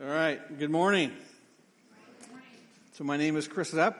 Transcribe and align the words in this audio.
All 0.00 0.08
right. 0.08 0.38
Good 0.60 0.70
morning. 0.70 1.10
So 2.92 3.02
my 3.02 3.16
name 3.16 3.34
is 3.34 3.48
Chris 3.48 3.72
Zepp. 3.72 3.96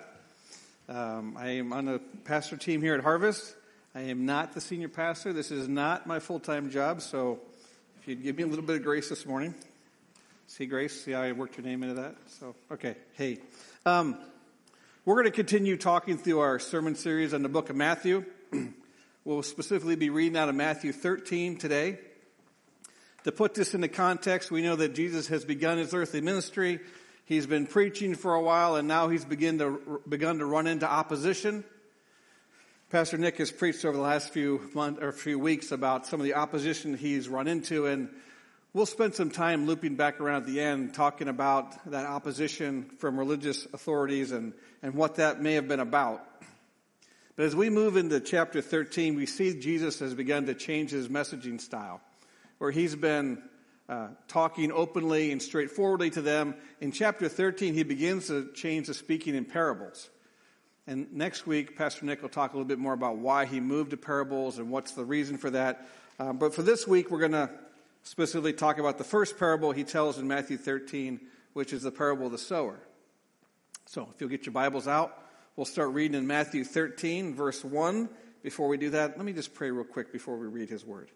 Um, 0.88 1.36
I 1.36 1.48
am 1.48 1.72
on 1.72 1.86
the 1.86 2.00
pastor 2.22 2.56
team 2.56 2.82
here 2.82 2.94
at 2.94 3.00
Harvest. 3.00 3.56
I 3.96 4.02
am 4.02 4.24
not 4.24 4.52
the 4.52 4.60
senior 4.60 4.88
pastor. 4.88 5.32
This 5.32 5.50
is 5.50 5.66
not 5.66 6.06
my 6.06 6.20
full-time 6.20 6.70
job. 6.70 7.02
So 7.02 7.40
if 8.00 8.06
you'd 8.06 8.22
give 8.22 8.36
me 8.36 8.44
a 8.44 8.46
little 8.46 8.64
bit 8.64 8.76
of 8.76 8.84
grace 8.84 9.08
this 9.08 9.26
morning. 9.26 9.56
See 10.46 10.66
Grace? 10.66 11.02
See 11.04 11.10
how 11.10 11.22
I 11.22 11.32
worked 11.32 11.56
your 11.56 11.66
name 11.66 11.82
into 11.82 11.96
that? 11.96 12.14
So, 12.28 12.54
okay. 12.70 12.94
Hey. 13.14 13.38
Um, 13.84 14.18
we're 15.04 15.16
going 15.16 15.24
to 15.24 15.32
continue 15.32 15.76
talking 15.76 16.16
through 16.16 16.38
our 16.38 16.60
sermon 16.60 16.94
series 16.94 17.34
on 17.34 17.42
the 17.42 17.48
book 17.48 17.70
of 17.70 17.76
Matthew. 17.76 18.24
we'll 19.24 19.42
specifically 19.42 19.96
be 19.96 20.10
reading 20.10 20.38
out 20.38 20.48
of 20.48 20.54
Matthew 20.54 20.92
13 20.92 21.56
today. 21.56 21.98
To 23.24 23.32
put 23.32 23.54
this 23.54 23.74
into 23.74 23.88
context, 23.88 24.50
we 24.50 24.62
know 24.62 24.76
that 24.76 24.94
Jesus 24.94 25.26
has 25.26 25.44
begun 25.44 25.78
his 25.78 25.92
earthly 25.92 26.20
ministry. 26.20 26.78
He's 27.24 27.46
been 27.46 27.66
preaching 27.66 28.14
for 28.14 28.34
a 28.34 28.40
while 28.40 28.76
and 28.76 28.86
now 28.86 29.08
he's 29.08 29.24
begun 29.24 29.58
to, 29.58 30.00
begun 30.08 30.38
to 30.38 30.46
run 30.46 30.68
into 30.68 30.88
opposition. 30.88 31.64
Pastor 32.90 33.18
Nick 33.18 33.38
has 33.38 33.50
preached 33.50 33.84
over 33.84 33.96
the 33.96 34.02
last 34.02 34.32
few 34.32 34.70
months 34.72 35.02
or 35.02 35.10
few 35.10 35.38
weeks 35.38 35.72
about 35.72 36.06
some 36.06 36.20
of 36.20 36.24
the 36.24 36.34
opposition 36.34 36.96
he's 36.96 37.28
run 37.28 37.48
into 37.48 37.86
and 37.86 38.08
we'll 38.72 38.86
spend 38.86 39.14
some 39.14 39.30
time 39.30 39.66
looping 39.66 39.96
back 39.96 40.20
around 40.20 40.42
at 40.42 40.46
the 40.46 40.60
end 40.60 40.94
talking 40.94 41.26
about 41.26 41.90
that 41.90 42.06
opposition 42.06 42.84
from 42.98 43.18
religious 43.18 43.66
authorities 43.74 44.30
and, 44.30 44.54
and 44.80 44.94
what 44.94 45.16
that 45.16 45.42
may 45.42 45.54
have 45.54 45.66
been 45.66 45.80
about. 45.80 46.24
But 47.34 47.46
as 47.46 47.56
we 47.56 47.68
move 47.68 47.96
into 47.96 48.20
chapter 48.20 48.62
13, 48.62 49.16
we 49.16 49.26
see 49.26 49.58
Jesus 49.58 49.98
has 49.98 50.14
begun 50.14 50.46
to 50.46 50.54
change 50.54 50.92
his 50.92 51.08
messaging 51.08 51.60
style 51.60 52.00
where 52.58 52.70
he's 52.70 52.94
been 52.94 53.42
uh, 53.88 54.08
talking 54.28 54.70
openly 54.70 55.32
and 55.32 55.40
straightforwardly 55.40 56.10
to 56.10 56.20
them. 56.20 56.54
In 56.80 56.92
chapter 56.92 57.28
13, 57.28 57.74
he 57.74 57.82
begins 57.82 58.26
to 58.26 58.52
change 58.52 58.88
the 58.88 58.94
speaking 58.94 59.34
in 59.34 59.44
parables. 59.44 60.10
And 60.86 61.12
next 61.12 61.46
week, 61.46 61.76
Pastor 61.76 62.04
Nick 62.06 62.22
will 62.22 62.28
talk 62.28 62.52
a 62.52 62.56
little 62.56 62.68
bit 62.68 62.78
more 62.78 62.92
about 62.92 63.18
why 63.18 63.46
he 63.46 63.60
moved 63.60 63.90
to 63.90 63.96
parables 63.96 64.58
and 64.58 64.70
what's 64.70 64.92
the 64.92 65.04
reason 65.04 65.38
for 65.38 65.50
that. 65.50 65.86
Um, 66.18 66.38
but 66.38 66.54
for 66.54 66.62
this 66.62 66.86
week, 66.86 67.10
we're 67.10 67.18
going 67.18 67.32
to 67.32 67.50
specifically 68.02 68.52
talk 68.52 68.78
about 68.78 68.98
the 68.98 69.04
first 69.04 69.38
parable 69.38 69.72
he 69.72 69.84
tells 69.84 70.18
in 70.18 70.26
Matthew 70.26 70.56
13, 70.56 71.20
which 71.52 71.72
is 71.72 71.82
the 71.82 71.90
parable 71.90 72.26
of 72.26 72.32
the 72.32 72.38
sower. 72.38 72.78
So 73.86 74.08
if 74.14 74.20
you'll 74.20 74.30
get 74.30 74.46
your 74.46 74.52
Bibles 74.52 74.88
out, 74.88 75.16
we'll 75.56 75.66
start 75.66 75.90
reading 75.90 76.16
in 76.16 76.26
Matthew 76.26 76.64
13, 76.64 77.34
verse 77.34 77.64
1. 77.64 78.08
Before 78.42 78.68
we 78.68 78.78
do 78.78 78.90
that, 78.90 79.16
let 79.16 79.26
me 79.26 79.32
just 79.32 79.54
pray 79.54 79.70
real 79.70 79.84
quick 79.84 80.12
before 80.12 80.36
we 80.36 80.46
read 80.46 80.68
his 80.68 80.84
word. 80.84 81.10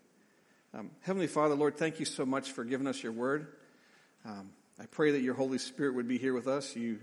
Um, 0.74 0.90
Heavenly 1.02 1.26
Father, 1.26 1.54
Lord, 1.54 1.76
thank 1.76 2.00
you 2.00 2.06
so 2.06 2.24
much 2.24 2.52
for 2.52 2.64
giving 2.64 2.86
us 2.86 3.02
your 3.02 3.12
word. 3.12 3.46
Um, 4.24 4.50
I 4.80 4.86
pray 4.86 5.10
that 5.10 5.20
your 5.20 5.34
Holy 5.34 5.58
Spirit 5.58 5.94
would 5.94 6.08
be 6.08 6.16
here 6.16 6.32
with 6.32 6.48
us. 6.48 6.74
You 6.74 6.98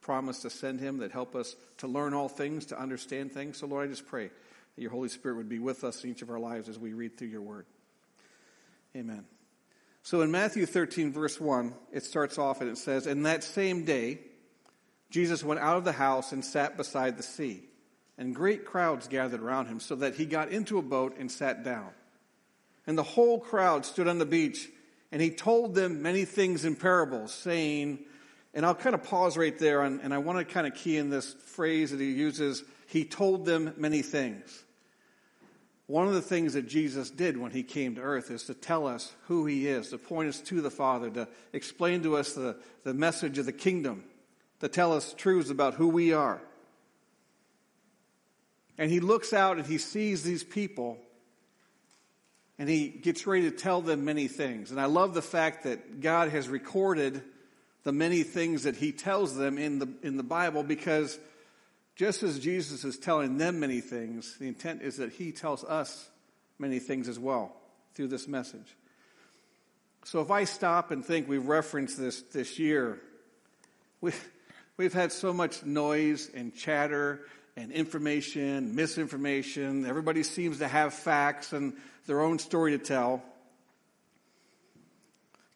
promised 0.00 0.42
to 0.42 0.50
send 0.50 0.80
him 0.80 0.98
that 0.98 1.12
help 1.12 1.36
us 1.36 1.54
to 1.78 1.86
learn 1.86 2.14
all 2.14 2.28
things, 2.28 2.66
to 2.66 2.80
understand 2.80 3.32
things. 3.32 3.58
So, 3.58 3.68
Lord, 3.68 3.86
I 3.86 3.90
just 3.90 4.06
pray 4.06 4.26
that 4.26 4.82
your 4.82 4.90
Holy 4.90 5.08
Spirit 5.08 5.36
would 5.36 5.48
be 5.48 5.60
with 5.60 5.84
us 5.84 6.02
in 6.02 6.10
each 6.10 6.22
of 6.22 6.30
our 6.30 6.40
lives 6.40 6.68
as 6.68 6.80
we 6.80 6.94
read 6.94 7.16
through 7.16 7.28
your 7.28 7.42
word. 7.42 7.66
Amen. 8.96 9.24
So 10.02 10.22
in 10.22 10.30
Matthew 10.32 10.66
13, 10.66 11.12
verse 11.12 11.40
1, 11.40 11.74
it 11.92 12.04
starts 12.04 12.38
off 12.38 12.60
and 12.60 12.70
it 12.70 12.78
says, 12.78 13.06
In 13.06 13.22
that 13.22 13.44
same 13.44 13.84
day, 13.84 14.18
Jesus 15.10 15.44
went 15.44 15.60
out 15.60 15.76
of 15.76 15.84
the 15.84 15.92
house 15.92 16.32
and 16.32 16.44
sat 16.44 16.76
beside 16.76 17.16
the 17.16 17.22
sea, 17.22 17.62
and 18.18 18.34
great 18.34 18.64
crowds 18.64 19.06
gathered 19.06 19.42
around 19.42 19.66
him, 19.66 19.78
so 19.78 19.94
that 19.96 20.16
he 20.16 20.26
got 20.26 20.50
into 20.50 20.78
a 20.78 20.82
boat 20.82 21.16
and 21.18 21.30
sat 21.30 21.62
down 21.62 21.90
and 22.86 22.96
the 22.96 23.02
whole 23.02 23.40
crowd 23.40 23.84
stood 23.84 24.08
on 24.08 24.18
the 24.18 24.26
beach, 24.26 24.68
and 25.12 25.20
he 25.20 25.30
told 25.30 25.74
them 25.74 26.02
many 26.02 26.24
things 26.24 26.64
in 26.64 26.76
parables, 26.76 27.32
saying, 27.32 28.00
and 28.54 28.64
I'll 28.64 28.74
kind 28.74 28.94
of 28.94 29.04
pause 29.04 29.36
right 29.36 29.58
there, 29.58 29.82
and, 29.82 30.00
and 30.00 30.14
I 30.14 30.18
want 30.18 30.38
to 30.38 30.44
kind 30.44 30.66
of 30.66 30.74
key 30.74 30.96
in 30.96 31.10
this 31.10 31.34
phrase 31.34 31.90
that 31.90 32.00
he 32.00 32.12
uses, 32.12 32.64
he 32.86 33.04
told 33.04 33.44
them 33.44 33.74
many 33.76 34.02
things. 34.02 34.64
One 35.88 36.08
of 36.08 36.14
the 36.14 36.22
things 36.22 36.54
that 36.54 36.66
Jesus 36.66 37.10
did 37.10 37.36
when 37.36 37.52
he 37.52 37.62
came 37.62 37.94
to 37.94 38.00
earth 38.00 38.30
is 38.30 38.44
to 38.44 38.54
tell 38.54 38.88
us 38.88 39.14
who 39.28 39.46
he 39.46 39.68
is, 39.68 39.90
to 39.90 39.98
point 39.98 40.28
us 40.28 40.40
to 40.40 40.60
the 40.60 40.70
Father, 40.70 41.10
to 41.10 41.28
explain 41.52 42.02
to 42.02 42.16
us 42.16 42.32
the, 42.32 42.56
the 42.82 42.94
message 42.94 43.38
of 43.38 43.46
the 43.46 43.52
kingdom, 43.52 44.04
to 44.60 44.68
tell 44.68 44.92
us 44.92 45.14
truths 45.14 45.50
about 45.50 45.74
who 45.74 45.88
we 45.88 46.12
are. 46.12 46.40
And 48.78 48.90
he 48.90 49.00
looks 49.00 49.32
out 49.32 49.58
and 49.58 49.66
he 49.66 49.78
sees 49.78 50.22
these 50.22 50.42
people 50.42 50.98
and 52.58 52.68
he 52.68 52.88
gets 52.88 53.26
ready 53.26 53.50
to 53.50 53.56
tell 53.56 53.82
them 53.82 54.04
many 54.04 54.28
things. 54.28 54.70
And 54.70 54.80
I 54.80 54.86
love 54.86 55.14
the 55.14 55.22
fact 55.22 55.64
that 55.64 56.00
God 56.00 56.30
has 56.30 56.48
recorded 56.48 57.22
the 57.82 57.92
many 57.92 58.22
things 58.22 58.64
that 58.64 58.76
he 58.76 58.92
tells 58.92 59.36
them 59.36 59.58
in 59.58 59.78
the, 59.78 59.88
in 60.02 60.16
the 60.16 60.22
Bible 60.22 60.62
because 60.62 61.18
just 61.94 62.22
as 62.22 62.38
Jesus 62.38 62.84
is 62.84 62.98
telling 62.98 63.38
them 63.38 63.60
many 63.60 63.80
things, 63.80 64.36
the 64.38 64.48
intent 64.48 64.82
is 64.82 64.96
that 64.96 65.12
he 65.12 65.32
tells 65.32 65.64
us 65.64 66.08
many 66.58 66.78
things 66.78 67.08
as 67.08 67.18
well 67.18 67.54
through 67.94 68.08
this 68.08 68.26
message. 68.26 68.76
So 70.04 70.20
if 70.20 70.30
I 70.30 70.44
stop 70.44 70.90
and 70.90 71.04
think 71.04 71.28
we've 71.28 71.46
referenced 71.46 71.98
this 71.98 72.22
this 72.22 72.58
year, 72.58 73.00
we, 74.00 74.12
we've 74.76 74.92
had 74.92 75.10
so 75.10 75.32
much 75.32 75.64
noise 75.64 76.30
and 76.34 76.54
chatter 76.54 77.22
and 77.56 77.72
information, 77.72 78.74
misinformation. 78.74 79.86
Everybody 79.86 80.22
seems 80.22 80.58
to 80.58 80.68
have 80.68 80.92
facts 80.92 81.52
and 81.52 81.74
their 82.06 82.20
own 82.20 82.38
story 82.38 82.72
to 82.72 82.78
tell. 82.78 83.22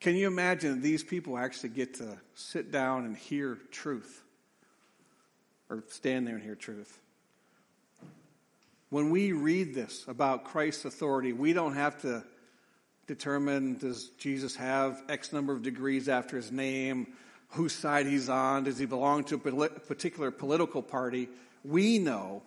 Can 0.01 0.17
you 0.17 0.27
imagine 0.27 0.81
these 0.81 1.05
people 1.05 1.37
actually 1.37 1.69
get 1.71 1.95
to 1.95 2.17
sit 2.35 2.73
down 2.73 3.05
and 3.05 3.17
hear 3.17 3.59
truth? 3.71 4.23
Or 5.69 5.85
stand 5.89 6.27
there 6.27 6.37
and 6.37 6.43
hear 6.43 6.55
truth? 6.55 6.99
When 8.89 9.11
we 9.11 9.33
read 9.33 9.75
this 9.75 10.05
about 10.09 10.45
Christ's 10.45 10.87
authority, 10.87 11.33
we 11.33 11.53
don't 11.53 11.75
have 11.75 12.01
to 12.03 12.25
determine 13.07 13.77
does 13.77 14.09
Jesus 14.19 14.57
have 14.57 15.03
X 15.09 15.33
number 15.33 15.53
of 15.53 15.63
degrees 15.63 16.09
after 16.09 16.37
his 16.37 16.51
name, 16.51 17.09
whose 17.51 17.73
side 17.73 18.07
he's 18.07 18.29
on, 18.29 18.65
does 18.65 18.79
he 18.79 18.87
belong 18.87 19.25
to 19.25 19.35
a 19.35 19.69
particular 19.69 20.31
political 20.31 20.83
party? 20.83 21.29
We 21.65 21.99
know 21.99 22.43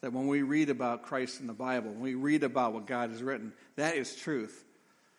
that 0.00 0.12
when 0.12 0.26
we 0.26 0.42
read 0.42 0.70
about 0.70 1.02
Christ 1.02 1.40
in 1.40 1.46
the 1.46 1.52
Bible, 1.52 1.90
when 1.90 2.00
we 2.00 2.14
read 2.14 2.42
about 2.42 2.72
what 2.72 2.86
God 2.86 3.10
has 3.10 3.22
written, 3.22 3.52
that 3.76 3.96
is 3.96 4.14
truth. 4.16 4.64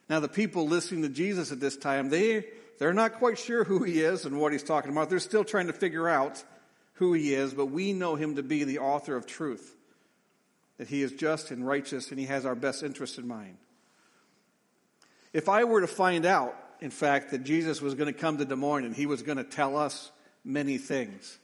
Now, 0.09 0.19
the 0.19 0.27
people 0.27 0.67
listening 0.67 1.03
to 1.03 1.09
Jesus 1.09 1.51
at 1.51 1.59
this 1.59 1.77
time, 1.77 2.09
they, 2.09 2.45
they're 2.79 2.93
not 2.93 3.13
quite 3.13 3.37
sure 3.37 3.63
who 3.63 3.83
he 3.83 4.01
is 4.01 4.25
and 4.25 4.39
what 4.39 4.51
he's 4.51 4.63
talking 4.63 4.91
about. 4.91 5.09
They're 5.09 5.19
still 5.19 5.43
trying 5.43 5.67
to 5.67 5.73
figure 5.73 6.09
out 6.09 6.43
who 6.95 7.13
he 7.13 7.33
is, 7.33 7.53
but 7.53 7.67
we 7.67 7.93
know 7.93 8.15
him 8.15 8.35
to 8.35 8.43
be 8.43 8.63
the 8.63 8.79
author 8.79 9.15
of 9.15 9.25
truth. 9.25 9.75
That 10.77 10.87
he 10.87 11.03
is 11.03 11.11
just 11.11 11.51
and 11.51 11.65
righteous 11.65 12.09
and 12.09 12.19
he 12.19 12.25
has 12.25 12.45
our 12.45 12.55
best 12.55 12.83
interest 12.83 13.19
in 13.19 13.27
mind. 13.27 13.57
If 15.31 15.47
I 15.47 15.63
were 15.63 15.81
to 15.81 15.87
find 15.87 16.25
out, 16.25 16.55
in 16.81 16.89
fact, 16.89 17.31
that 17.31 17.43
Jesus 17.43 17.81
was 17.81 17.93
going 17.93 18.11
to 18.11 18.19
come 18.19 18.37
to 18.37 18.45
Des 18.45 18.55
Moines 18.55 18.85
and 18.85 18.95
he 18.95 19.05
was 19.05 19.21
going 19.21 19.37
to 19.37 19.43
tell 19.43 19.77
us 19.77 20.11
many 20.43 20.77
things, 20.77 21.37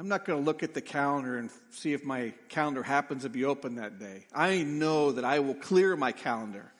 I'm 0.00 0.08
not 0.08 0.24
going 0.24 0.38
to 0.38 0.44
look 0.46 0.62
at 0.62 0.72
the 0.72 0.80
calendar 0.80 1.36
and 1.36 1.50
see 1.72 1.92
if 1.92 2.06
my 2.06 2.32
calendar 2.48 2.82
happens 2.82 3.24
to 3.24 3.28
be 3.28 3.44
open 3.44 3.74
that 3.74 3.98
day. 3.98 4.24
I 4.34 4.62
know 4.62 5.12
that 5.12 5.26
I 5.26 5.40
will 5.40 5.52
clear 5.52 5.94
my 5.94 6.10
calendar. 6.10 6.72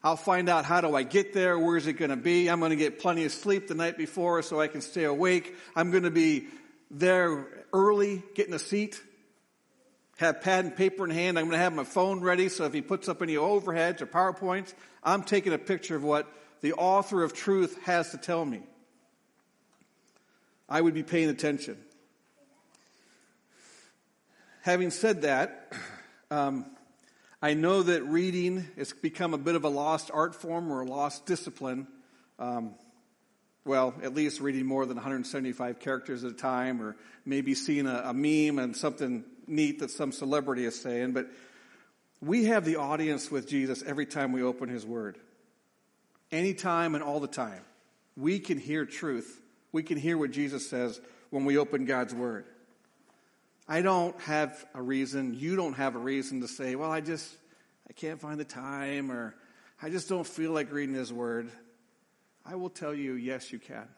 I'll 0.00 0.16
find 0.16 0.48
out 0.48 0.64
how 0.64 0.80
do 0.80 0.94
I 0.94 1.02
get 1.02 1.32
there, 1.32 1.58
where's 1.58 1.88
it 1.88 1.94
going 1.94 2.12
to 2.12 2.16
be. 2.16 2.48
I'm 2.48 2.60
going 2.60 2.70
to 2.70 2.76
get 2.76 3.00
plenty 3.00 3.24
of 3.24 3.32
sleep 3.32 3.66
the 3.66 3.74
night 3.74 3.98
before 3.98 4.42
so 4.42 4.60
I 4.60 4.68
can 4.68 4.80
stay 4.80 5.02
awake. 5.02 5.56
I'm 5.74 5.90
going 5.90 6.04
to 6.04 6.12
be 6.12 6.46
there 6.88 7.66
early, 7.72 8.22
getting 8.36 8.54
a 8.54 8.60
seat, 8.60 9.02
have 10.18 10.40
pad 10.40 10.66
and 10.66 10.76
paper 10.76 11.04
in 11.04 11.10
hand. 11.10 11.40
I'm 11.40 11.46
going 11.46 11.58
to 11.58 11.64
have 11.64 11.74
my 11.74 11.82
phone 11.82 12.20
ready 12.20 12.48
so 12.48 12.64
if 12.64 12.72
he 12.72 12.80
puts 12.80 13.08
up 13.08 13.22
any 13.22 13.34
overheads 13.34 14.02
or 14.02 14.06
PowerPoints, 14.06 14.72
I'm 15.02 15.24
taking 15.24 15.52
a 15.52 15.58
picture 15.58 15.96
of 15.96 16.04
what 16.04 16.32
the 16.60 16.74
author 16.74 17.24
of 17.24 17.32
truth 17.32 17.76
has 17.86 18.12
to 18.12 18.18
tell 18.18 18.44
me. 18.44 18.62
I 20.68 20.80
would 20.80 20.94
be 20.94 21.02
paying 21.02 21.28
attention. 21.28 21.78
Having 24.66 24.90
said 24.90 25.22
that, 25.22 25.72
um, 26.32 26.66
I 27.40 27.54
know 27.54 27.84
that 27.84 28.02
reading 28.02 28.66
has 28.76 28.92
become 28.92 29.32
a 29.32 29.38
bit 29.38 29.54
of 29.54 29.62
a 29.62 29.68
lost 29.68 30.10
art 30.12 30.34
form 30.34 30.72
or 30.72 30.80
a 30.80 30.84
lost 30.84 31.24
discipline. 31.24 31.86
Um, 32.40 32.74
well, 33.64 33.94
at 34.02 34.12
least 34.12 34.40
reading 34.40 34.66
more 34.66 34.84
than 34.84 34.96
175 34.96 35.78
characters 35.78 36.24
at 36.24 36.32
a 36.32 36.34
time, 36.34 36.82
or 36.82 36.96
maybe 37.24 37.54
seeing 37.54 37.86
a, 37.86 38.06
a 38.06 38.12
meme 38.12 38.58
and 38.58 38.76
something 38.76 39.22
neat 39.46 39.78
that 39.78 39.92
some 39.92 40.10
celebrity 40.10 40.64
is 40.64 40.76
saying. 40.80 41.12
But 41.12 41.28
we 42.20 42.46
have 42.46 42.64
the 42.64 42.74
audience 42.74 43.30
with 43.30 43.48
Jesus 43.48 43.84
every 43.84 44.04
time 44.04 44.32
we 44.32 44.42
open 44.42 44.68
His 44.68 44.84
Word. 44.84 45.16
Anytime 46.32 46.96
and 46.96 47.04
all 47.04 47.20
the 47.20 47.28
time. 47.28 47.62
We 48.16 48.40
can 48.40 48.58
hear 48.58 48.84
truth. 48.84 49.40
We 49.70 49.84
can 49.84 49.96
hear 49.96 50.18
what 50.18 50.32
Jesus 50.32 50.68
says 50.68 51.00
when 51.30 51.44
we 51.44 51.56
open 51.56 51.84
God's 51.84 52.12
Word. 52.16 52.46
I 53.68 53.82
don't 53.82 54.18
have 54.20 54.64
a 54.74 54.82
reason, 54.82 55.34
you 55.34 55.56
don't 55.56 55.74
have 55.74 55.96
a 55.96 55.98
reason 55.98 56.40
to 56.42 56.48
say, 56.48 56.76
well, 56.76 56.90
I 56.90 57.00
just, 57.00 57.28
I 57.88 57.92
can't 57.92 58.20
find 58.20 58.38
the 58.38 58.44
time 58.44 59.10
or 59.10 59.34
I 59.82 59.90
just 59.90 60.08
don't 60.08 60.26
feel 60.26 60.52
like 60.52 60.72
reading 60.72 60.94
his 60.94 61.12
word. 61.12 61.50
I 62.44 62.54
will 62.54 62.70
tell 62.70 62.94
you, 62.94 63.14
yes, 63.14 63.52
you 63.52 63.58
can. 63.58 63.88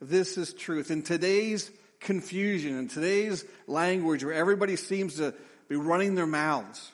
This 0.00 0.38
is 0.38 0.54
truth. 0.54 0.90
In 0.90 1.02
today's 1.02 1.70
confusion, 1.98 2.78
in 2.78 2.88
today's 2.88 3.44
language 3.66 4.24
where 4.24 4.34
everybody 4.34 4.76
seems 4.76 5.16
to 5.16 5.34
be 5.68 5.76
running 5.76 6.14
their 6.14 6.26
mouths, 6.26 6.92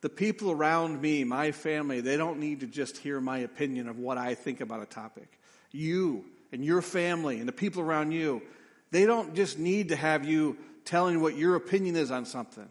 the 0.00 0.08
people 0.08 0.50
around 0.50 1.00
me, 1.00 1.24
my 1.24 1.52
family, 1.52 2.00
they 2.00 2.16
don't 2.16 2.40
need 2.40 2.60
to 2.60 2.66
just 2.66 2.98
hear 2.98 3.20
my 3.20 3.38
opinion 3.38 3.88
of 3.88 3.98
what 3.98 4.18
I 4.18 4.34
think 4.34 4.60
about 4.60 4.82
a 4.82 4.86
topic. 4.86 5.38
You 5.70 6.24
and 6.52 6.64
your 6.64 6.82
family 6.82 7.38
and 7.38 7.46
the 7.46 7.52
people 7.52 7.82
around 7.82 8.12
you, 8.12 8.42
they 8.90 9.06
don't 9.06 9.34
just 9.34 9.58
need 9.58 9.88
to 9.88 9.96
have 9.96 10.24
you 10.24 10.56
telling 10.84 11.20
what 11.20 11.36
your 11.36 11.56
opinion 11.56 11.96
is 11.96 12.10
on 12.10 12.24
something. 12.24 12.68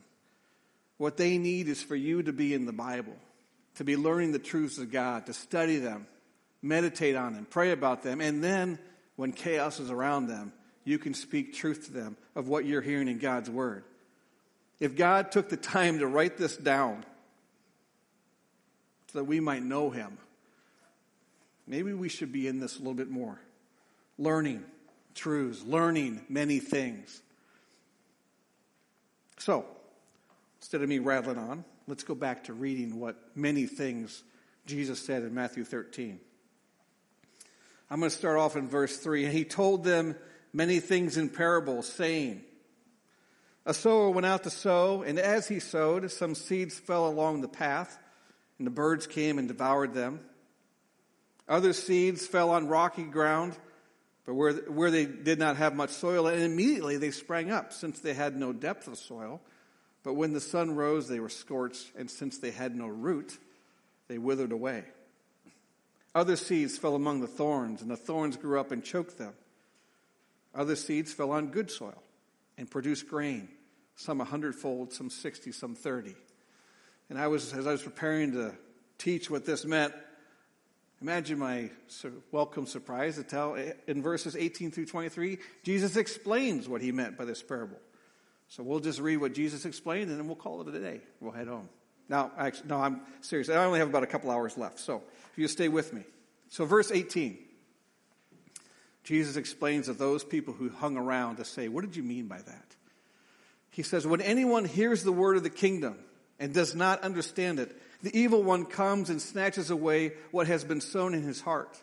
What 0.97 1.17
they 1.17 1.37
need 1.37 1.69
is 1.69 1.81
for 1.81 1.95
you 1.95 2.23
to 2.23 2.33
be 2.33 2.53
in 2.53 2.65
the 2.65 2.73
Bible, 2.73 3.15
to 3.75 3.83
be 3.83 3.95
learning 3.95 4.33
the 4.33 4.39
truths 4.39 4.77
of 4.77 4.91
God, 4.91 5.27
to 5.27 5.33
study 5.33 5.77
them, 5.77 6.07
meditate 6.61 7.15
on 7.15 7.33
them, 7.33 7.47
pray 7.49 7.71
about 7.71 8.03
them, 8.03 8.19
and 8.19 8.43
then 8.43 8.77
when 9.15 9.31
chaos 9.31 9.79
is 9.79 9.89
around 9.89 10.27
them, 10.27 10.51
you 10.83 10.97
can 10.97 11.13
speak 11.13 11.53
truth 11.53 11.85
to 11.85 11.93
them 11.93 12.17
of 12.35 12.47
what 12.47 12.65
you're 12.65 12.81
hearing 12.81 13.07
in 13.07 13.19
God's 13.19 13.49
Word. 13.49 13.83
If 14.79 14.95
God 14.95 15.31
took 15.31 15.49
the 15.49 15.57
time 15.57 15.99
to 15.99 16.07
write 16.07 16.37
this 16.37 16.55
down 16.57 17.05
so 19.11 19.19
that 19.19 19.25
we 19.25 19.39
might 19.39 19.63
know 19.63 19.89
Him, 19.89 20.17
maybe 21.67 21.93
we 21.93 22.09
should 22.09 22.31
be 22.31 22.47
in 22.47 22.59
this 22.59 22.75
a 22.75 22.79
little 22.79 22.93
bit 22.93 23.09
more. 23.09 23.39
Learning 24.17 24.63
truths, 25.15 25.63
learning 25.63 26.25
many 26.29 26.59
things. 26.59 27.21
So, 29.37 29.65
instead 30.59 30.81
of 30.81 30.89
me 30.89 30.99
rattling 30.99 31.37
on, 31.37 31.63
let's 31.87 32.03
go 32.03 32.15
back 32.15 32.45
to 32.45 32.53
reading 32.53 32.99
what 32.99 33.15
many 33.35 33.65
things 33.65 34.23
Jesus 34.65 34.99
said 34.99 35.23
in 35.23 35.33
Matthew 35.33 35.63
13. 35.63 36.19
I'm 37.89 37.99
going 37.99 38.11
to 38.11 38.15
start 38.15 38.37
off 38.37 38.55
in 38.55 38.67
verse 38.67 38.97
3. 38.97 39.25
And 39.25 39.33
he 39.33 39.43
told 39.43 39.83
them 39.83 40.15
many 40.53 40.79
things 40.79 41.17
in 41.17 41.29
parables, 41.29 41.87
saying, 41.87 42.43
A 43.65 43.73
sower 43.73 44.11
went 44.11 44.27
out 44.27 44.43
to 44.43 44.49
sow, 44.49 45.01
and 45.01 45.17
as 45.17 45.47
he 45.47 45.59
sowed, 45.59 46.11
some 46.11 46.35
seeds 46.35 46.77
fell 46.77 47.07
along 47.07 47.41
the 47.41 47.47
path, 47.47 47.97
and 48.57 48.67
the 48.67 48.71
birds 48.71 49.07
came 49.07 49.39
and 49.39 49.47
devoured 49.47 49.93
them. 49.93 50.19
Other 51.47 51.73
seeds 51.73 52.27
fell 52.27 52.51
on 52.51 52.67
rocky 52.67 53.03
ground, 53.03 53.57
but 54.29 54.35
where, 54.35 54.53
where 54.53 54.91
they 54.91 55.07
did 55.07 55.39
not 55.39 55.57
have 55.57 55.75
much 55.75 55.89
soil, 55.89 56.27
and 56.27 56.43
immediately 56.43 56.97
they 56.97 57.09
sprang 57.09 57.49
up, 57.49 57.73
since 57.73 57.99
they 57.99 58.13
had 58.13 58.37
no 58.37 58.53
depth 58.53 58.87
of 58.87 58.99
soil. 58.99 59.41
But 60.03 60.13
when 60.13 60.33
the 60.33 60.39
sun 60.39 60.75
rose, 60.75 61.07
they 61.07 61.19
were 61.19 61.29
scorched, 61.29 61.91
and 61.97 62.11
since 62.11 62.37
they 62.37 62.51
had 62.51 62.75
no 62.75 62.85
root, 62.85 63.35
they 64.07 64.19
withered 64.19 64.51
away. 64.51 64.83
Other 66.13 66.35
seeds 66.35 66.77
fell 66.77 66.93
among 66.93 67.21
the 67.21 67.27
thorns, 67.27 67.81
and 67.81 67.89
the 67.89 67.97
thorns 67.97 68.37
grew 68.37 68.59
up 68.59 68.71
and 68.71 68.83
choked 68.83 69.17
them. 69.17 69.33
Other 70.53 70.75
seeds 70.75 71.11
fell 71.11 71.31
on 71.31 71.47
good 71.47 71.71
soil 71.71 72.03
and 72.55 72.69
produced 72.69 73.07
grain, 73.07 73.49
some 73.95 74.21
a 74.21 74.25
hundredfold, 74.25 74.93
some 74.93 75.09
sixty, 75.09 75.51
some 75.51 75.73
thirty. 75.73 76.15
And 77.09 77.17
I 77.17 77.29
was, 77.29 77.51
as 77.51 77.65
I 77.65 77.71
was 77.71 77.81
preparing 77.81 78.33
to 78.33 78.53
teach 78.99 79.27
what 79.27 79.47
this 79.47 79.65
meant, 79.65 79.95
imagine 81.01 81.39
my 81.39 81.69
welcome 82.31 82.65
surprise 82.65 83.15
to 83.15 83.23
tell 83.23 83.55
eh, 83.55 83.73
in 83.87 84.01
verses 84.01 84.35
18 84.35 84.71
through 84.71 84.85
23, 84.85 85.37
Jesus 85.63 85.95
explains 85.95 86.67
what 86.67 86.81
he 86.81 86.91
meant 86.91 87.17
by 87.17 87.25
this 87.25 87.41
parable. 87.41 87.79
So 88.47 88.63
we'll 88.63 88.79
just 88.79 88.99
read 88.99 89.17
what 89.17 89.33
Jesus 89.33 89.65
explained 89.65 90.09
and 90.09 90.19
then 90.19 90.27
we'll 90.27 90.35
call 90.35 90.61
it 90.61 90.73
a 90.73 90.79
day. 90.79 91.01
We'll 91.19 91.31
head 91.31 91.47
home. 91.47 91.69
Now, 92.09 92.31
actually, 92.37 92.69
no, 92.69 92.77
I'm 92.77 93.01
serious. 93.21 93.49
I 93.49 93.63
only 93.63 93.79
have 93.79 93.89
about 93.89 94.03
a 94.03 94.07
couple 94.07 94.31
hours 94.31 94.57
left. 94.57 94.79
So 94.79 95.03
if 95.31 95.37
you 95.37 95.47
stay 95.47 95.67
with 95.67 95.93
me. 95.93 96.03
So 96.49 96.65
verse 96.65 96.91
18. 96.91 97.37
Jesus 99.03 99.37
explains 99.37 99.85
to 99.85 99.93
those 99.93 100.23
people 100.23 100.53
who 100.53 100.69
hung 100.69 100.97
around 100.97 101.37
to 101.37 101.45
say, 101.45 101.67
what 101.67 101.81
did 101.85 101.95
you 101.95 102.03
mean 102.03 102.27
by 102.27 102.39
that? 102.39 102.75
He 103.69 103.83
says, 103.83 104.05
when 104.05 104.21
anyone 104.21 104.65
hears 104.65 105.03
the 105.03 105.11
word 105.11 105.37
of 105.37 105.43
the 105.43 105.49
kingdom 105.49 105.97
and 106.39 106.53
does 106.53 106.75
not 106.75 107.01
understand 107.01 107.59
it, 107.59 107.75
the 108.01 108.17
evil 108.17 108.43
one 108.43 108.65
comes 108.65 109.09
and 109.09 109.21
snatches 109.21 109.69
away 109.69 110.13
what 110.31 110.47
has 110.47 110.63
been 110.63 110.81
sown 110.81 111.13
in 111.13 111.23
his 111.23 111.41
heart. 111.41 111.81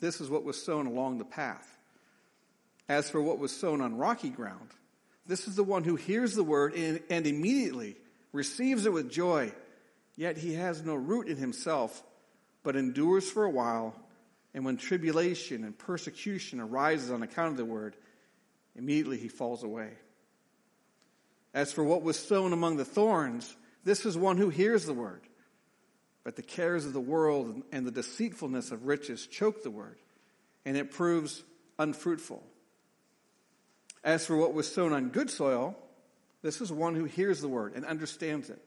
This 0.00 0.20
is 0.20 0.30
what 0.30 0.44
was 0.44 0.62
sown 0.62 0.86
along 0.86 1.18
the 1.18 1.24
path. 1.24 1.78
As 2.88 3.08
for 3.08 3.20
what 3.22 3.38
was 3.38 3.54
sown 3.54 3.80
on 3.80 3.96
rocky 3.96 4.30
ground, 4.30 4.70
this 5.26 5.46
is 5.46 5.54
the 5.54 5.64
one 5.64 5.84
who 5.84 5.96
hears 5.96 6.34
the 6.34 6.42
word 6.42 6.74
and, 6.74 7.00
and 7.08 7.26
immediately 7.26 7.96
receives 8.32 8.86
it 8.86 8.92
with 8.92 9.10
joy, 9.10 9.52
yet 10.16 10.36
he 10.36 10.54
has 10.54 10.82
no 10.82 10.94
root 10.94 11.28
in 11.28 11.36
himself, 11.36 12.02
but 12.62 12.76
endures 12.76 13.30
for 13.30 13.44
a 13.44 13.50
while. 13.50 13.94
And 14.54 14.64
when 14.64 14.76
tribulation 14.76 15.64
and 15.64 15.78
persecution 15.78 16.60
arises 16.60 17.10
on 17.10 17.22
account 17.22 17.52
of 17.52 17.56
the 17.56 17.64
word, 17.64 17.96
immediately 18.74 19.18
he 19.18 19.28
falls 19.28 19.62
away. 19.62 19.90
As 21.54 21.72
for 21.72 21.84
what 21.84 22.02
was 22.02 22.18
sown 22.18 22.52
among 22.52 22.76
the 22.76 22.84
thorns, 22.84 23.54
this 23.84 24.06
is 24.06 24.16
one 24.16 24.36
who 24.36 24.48
hears 24.48 24.84
the 24.86 24.94
word. 24.94 25.22
But 26.24 26.36
the 26.36 26.42
cares 26.42 26.86
of 26.86 26.92
the 26.92 27.00
world 27.00 27.62
and 27.72 27.84
the 27.84 27.90
deceitfulness 27.90 28.70
of 28.70 28.86
riches 28.86 29.26
choke 29.26 29.62
the 29.62 29.70
word, 29.70 29.98
and 30.64 30.76
it 30.76 30.92
proves 30.92 31.42
unfruitful. 31.78 32.42
As 34.04 34.26
for 34.26 34.36
what 34.36 34.54
was 34.54 34.72
sown 34.72 34.92
on 34.92 35.08
good 35.08 35.30
soil, 35.30 35.76
this 36.42 36.60
is 36.60 36.70
one 36.70 36.94
who 36.94 37.04
hears 37.04 37.40
the 37.40 37.48
word 37.48 37.72
and 37.74 37.84
understands 37.84 38.50
it. 38.50 38.62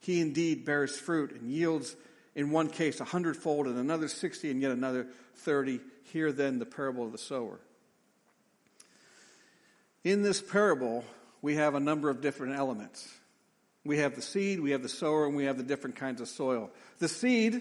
He 0.00 0.20
indeed 0.20 0.64
bears 0.64 0.96
fruit 0.96 1.32
and 1.32 1.50
yields, 1.50 1.96
in 2.34 2.50
one 2.50 2.68
case, 2.68 3.00
a 3.00 3.04
hundredfold, 3.04 3.66
and 3.66 3.78
another 3.78 4.08
sixty, 4.08 4.50
and 4.50 4.60
yet 4.60 4.72
another 4.72 5.06
thirty. 5.36 5.80
Hear 6.12 6.30
then 6.30 6.58
the 6.58 6.66
parable 6.66 7.04
of 7.04 7.12
the 7.12 7.18
sower. 7.18 7.58
In 10.04 10.22
this 10.22 10.40
parable, 10.40 11.04
we 11.42 11.56
have 11.56 11.74
a 11.74 11.80
number 11.80 12.10
of 12.10 12.20
different 12.20 12.54
elements. 12.54 13.12
We 13.86 13.98
have 13.98 14.16
the 14.16 14.22
seed, 14.22 14.60
we 14.60 14.72
have 14.72 14.82
the 14.82 14.88
sower, 14.88 15.26
and 15.26 15.36
we 15.36 15.44
have 15.44 15.56
the 15.56 15.62
different 15.62 15.96
kinds 15.96 16.20
of 16.20 16.28
soil. 16.28 16.70
The 16.98 17.08
seed 17.08 17.60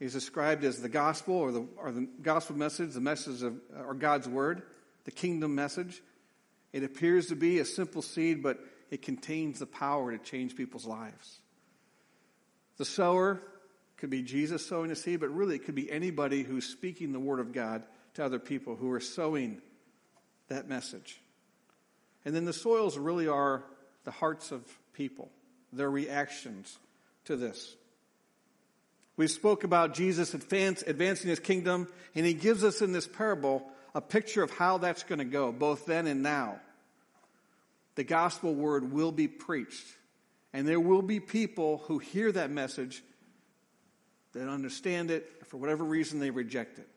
is 0.00 0.12
described 0.12 0.64
as 0.64 0.80
the 0.80 0.88
gospel 0.88 1.34
or 1.36 1.52
the, 1.52 1.66
or 1.76 1.92
the 1.92 2.08
gospel 2.22 2.56
message, 2.56 2.92
the 2.92 3.00
message 3.00 3.42
of 3.42 3.58
or 3.76 3.94
God's 3.94 4.28
word, 4.28 4.62
the 5.04 5.10
kingdom 5.10 5.54
message. 5.54 6.02
It 6.72 6.84
appears 6.84 7.28
to 7.28 7.36
be 7.36 7.58
a 7.58 7.64
simple 7.64 8.02
seed, 8.02 8.42
but 8.42 8.58
it 8.90 9.02
contains 9.02 9.58
the 9.58 9.66
power 9.66 10.12
to 10.12 10.18
change 10.18 10.56
people's 10.56 10.86
lives. 10.86 11.40
The 12.76 12.84
sower 12.84 13.40
could 13.96 14.10
be 14.10 14.22
Jesus 14.22 14.64
sowing 14.64 14.90
a 14.90 14.96
seed, 14.96 15.20
but 15.20 15.30
really 15.30 15.56
it 15.56 15.64
could 15.64 15.74
be 15.74 15.90
anybody 15.90 16.42
who's 16.42 16.66
speaking 16.66 17.12
the 17.12 17.20
word 17.20 17.40
of 17.40 17.52
God 17.52 17.82
to 18.14 18.24
other 18.24 18.38
people 18.38 18.76
who 18.76 18.90
are 18.92 19.00
sowing 19.00 19.60
that 20.48 20.68
message. 20.68 21.20
And 22.24 22.34
then 22.34 22.44
the 22.44 22.52
soils 22.52 22.96
really 22.96 23.26
are 23.26 23.64
the 24.04 24.10
hearts 24.10 24.52
of 24.52 24.62
people, 24.98 25.30
their 25.72 25.90
reactions 25.90 26.76
to 27.24 27.36
this. 27.36 27.76
We 29.16 29.28
spoke 29.28 29.64
about 29.64 29.94
Jesus 29.94 30.34
advance, 30.34 30.82
advancing 30.82 31.30
his 31.30 31.40
kingdom, 31.40 31.88
and 32.14 32.26
he 32.26 32.34
gives 32.34 32.64
us 32.64 32.82
in 32.82 32.92
this 32.92 33.06
parable 33.06 33.64
a 33.94 34.00
picture 34.00 34.42
of 34.42 34.50
how 34.50 34.78
that's 34.78 35.04
going 35.04 35.20
to 35.20 35.24
go, 35.24 35.52
both 35.52 35.86
then 35.86 36.06
and 36.06 36.22
now. 36.22 36.60
The 37.94 38.04
gospel 38.04 38.54
word 38.54 38.92
will 38.92 39.12
be 39.12 39.28
preached, 39.28 39.86
and 40.52 40.68
there 40.68 40.80
will 40.80 41.02
be 41.02 41.20
people 41.20 41.78
who 41.86 41.98
hear 41.98 42.30
that 42.32 42.50
message 42.50 43.02
that 44.32 44.48
understand 44.48 45.10
it, 45.10 45.28
for 45.46 45.56
whatever 45.56 45.84
reason 45.84 46.20
they 46.20 46.30
reject 46.30 46.78
it. 46.78 46.88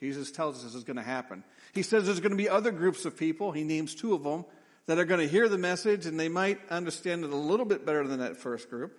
Jesus 0.00 0.32
tells 0.32 0.56
us 0.56 0.64
this 0.64 0.74
is 0.74 0.84
going 0.84 0.96
to 0.96 1.02
happen. 1.02 1.44
He 1.72 1.82
says 1.82 2.06
there's 2.06 2.20
going 2.20 2.32
to 2.32 2.36
be 2.36 2.48
other 2.48 2.72
groups 2.72 3.04
of 3.04 3.16
people, 3.16 3.52
he 3.52 3.64
names 3.64 3.94
two 3.94 4.14
of 4.14 4.22
them, 4.22 4.44
that 4.86 4.98
are 4.98 5.04
going 5.04 5.20
to 5.20 5.28
hear 5.28 5.48
the 5.48 5.58
message 5.58 6.06
and 6.06 6.18
they 6.18 6.28
might 6.28 6.60
understand 6.70 7.24
it 7.24 7.30
a 7.30 7.36
little 7.36 7.66
bit 7.66 7.86
better 7.86 8.06
than 8.06 8.20
that 8.20 8.36
first 8.36 8.68
group, 8.68 8.98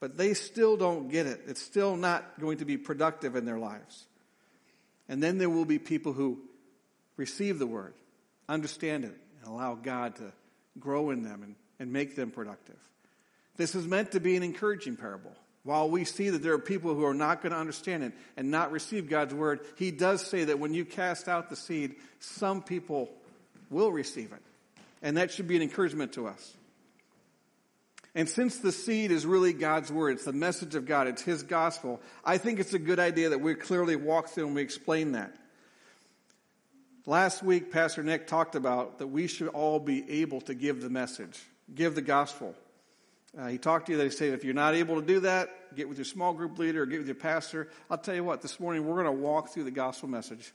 but 0.00 0.16
they 0.16 0.34
still 0.34 0.76
don't 0.76 1.08
get 1.08 1.26
it. 1.26 1.42
It's 1.46 1.62
still 1.62 1.96
not 1.96 2.38
going 2.38 2.58
to 2.58 2.64
be 2.64 2.76
productive 2.76 3.34
in 3.36 3.44
their 3.44 3.58
lives. 3.58 4.06
And 5.08 5.22
then 5.22 5.38
there 5.38 5.50
will 5.50 5.64
be 5.64 5.78
people 5.78 6.12
who 6.12 6.38
receive 7.16 7.58
the 7.58 7.66
word, 7.66 7.94
understand 8.48 9.04
it, 9.04 9.16
and 9.40 9.52
allow 9.52 9.74
God 9.74 10.16
to 10.16 10.32
grow 10.78 11.10
in 11.10 11.22
them 11.22 11.42
and, 11.42 11.54
and 11.78 11.92
make 11.92 12.16
them 12.16 12.30
productive. 12.30 12.76
This 13.56 13.74
is 13.74 13.86
meant 13.86 14.12
to 14.12 14.20
be 14.20 14.36
an 14.36 14.42
encouraging 14.42 14.96
parable. 14.96 15.32
While 15.62 15.88
we 15.88 16.04
see 16.04 16.30
that 16.30 16.42
there 16.42 16.52
are 16.52 16.58
people 16.58 16.94
who 16.94 17.04
are 17.04 17.14
not 17.14 17.42
going 17.42 17.52
to 17.52 17.58
understand 17.58 18.04
it 18.04 18.12
and 18.36 18.50
not 18.50 18.70
receive 18.70 19.08
God's 19.08 19.34
word, 19.34 19.60
he 19.76 19.90
does 19.90 20.24
say 20.24 20.44
that 20.44 20.60
when 20.60 20.74
you 20.74 20.84
cast 20.84 21.26
out 21.26 21.48
the 21.50 21.56
seed, 21.56 21.96
some 22.20 22.62
people 22.62 23.10
will 23.70 23.90
receive 23.90 24.32
it. 24.32 24.42
And 25.06 25.18
that 25.18 25.30
should 25.30 25.46
be 25.46 25.54
an 25.54 25.62
encouragement 25.62 26.14
to 26.14 26.26
us. 26.26 26.52
And 28.16 28.28
since 28.28 28.58
the 28.58 28.72
seed 28.72 29.12
is 29.12 29.24
really 29.24 29.52
God's 29.52 29.92
word, 29.92 30.16
it's 30.16 30.24
the 30.24 30.32
message 30.32 30.74
of 30.74 30.84
God, 30.84 31.06
it's 31.06 31.22
His 31.22 31.44
gospel, 31.44 32.00
I 32.24 32.38
think 32.38 32.58
it's 32.58 32.74
a 32.74 32.78
good 32.80 32.98
idea 32.98 33.28
that 33.28 33.40
we 33.40 33.54
clearly 33.54 33.94
walk 33.94 34.30
through 34.30 34.46
and 34.46 34.56
we 34.56 34.62
explain 34.62 35.12
that. 35.12 35.32
Last 37.06 37.44
week, 37.44 37.70
Pastor 37.70 38.02
Nick 38.02 38.26
talked 38.26 38.56
about 38.56 38.98
that 38.98 39.06
we 39.06 39.28
should 39.28 39.46
all 39.46 39.78
be 39.78 40.22
able 40.22 40.40
to 40.40 40.54
give 40.54 40.82
the 40.82 40.90
message, 40.90 41.40
give 41.72 41.94
the 41.94 42.02
gospel. 42.02 42.56
Uh, 43.38 43.46
he 43.46 43.58
talked 43.58 43.86
to 43.86 43.92
you 43.92 43.98
that 43.98 44.04
he 44.04 44.10
said, 44.10 44.32
if 44.32 44.42
you're 44.42 44.54
not 44.54 44.74
able 44.74 45.00
to 45.00 45.06
do 45.06 45.20
that, 45.20 45.76
get 45.76 45.88
with 45.88 45.98
your 45.98 46.04
small 46.04 46.32
group 46.32 46.58
leader 46.58 46.82
or 46.82 46.86
get 46.86 46.98
with 46.98 47.06
your 47.06 47.14
pastor. 47.14 47.68
I'll 47.88 47.98
tell 47.98 48.16
you 48.16 48.24
what, 48.24 48.42
this 48.42 48.58
morning 48.58 48.84
we're 48.84 49.00
going 49.00 49.16
to 49.16 49.22
walk 49.22 49.50
through 49.50 49.64
the 49.64 49.70
gospel 49.70 50.08
message. 50.08 50.52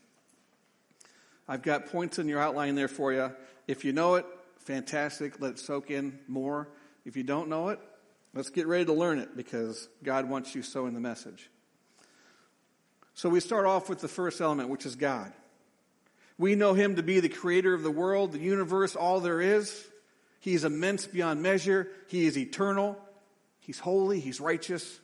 I've 1.47 1.61
got 1.61 1.85
points 1.85 2.19
in 2.19 2.27
your 2.27 2.41
outline 2.41 2.75
there 2.75 2.89
for 2.89 3.13
you. 3.13 3.31
If 3.65 3.85
you 3.85 3.93
know 3.93 4.15
it, 4.15 4.25
fantastic. 4.61 5.39
Let 5.41 5.51
it 5.51 5.59
soak 5.59 5.91
in 5.91 6.19
more. 6.27 6.69
If 7.05 7.17
you 7.17 7.23
don't 7.23 7.49
know 7.49 7.69
it, 7.69 7.79
let's 8.33 8.49
get 8.49 8.67
ready 8.67 8.85
to 8.85 8.93
learn 8.93 9.19
it 9.19 9.35
because 9.35 9.87
God 10.03 10.29
wants 10.29 10.55
you 10.55 10.61
so 10.61 10.85
in 10.85 10.93
the 10.93 10.99
message. 10.99 11.49
So 13.13 13.29
we 13.29 13.39
start 13.39 13.65
off 13.65 13.89
with 13.89 13.99
the 13.99 14.07
first 14.07 14.39
element, 14.41 14.69
which 14.69 14.85
is 14.85 14.95
God. 14.95 15.33
We 16.37 16.55
know 16.55 16.73
him 16.73 16.95
to 16.95 17.03
be 17.03 17.19
the 17.19 17.29
creator 17.29 17.73
of 17.73 17.83
the 17.83 17.91
world, 17.91 18.31
the 18.31 18.39
universe, 18.39 18.95
all 18.95 19.19
there 19.19 19.41
is. 19.41 19.87
He 20.39 20.53
is 20.53 20.63
immense 20.63 21.05
beyond 21.05 21.43
measure. 21.43 21.87
He 22.07 22.25
is 22.25 22.37
eternal. 22.37 22.97
He's 23.59 23.77
holy. 23.77 24.19
He's 24.19 24.41
righteous. 24.41 24.99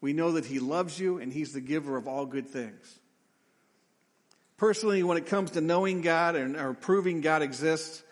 We 0.00 0.12
know 0.12 0.32
that 0.32 0.46
he 0.46 0.60
loves 0.60 0.98
you 0.98 1.18
and 1.18 1.32
he's 1.32 1.52
the 1.52 1.60
giver 1.60 1.96
of 1.96 2.08
all 2.08 2.24
good 2.24 2.48
things. 2.48 3.00
Personally, 4.56 5.02
when 5.02 5.18
it 5.18 5.26
comes 5.26 5.50
to 5.52 5.60
knowing 5.60 6.00
God 6.00 6.36
and 6.36 6.56
or 6.56 6.72
proving 6.72 7.20
God 7.20 7.42
exists, 7.42 8.02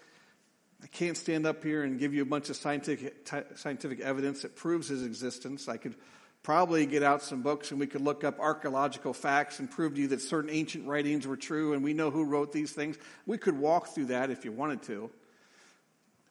I 0.85 0.87
can't 0.89 1.17
stand 1.17 1.47
up 1.47 1.65
here 1.65 1.83
and 1.83 1.99
give 1.99 2.13
you 2.13 2.21
a 2.21 2.27
bunch 2.27 2.51
of 2.51 2.57
scientific, 2.57 3.27
scientific 3.57 4.01
evidence 4.01 4.43
that 4.43 4.55
proves 4.55 4.89
his 4.89 5.03
existence. 5.03 5.67
I 5.67 5.79
could 5.79 5.95
probably 6.43 6.85
get 6.85 7.03
out 7.03 7.23
some 7.23 7.41
books 7.41 7.71
and 7.71 7.81
we 7.81 7.87
could 7.87 8.03
look 8.03 8.23
up 8.23 8.39
archaeological 8.39 9.15
facts 9.15 9.61
and 9.61 9.71
prove 9.71 9.95
to 9.95 10.03
you 10.03 10.09
that 10.09 10.21
certain 10.21 10.51
ancient 10.51 10.87
writings 10.87 11.27
were 11.27 11.39
true 11.39 11.73
and 11.73 11.83
we 11.83 11.95
know 11.95 12.11
who 12.11 12.23
wrote 12.25 12.53
these 12.53 12.71
things. 12.71 12.99
We 13.25 13.39
could 13.39 13.59
walk 13.59 13.89
through 13.89 14.07
that 14.07 14.31
if 14.31 14.45
you 14.45 14.53
wanted 14.53 14.83
to. 14.83 15.11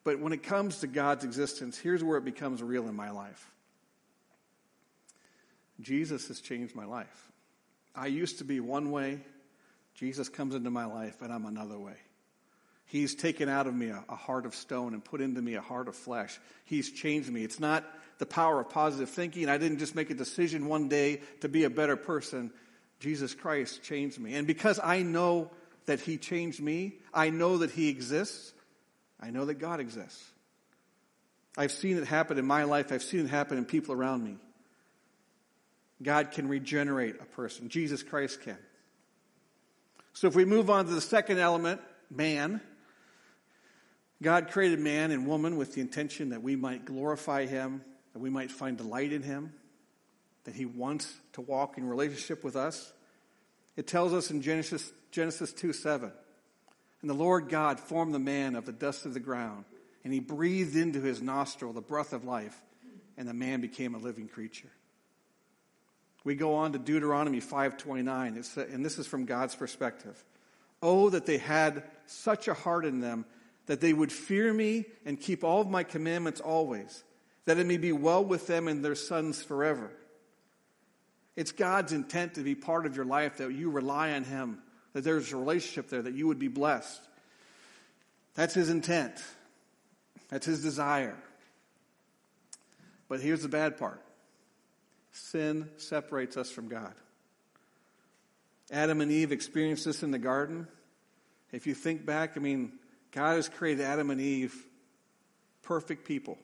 But 0.03 0.19
when 0.19 0.33
it 0.33 0.43
comes 0.43 0.81
to 0.81 0.87
God's 0.87 1.23
existence, 1.23 1.79
here's 1.79 2.03
where 2.03 2.19
it 2.19 2.25
becomes 2.25 2.61
real 2.61 2.87
in 2.87 2.95
my 2.95 3.09
life. 3.09 3.49
Jesus 5.81 6.27
has 6.27 6.41
changed 6.41 6.75
my 6.75 6.85
life. 6.85 7.31
I 7.95 8.05
used 8.05 8.37
to 8.37 8.43
be 8.43 8.59
one 8.59 8.91
way. 8.91 9.19
Jesus 9.95 10.29
comes 10.29 10.53
into 10.53 10.69
my 10.69 10.85
life 10.85 11.23
and 11.23 11.33
I'm 11.33 11.47
another 11.47 11.79
way. 11.79 11.95
He's 12.93 13.15
taken 13.15 13.49
out 13.49 13.65
of 13.65 13.73
me 13.73 13.89
a, 13.89 14.03
a, 14.07 14.15
heart 14.15 14.45
of 14.45 14.53
stone 14.53 14.93
and 14.93 15.03
put 15.03 15.19
into 15.19 15.41
me 15.41 15.55
a 15.55 15.61
heart 15.61 15.87
of 15.87 15.95
flesh. 15.95 16.39
He's 16.63 16.91
changed 16.91 17.27
me. 17.27 17.43
It's 17.43 17.59
not 17.59 17.83
the 18.19 18.27
power 18.27 18.59
of 18.59 18.69
positive 18.69 19.09
thinking. 19.09 19.49
I 19.49 19.57
didn't 19.57 19.79
just 19.79 19.95
make 19.95 20.11
a 20.11 20.13
decision 20.13 20.67
one 20.67 20.89
day 20.89 21.21
to 21.41 21.49
be 21.49 21.63
a 21.63 21.71
better 21.71 21.95
person. 21.95 22.51
Jesus 22.99 23.33
Christ 23.33 23.81
changed 23.81 24.19
me. 24.19 24.35
And 24.35 24.45
because 24.45 24.79
I 24.79 25.01
know 25.01 25.49
that 25.87 26.01
He 26.01 26.19
changed 26.19 26.61
me, 26.61 26.99
I 27.11 27.31
know 27.31 27.57
that 27.57 27.71
He 27.71 27.89
exists, 27.89 28.53
I 29.19 29.31
know 29.31 29.45
that 29.45 29.55
God 29.55 29.79
exists. 29.79 30.23
I've 31.57 31.71
seen 31.71 31.97
it 31.97 32.05
happen 32.05 32.37
in 32.37 32.45
my 32.45 32.65
life, 32.65 32.91
I've 32.91 33.01
seen 33.01 33.21
it 33.21 33.29
happen 33.29 33.57
in 33.57 33.65
people 33.65 33.95
around 33.95 34.23
me. 34.23 34.37
God 36.03 36.29
can 36.29 36.47
regenerate 36.47 37.15
a 37.19 37.25
person, 37.25 37.69
Jesus 37.69 38.03
Christ 38.03 38.43
can. 38.43 38.59
So 40.13 40.27
if 40.27 40.35
we 40.35 40.45
move 40.45 40.69
on 40.69 40.85
to 40.85 40.93
the 40.93 41.01
second 41.01 41.39
element, 41.39 41.81
man, 42.11 42.61
God 44.23 44.49
created 44.49 44.79
man 44.79 45.11
and 45.11 45.27
woman 45.27 45.57
with 45.57 45.75
the 45.75 45.81
intention 45.81 46.29
that 46.29 46.41
we 46.41 46.55
might 46.55 46.85
glorify 46.85 47.45
him, 47.45 47.83
that 48.13 48.19
we 48.19 48.29
might 48.29 48.51
find 48.51 48.77
delight 48.77 49.11
in 49.11 49.21
him, 49.21 49.53
that 50.45 50.55
he 50.55 50.65
wants 50.65 51.13
to 51.33 51.41
walk 51.41 51.77
in 51.77 51.85
relationship 51.85 52.43
with 52.43 52.55
us. 52.55 52.93
It 53.75 53.85
tells 53.85 54.13
us 54.13 54.31
in 54.31 54.41
Genesis, 54.41 54.91
Genesis 55.11 55.51
2 55.53 55.73
7. 55.73 56.11
And 57.01 57.09
the 57.09 57.13
Lord 57.13 57.49
God 57.49 57.81
formed 57.81 58.13
the 58.13 58.19
man 58.19 58.55
of 58.55 58.65
the 58.65 58.71
dust 58.71 59.05
of 59.05 59.13
the 59.13 59.19
ground, 59.19 59.65
and 60.05 60.13
he 60.13 60.21
breathed 60.21 60.77
into 60.77 61.01
his 61.01 61.21
nostril 61.21 61.73
the 61.73 61.81
breath 61.81 62.13
of 62.13 62.23
life, 62.23 62.59
and 63.17 63.27
the 63.27 63.33
man 63.33 63.59
became 63.59 63.93
a 63.93 63.97
living 63.97 64.29
creature. 64.29 64.71
We 66.23 66.35
go 66.35 66.55
on 66.55 66.71
to 66.71 66.79
Deuteronomy 66.79 67.41
5:29, 67.41 68.37
and 68.57 68.85
this 68.85 68.97
is 68.97 69.05
from 69.05 69.25
God's 69.25 69.55
perspective. 69.55 70.23
Oh, 70.81 71.09
that 71.09 71.25
they 71.25 71.37
had 71.37 71.83
such 72.05 72.47
a 72.47 72.53
heart 72.53 72.85
in 72.85 73.01
them 73.01 73.25
that 73.65 73.81
they 73.81 73.93
would 73.93 74.11
fear 74.11 74.53
me 74.53 74.85
and 75.05 75.19
keep 75.19 75.43
all 75.43 75.61
of 75.61 75.69
my 75.69 75.83
commandments 75.83 76.41
always, 76.41 77.03
that 77.45 77.57
it 77.57 77.65
may 77.65 77.77
be 77.77 77.91
well 77.91 78.23
with 78.23 78.47
them 78.47 78.67
and 78.67 78.83
their 78.83 78.95
sons 78.95 79.41
forever. 79.41 79.91
It's 81.35 81.51
God's 81.51 81.93
intent 81.93 82.35
to 82.35 82.41
be 82.41 82.55
part 82.55 82.85
of 82.85 82.95
your 82.95 83.05
life 83.05 83.37
that 83.37 83.51
you 83.51 83.69
rely 83.69 84.11
on 84.11 84.23
Him, 84.23 84.59
that 84.93 85.03
there's 85.03 85.31
a 85.31 85.37
relationship 85.37 85.89
there, 85.89 86.01
that 86.01 86.13
you 86.13 86.27
would 86.27 86.39
be 86.39 86.47
blessed. 86.47 87.01
That's 88.35 88.53
His 88.53 88.69
intent. 88.69 89.13
That's 90.29 90.45
His 90.45 90.61
desire. 90.61 91.17
But 93.07 93.21
here's 93.21 93.41
the 93.41 93.49
bad 93.49 93.77
part 93.77 94.01
sin 95.11 95.69
separates 95.77 96.37
us 96.37 96.51
from 96.51 96.67
God. 96.67 96.93
Adam 98.71 99.01
and 99.01 99.11
Eve 99.11 99.31
experienced 99.31 99.85
this 99.85 100.01
in 100.01 100.11
the 100.11 100.17
garden. 100.17 100.67
If 101.51 101.67
you 101.67 101.75
think 101.75 102.05
back, 102.05 102.33
I 102.35 102.39
mean, 102.39 102.71
God 103.13 103.35
has 103.35 103.47
created 103.47 103.85
Adam 103.85 104.09
and 104.09 104.19
Eve 104.19 104.55
perfect 105.61 106.05
people. 106.05 106.37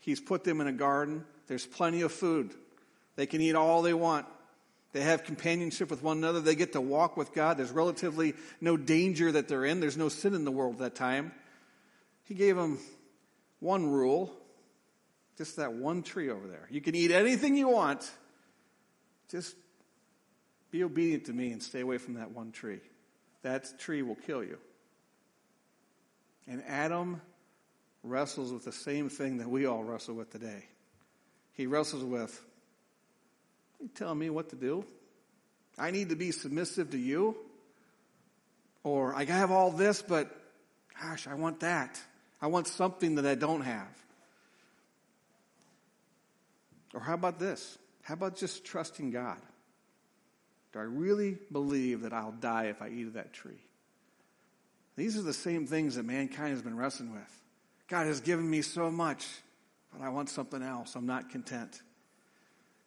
He's 0.00 0.20
put 0.20 0.44
them 0.44 0.60
in 0.60 0.66
a 0.66 0.72
garden. 0.72 1.24
There's 1.46 1.66
plenty 1.66 2.02
of 2.02 2.12
food. 2.12 2.52
They 3.16 3.26
can 3.26 3.40
eat 3.40 3.54
all 3.54 3.82
they 3.82 3.94
want. 3.94 4.26
They 4.92 5.02
have 5.02 5.24
companionship 5.24 5.90
with 5.90 6.02
one 6.02 6.18
another. 6.18 6.40
They 6.40 6.56
get 6.56 6.72
to 6.72 6.80
walk 6.80 7.16
with 7.16 7.32
God. 7.32 7.58
There's 7.58 7.70
relatively 7.70 8.34
no 8.60 8.76
danger 8.76 9.30
that 9.30 9.46
they're 9.46 9.64
in. 9.64 9.78
There's 9.78 9.96
no 9.96 10.08
sin 10.08 10.34
in 10.34 10.44
the 10.44 10.50
world 10.50 10.74
at 10.74 10.78
that 10.80 10.94
time. 10.96 11.32
He 12.24 12.34
gave 12.34 12.56
them 12.56 12.78
one 13.60 13.88
rule 13.88 14.34
just 15.36 15.56
that 15.56 15.72
one 15.72 16.02
tree 16.02 16.28
over 16.28 16.46
there. 16.46 16.66
You 16.70 16.80
can 16.80 16.94
eat 16.94 17.10
anything 17.12 17.56
you 17.56 17.68
want. 17.68 18.10
Just 19.30 19.54
be 20.70 20.82
obedient 20.82 21.26
to 21.26 21.32
me 21.32 21.52
and 21.52 21.62
stay 21.62 21.80
away 21.80 21.98
from 21.98 22.14
that 22.14 22.32
one 22.32 22.52
tree. 22.52 22.80
That 23.42 23.78
tree 23.78 24.02
will 24.02 24.16
kill 24.16 24.42
you. 24.42 24.58
And 26.50 26.64
Adam 26.66 27.22
wrestles 28.02 28.52
with 28.52 28.64
the 28.64 28.72
same 28.72 29.08
thing 29.08 29.38
that 29.38 29.48
we 29.48 29.66
all 29.66 29.84
wrestle 29.84 30.16
with 30.16 30.30
today. 30.30 30.64
He 31.52 31.66
wrestles 31.66 32.02
with, 32.02 32.42
you 33.80 33.88
tell 33.94 34.16
me 34.16 34.30
what 34.30 34.50
to 34.50 34.56
do? 34.56 34.84
I 35.78 35.92
need 35.92 36.08
to 36.08 36.16
be 36.16 36.32
submissive 36.32 36.90
to 36.90 36.98
you? 36.98 37.36
Or 38.82 39.14
I 39.14 39.24
have 39.26 39.52
all 39.52 39.70
this, 39.70 40.02
but 40.02 40.28
gosh, 41.00 41.28
I 41.28 41.34
want 41.34 41.60
that. 41.60 42.00
I 42.42 42.48
want 42.48 42.66
something 42.66 43.14
that 43.14 43.26
I 43.26 43.36
don't 43.36 43.62
have. 43.62 44.02
Or 46.94 47.00
how 47.00 47.14
about 47.14 47.38
this? 47.38 47.78
How 48.02 48.14
about 48.14 48.36
just 48.36 48.64
trusting 48.64 49.12
God? 49.12 49.38
Do 50.72 50.80
I 50.80 50.82
really 50.82 51.38
believe 51.52 52.00
that 52.00 52.12
I'll 52.12 52.32
die 52.32 52.64
if 52.64 52.82
I 52.82 52.88
eat 52.88 53.06
of 53.06 53.12
that 53.12 53.32
tree? 53.32 53.62
These 54.96 55.16
are 55.16 55.22
the 55.22 55.32
same 55.32 55.66
things 55.66 55.94
that 55.96 56.04
mankind 56.04 56.50
has 56.50 56.62
been 56.62 56.76
wrestling 56.76 57.12
with. 57.12 57.42
God 57.88 58.06
has 58.06 58.20
given 58.20 58.48
me 58.48 58.62
so 58.62 58.90
much, 58.90 59.26
but 59.92 60.02
I 60.02 60.10
want 60.10 60.28
something 60.28 60.62
else. 60.62 60.94
I'm 60.94 61.06
not 61.06 61.30
content. 61.30 61.82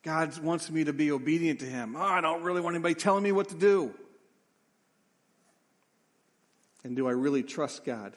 God 0.03 0.37
wants 0.39 0.69
me 0.69 0.83
to 0.83 0.93
be 0.93 1.11
obedient 1.11 1.59
to 1.61 1.65
Him. 1.65 1.95
Oh, 1.97 2.01
I 2.01 2.21
don't 2.21 2.43
really 2.43 2.61
want 2.61 2.75
anybody 2.75 2.95
telling 2.95 3.23
me 3.23 3.31
what 3.31 3.49
to 3.49 3.55
do. 3.55 3.93
And 6.83 6.95
do 6.95 7.07
I 7.07 7.11
really 7.11 7.43
trust 7.43 7.85
God 7.85 8.13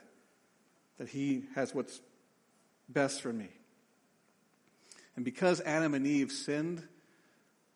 that 0.98 1.08
He 1.08 1.44
has 1.54 1.74
what's 1.74 2.00
best 2.88 3.22
for 3.22 3.32
me? 3.32 3.48
And 5.14 5.24
because 5.24 5.60
Adam 5.62 5.94
and 5.94 6.06
Eve 6.06 6.30
sinned, 6.30 6.82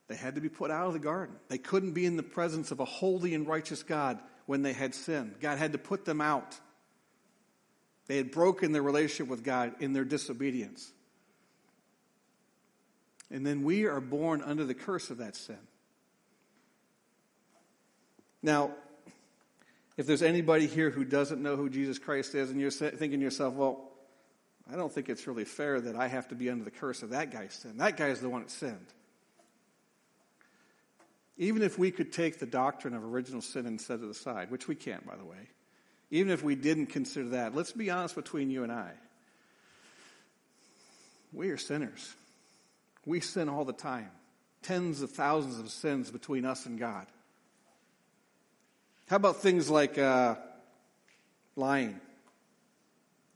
they 0.08 0.16
had 0.16 0.34
to 0.34 0.40
be 0.40 0.48
put 0.48 0.72
out 0.72 0.88
of 0.88 0.92
the 0.92 0.98
garden. 0.98 1.36
They 1.48 1.58
couldn't 1.58 1.92
be 1.92 2.04
in 2.04 2.16
the 2.16 2.22
presence 2.24 2.72
of 2.72 2.80
a 2.80 2.84
holy 2.84 3.34
and 3.34 3.46
righteous 3.46 3.84
God 3.84 4.18
when 4.50 4.62
they 4.62 4.72
had 4.72 4.96
sinned. 4.96 5.36
God 5.38 5.58
had 5.58 5.70
to 5.74 5.78
put 5.78 6.04
them 6.04 6.20
out. 6.20 6.58
They 8.08 8.16
had 8.16 8.32
broken 8.32 8.72
their 8.72 8.82
relationship 8.82 9.28
with 9.28 9.44
God 9.44 9.74
in 9.78 9.92
their 9.92 10.04
disobedience. 10.04 10.90
And 13.30 13.46
then 13.46 13.62
we 13.62 13.84
are 13.84 14.00
born 14.00 14.42
under 14.42 14.64
the 14.64 14.74
curse 14.74 15.08
of 15.10 15.18
that 15.18 15.36
sin. 15.36 15.60
Now, 18.42 18.72
if 19.96 20.08
there's 20.08 20.20
anybody 20.20 20.66
here 20.66 20.90
who 20.90 21.04
doesn't 21.04 21.40
know 21.40 21.54
who 21.54 21.70
Jesus 21.70 22.00
Christ 22.00 22.34
is, 22.34 22.50
and 22.50 22.60
you're 22.60 22.72
thinking 22.72 23.20
to 23.20 23.24
yourself, 23.24 23.54
well, 23.54 23.92
I 24.68 24.74
don't 24.74 24.90
think 24.90 25.08
it's 25.08 25.28
really 25.28 25.44
fair 25.44 25.80
that 25.80 25.94
I 25.94 26.08
have 26.08 26.26
to 26.26 26.34
be 26.34 26.50
under 26.50 26.64
the 26.64 26.72
curse 26.72 27.04
of 27.04 27.10
that 27.10 27.30
guy's 27.30 27.54
sin. 27.54 27.76
That 27.76 27.96
guy's 27.96 28.20
the 28.20 28.28
one 28.28 28.40
that 28.40 28.50
sinned. 28.50 28.88
Even 31.40 31.62
if 31.62 31.78
we 31.78 31.90
could 31.90 32.12
take 32.12 32.38
the 32.38 32.44
doctrine 32.44 32.92
of 32.92 33.02
original 33.02 33.40
sin 33.40 33.64
and 33.64 33.80
set 33.80 34.00
it 34.00 34.10
aside, 34.10 34.50
which 34.50 34.68
we 34.68 34.74
can't, 34.74 35.06
by 35.06 35.16
the 35.16 35.24
way, 35.24 35.48
even 36.10 36.30
if 36.30 36.44
we 36.44 36.54
didn't 36.54 36.88
consider 36.88 37.30
that, 37.30 37.54
let's 37.54 37.72
be 37.72 37.88
honest 37.88 38.14
between 38.14 38.50
you 38.50 38.62
and 38.62 38.70
I. 38.70 38.90
We 41.32 41.48
are 41.48 41.56
sinners. 41.56 42.14
We 43.06 43.20
sin 43.20 43.48
all 43.48 43.64
the 43.64 43.72
time. 43.72 44.10
Tens 44.62 45.00
of 45.00 45.12
thousands 45.12 45.58
of 45.58 45.70
sins 45.70 46.10
between 46.10 46.44
us 46.44 46.66
and 46.66 46.78
God. 46.78 47.06
How 49.08 49.16
about 49.16 49.40
things 49.40 49.70
like 49.70 49.96
uh, 49.96 50.34
lying, 51.56 51.98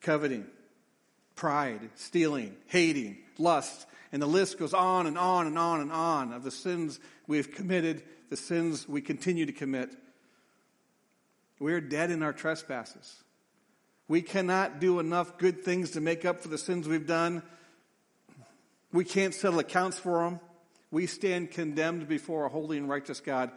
coveting, 0.02 0.44
pride, 1.36 1.90
stealing, 1.94 2.56
hating, 2.66 3.18
lust, 3.38 3.86
and 4.12 4.22
the 4.22 4.26
list 4.26 4.58
goes 4.58 4.74
on 4.74 5.06
and 5.06 5.18
on 5.18 5.46
and 5.46 5.58
on 5.58 5.80
and 5.80 5.92
on 5.92 6.32
of 6.32 6.44
the 6.44 6.50
sins 6.50 7.00
we've 7.26 7.52
committed, 7.52 8.02
the 8.30 8.36
sins 8.36 8.88
we 8.88 9.00
continue 9.00 9.46
to 9.46 9.52
commit. 9.52 9.90
We're 11.58 11.80
dead 11.80 12.10
in 12.10 12.22
our 12.22 12.32
trespasses. 12.32 13.22
We 14.06 14.22
cannot 14.22 14.80
do 14.80 15.00
enough 15.00 15.38
good 15.38 15.64
things 15.64 15.92
to 15.92 16.00
make 16.00 16.24
up 16.24 16.42
for 16.42 16.48
the 16.48 16.58
sins 16.58 16.86
we've 16.86 17.06
done. 17.06 17.42
We 18.92 19.04
can't 19.04 19.34
settle 19.34 19.58
accounts 19.58 19.98
for 19.98 20.24
them. 20.24 20.40
We 20.90 21.06
stand 21.06 21.50
condemned 21.50 22.06
before 22.06 22.44
a 22.44 22.48
holy 22.48 22.78
and 22.78 22.88
righteous 22.88 23.20
God. 23.20 23.50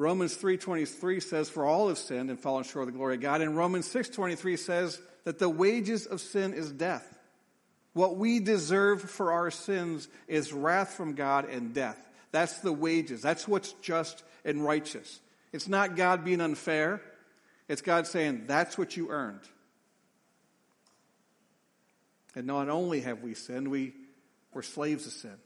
Romans 0.00 0.34
3:23 0.34 1.20
says 1.20 1.50
for 1.50 1.66
all 1.66 1.88
have 1.88 1.98
sinned 1.98 2.30
and 2.30 2.40
fallen 2.40 2.64
short 2.64 2.88
of 2.88 2.94
the 2.94 2.96
glory 2.96 3.16
of 3.16 3.20
God 3.20 3.42
and 3.42 3.54
Romans 3.54 3.86
6:23 3.86 4.56
says 4.56 4.98
that 5.24 5.38
the 5.38 5.48
wages 5.48 6.06
of 6.06 6.22
sin 6.22 6.54
is 6.54 6.72
death. 6.72 7.18
What 7.92 8.16
we 8.16 8.40
deserve 8.40 9.02
for 9.02 9.30
our 9.30 9.50
sins 9.50 10.08
is 10.26 10.54
wrath 10.54 10.94
from 10.94 11.14
God 11.14 11.44
and 11.50 11.74
death. 11.74 12.00
That's 12.32 12.60
the 12.60 12.72
wages. 12.72 13.20
That's 13.20 13.46
what's 13.46 13.74
just 13.74 14.22
and 14.42 14.64
righteous. 14.64 15.20
It's 15.52 15.68
not 15.68 15.96
God 15.96 16.24
being 16.24 16.40
unfair. 16.40 17.02
It's 17.68 17.82
God 17.82 18.06
saying, 18.06 18.44
that's 18.46 18.78
what 18.78 18.96
you 18.96 19.10
earned. 19.10 19.46
And 22.34 22.46
not 22.46 22.70
only 22.70 23.00
have 23.00 23.22
we 23.22 23.34
sinned, 23.34 23.68
we 23.68 23.92
were 24.54 24.62
slaves 24.62 25.06
of 25.06 25.12
sin. 25.12 25.36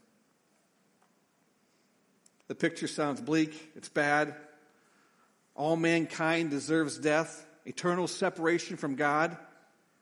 The 2.47 2.55
picture 2.55 2.87
sounds 2.87 3.21
bleak. 3.21 3.71
It's 3.75 3.89
bad. 3.89 4.35
All 5.55 5.75
mankind 5.75 6.49
deserves 6.49 6.97
death, 6.97 7.45
eternal 7.65 8.07
separation 8.07 8.77
from 8.77 8.95
God. 8.95 9.37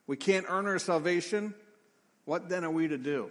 We 0.06 0.16
can't 0.16 0.46
earn 0.48 0.66
our 0.66 0.78
salvation. 0.78 1.54
What 2.24 2.48
then 2.48 2.64
are 2.64 2.70
we 2.70 2.88
to 2.88 2.98
do? 2.98 3.30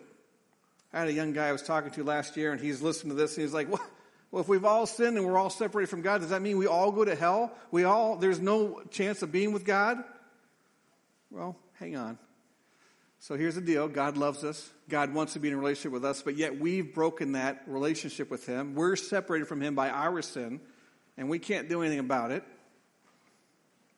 I 0.92 1.00
had 1.00 1.08
a 1.08 1.14
young 1.14 1.34
guy 1.34 1.48
I 1.48 1.52
was 1.52 1.64
talking 1.64 1.92
to 1.92 2.04
last 2.04 2.38
year, 2.38 2.52
and 2.52 2.62
he's 2.62 2.82
listening 2.82 3.16
to 3.16 3.22
this, 3.22 3.36
and 3.36 3.44
he's 3.44 3.54
like, 3.54 3.70
well, 3.70 3.86
well, 4.32 4.42
if 4.42 4.48
we've 4.48 4.66
all 4.66 4.88
sinned 4.88 5.16
and 5.16 5.28
we're 5.28 5.38
all 5.38 5.52
separated 5.52 5.90
from 5.90 6.02
God, 6.02 6.22
does 6.22 6.32
that 6.32 6.42
mean 6.42 6.58
we 6.58 6.66
all 6.66 6.92
go 6.92 7.06
to 7.06 7.14
hell? 7.14 7.52
We 7.70 7.84
all, 7.84 8.16
there's 8.16 8.40
no 8.40 8.82
chance 8.90 9.22
of 9.22 9.32
being 9.32 9.54
with 9.54 9.64
God? 9.64 10.04
Well, 11.30 11.56
hang 11.74 11.96
on. 11.96 12.18
So 13.24 13.38
here's 13.38 13.56
the 13.56 13.62
deal 13.62 13.88
God 13.88 14.18
loves 14.18 14.44
us. 14.44 14.70
God 14.90 15.14
wants 15.14 15.32
to 15.32 15.40
be 15.40 15.48
in 15.48 15.54
a 15.54 15.58
relationship 15.58 15.94
with 15.94 16.04
us, 16.04 16.22
but 16.22 16.36
yet 16.36 16.60
we've 16.60 16.94
broken 16.94 17.32
that 17.32 17.64
relationship 17.68 18.30
with 18.30 18.46
Him. 18.46 18.76
We're 18.76 18.98
separated 18.98 19.48
from 19.48 19.62
Him 19.62 19.76
by 19.76 19.90
our 19.92 20.22
sin, 20.22 20.60
and 21.16 21.30
we 21.30 21.40
can't 21.40 21.70
do 21.70 21.82
anything 21.82 22.00
about 22.00 22.32
it. 22.32 22.44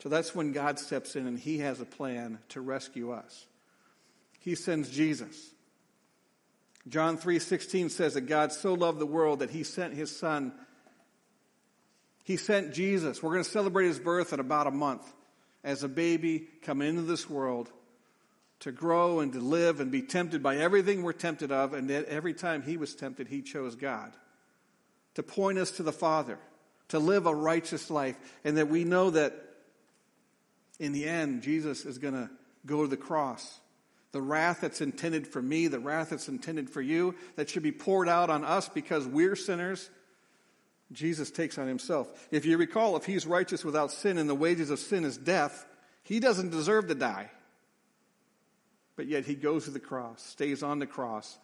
So 0.04 0.10
that's 0.10 0.36
when 0.36 0.52
God 0.52 0.78
steps 0.78 1.16
in 1.16 1.26
and 1.26 1.40
He 1.40 1.58
has 1.58 1.82
a 1.82 1.86
plan 1.86 2.38
to 2.50 2.62
rescue 2.62 3.14
us. 3.14 3.48
He 4.42 4.54
sends 4.54 4.92
Jesus. 4.92 5.36
John 6.88 7.18
3:16 7.18 7.90
says 7.90 8.14
that 8.14 8.28
God 8.28 8.52
so 8.52 8.76
loved 8.76 9.00
the 9.00 9.08
world 9.08 9.40
that 9.40 9.50
he 9.50 9.64
sent 9.64 9.96
his 9.96 10.16
son 10.16 10.54
he 12.24 12.38
sent 12.38 12.74
Jesus. 12.74 13.24
We're 13.24 13.32
going 13.32 13.44
to 13.44 13.50
celebrate 13.50 13.88
his 13.88 14.00
birth 14.00 14.34
in 14.34 14.40
about 14.40 14.68
a 14.68 14.72
month 14.72 15.12
as 15.64 15.84
a 15.84 15.88
baby 15.88 16.48
coming 16.62 16.90
into 16.90 17.02
this 17.04 17.28
world 17.28 17.72
to 18.66 18.72
grow 18.72 19.20
and 19.20 19.32
to 19.32 19.40
live 19.40 19.80
and 19.80 19.92
be 19.92 20.02
tempted 20.02 20.42
by 20.42 20.58
everything 20.58 21.04
we're 21.04 21.14
tempted 21.14 21.52
of. 21.52 21.74
And 21.74 21.88
that 21.92 22.06
every 22.06 22.34
time 22.34 22.64
he 22.64 22.78
was 22.78 22.96
tempted, 22.96 23.28
he 23.28 23.44
chose 23.44 23.76
God 23.76 24.12
to 25.14 25.22
point 25.22 25.60
us 25.60 25.70
to 25.72 25.84
the 25.84 25.92
Father, 25.92 26.40
to 26.88 26.98
live 26.98 27.28
a 27.28 27.36
righteous 27.36 27.92
life, 27.92 28.18
and 28.44 28.58
that 28.58 28.68
we 28.68 28.84
know 28.84 29.12
that 29.12 29.36
in 30.80 30.94
the 30.94 31.06
end, 31.06 31.44
Jesus 31.44 31.86
is 31.86 32.00
going 32.00 32.16
to 32.16 32.28
go 32.66 32.82
to 32.82 32.88
the 32.88 32.98
cross. 32.98 33.60
The 34.14 34.22
wrath 34.22 34.62
that's 34.62 34.82
intended 34.82 35.28
for 35.28 35.44
me, 35.44 35.68
the 35.68 35.80
wrath 35.80 36.10
that's 36.10 36.28
intended 36.28 36.68
for 36.68 36.82
you, 36.82 37.14
that 37.36 37.52
should 37.52 37.62
be 37.62 37.72
poured 37.72 38.10
out 38.10 38.32
on 38.32 38.44
us 38.44 38.68
because 38.68 39.06
we're 39.06 39.36
sinners, 39.36 39.92
Jesus 40.92 41.30
takes 41.30 41.60
on 41.60 41.68
himself. 41.68 42.28
If 42.32 42.46
you 42.46 42.58
recall, 42.58 42.98
if 42.98 43.06
he's 43.06 43.28
righteous 43.28 43.64
without 43.64 43.92
sin 43.92 44.18
and 44.18 44.28
the 44.28 44.34
wages 44.34 44.72
of 44.72 44.80
sin 44.80 45.06
is 45.06 45.18
death, 45.18 45.68
he 46.02 46.20
doesn't 46.20 46.50
deserve 46.50 46.88
to 46.88 46.96
die. 46.96 47.30
But 48.96 49.08
yet 49.08 49.26
he 49.26 49.36
goes 49.36 49.66
to 49.66 49.72
the 49.72 49.80
cross, 49.80 50.24
stays 50.24 50.64
on 50.64 50.80
the 50.80 50.88
cross, 50.88 51.38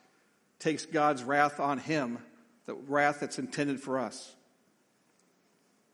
takes 0.59 0.85
God's 0.85 1.23
wrath 1.23 1.59
on 1.59 1.79
him, 1.79 2.19
the 2.65 2.75
wrath 2.75 3.19
that's 3.19 3.39
intended 3.39 3.81
for 3.81 3.99
us. 3.99 4.33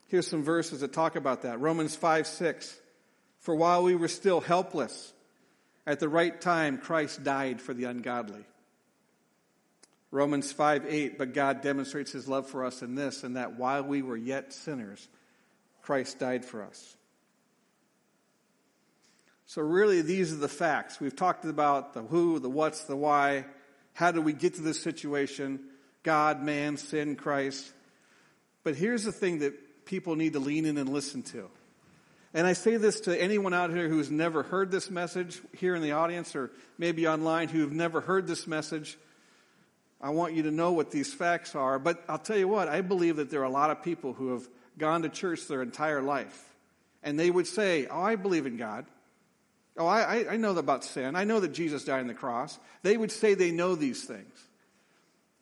Here's 0.08 0.28
some 0.28 0.44
verses 0.44 0.82
that 0.82 0.94
talk 0.94 1.16
about 1.16 1.42
that. 1.42 1.60
Romans 1.60 1.96
5 1.96 2.28
6. 2.28 2.80
For 3.40 3.56
while 3.56 3.84
we 3.84 3.96
were 3.96 4.08
still 4.08 4.42
helpless, 4.42 5.14
at 5.86 6.00
the 6.00 6.10
right 6.10 6.40
time, 6.40 6.78
Christ 6.78 7.24
died 7.24 7.62
for 7.62 7.74
the 7.74 7.86
ungodly. 7.86 8.46
Romans 10.12 10.52
5 10.52 10.86
8, 10.88 11.18
but 11.18 11.34
God 11.34 11.62
demonstrates 11.62 12.12
his 12.12 12.28
love 12.28 12.48
for 12.48 12.66
us 12.66 12.82
in 12.82 12.96
this, 12.96 13.24
and 13.24 13.36
that 13.36 13.58
while 13.58 13.84
we 13.84 14.02
were 14.02 14.18
yet 14.18 14.54
sinners, 14.54 15.08
Christ 15.82 16.20
died 16.20 16.46
for 16.46 16.64
us. 16.64 16.96
So, 19.50 19.62
really, 19.62 20.02
these 20.02 20.34
are 20.34 20.38
the 20.38 20.50
facts. 20.50 21.00
We've 21.00 21.16
talked 21.16 21.46
about 21.46 21.94
the 21.94 22.02
who, 22.02 22.38
the 22.38 22.50
what's, 22.50 22.84
the 22.84 22.98
why. 22.98 23.46
How 23.94 24.12
do 24.12 24.22
we 24.22 24.34
get 24.34 24.56
to 24.56 24.62
this 24.62 24.84
situation? 24.84 25.62
God, 26.04 26.44
man, 26.44 26.76
sin, 26.76 27.16
Christ. 27.16 27.72
But 28.66 28.76
here's 28.76 29.06
the 29.06 29.14
thing 29.14 29.40
that 29.40 29.86
people 29.86 30.18
need 30.18 30.34
to 30.34 30.40
lean 30.40 30.66
in 30.66 30.78
and 30.78 30.90
listen 30.90 31.24
to. 31.24 31.50
And 32.34 32.46
I 32.46 32.54
say 32.54 32.76
this 32.76 33.00
to 33.02 33.20
anyone 33.20 33.54
out 33.54 33.70
here 33.70 33.88
who's 33.88 34.12
never 34.12 34.44
heard 34.44 34.70
this 34.70 34.92
message 34.92 35.40
here 35.58 35.76
in 35.76 35.82
the 35.82 35.94
audience 35.94 36.36
or 36.36 36.52
maybe 36.78 37.08
online 37.08 37.48
who've 37.48 37.72
never 37.72 38.02
heard 38.02 38.28
this 38.28 38.48
message. 38.48 38.98
I 40.02 40.10
want 40.10 40.34
you 40.34 40.44
to 40.44 40.52
know 40.52 40.74
what 40.74 40.92
these 40.92 41.14
facts 41.14 41.56
are. 41.56 41.80
But 41.80 42.04
I'll 42.10 42.20
tell 42.20 42.38
you 42.38 42.50
what, 42.50 42.68
I 42.68 42.82
believe 42.82 43.16
that 43.16 43.30
there 43.32 43.40
are 43.40 43.46
a 43.46 43.50
lot 43.50 43.72
of 43.72 43.82
people 43.82 44.12
who 44.12 44.34
have 44.34 44.46
gone 44.78 45.04
to 45.04 45.10
church 45.10 45.48
their 45.48 45.62
entire 45.62 46.02
life. 46.02 46.54
And 47.02 47.18
they 47.18 47.32
would 47.32 47.48
say, 47.48 47.88
Oh, 47.88 48.02
I 48.02 48.18
believe 48.18 48.46
in 48.46 48.58
God. 48.58 48.86
Oh, 49.78 49.88
I, 49.88 50.34
I 50.34 50.38
know 50.38 50.56
about 50.58 50.84
sin. 50.84 51.16
I 51.16 51.24
know 51.24 51.40
that 51.40 51.54
Jesus 51.54 51.84
died 51.84 52.02
on 52.02 52.08
the 52.08 52.14
cross. 52.14 52.58
They 52.84 52.98
would 52.98 53.12
say 53.12 53.34
they 53.34 53.52
know 53.52 53.76
these 53.76 54.04
things. 54.04 54.48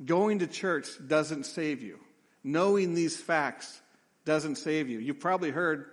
Going 0.04 0.40
to 0.40 0.48
church 0.48 0.88
doesn't 1.08 1.46
save 1.46 1.82
you. 1.82 2.00
Knowing 2.44 2.94
these 2.94 3.18
facts 3.18 3.82
doesn't 4.26 4.58
save 4.58 4.90
you. 4.90 5.00
You've 5.00 5.20
probably 5.20 5.52
heard 5.52 5.86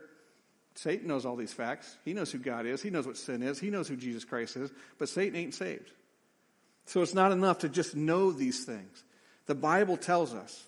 Satan 0.74 1.06
knows 1.06 1.26
all 1.26 1.36
these 1.36 1.52
facts. 1.52 1.96
He 2.04 2.14
knows 2.14 2.32
who 2.32 2.38
God 2.38 2.66
is. 2.66 2.82
He 2.82 2.90
knows 2.90 3.06
what 3.06 3.16
sin 3.16 3.42
is. 3.42 3.58
He 3.58 3.70
knows 3.70 3.88
who 3.88 3.96
Jesus 3.96 4.24
Christ 4.24 4.56
is. 4.56 4.70
But 4.98 5.08
Satan 5.08 5.36
ain't 5.36 5.54
saved. 5.54 5.90
So 6.86 7.02
it's 7.02 7.14
not 7.14 7.32
enough 7.32 7.58
to 7.58 7.68
just 7.68 7.94
know 7.94 8.32
these 8.32 8.64
things. 8.64 9.04
The 9.46 9.54
Bible 9.54 9.96
tells 9.96 10.34
us 10.34 10.66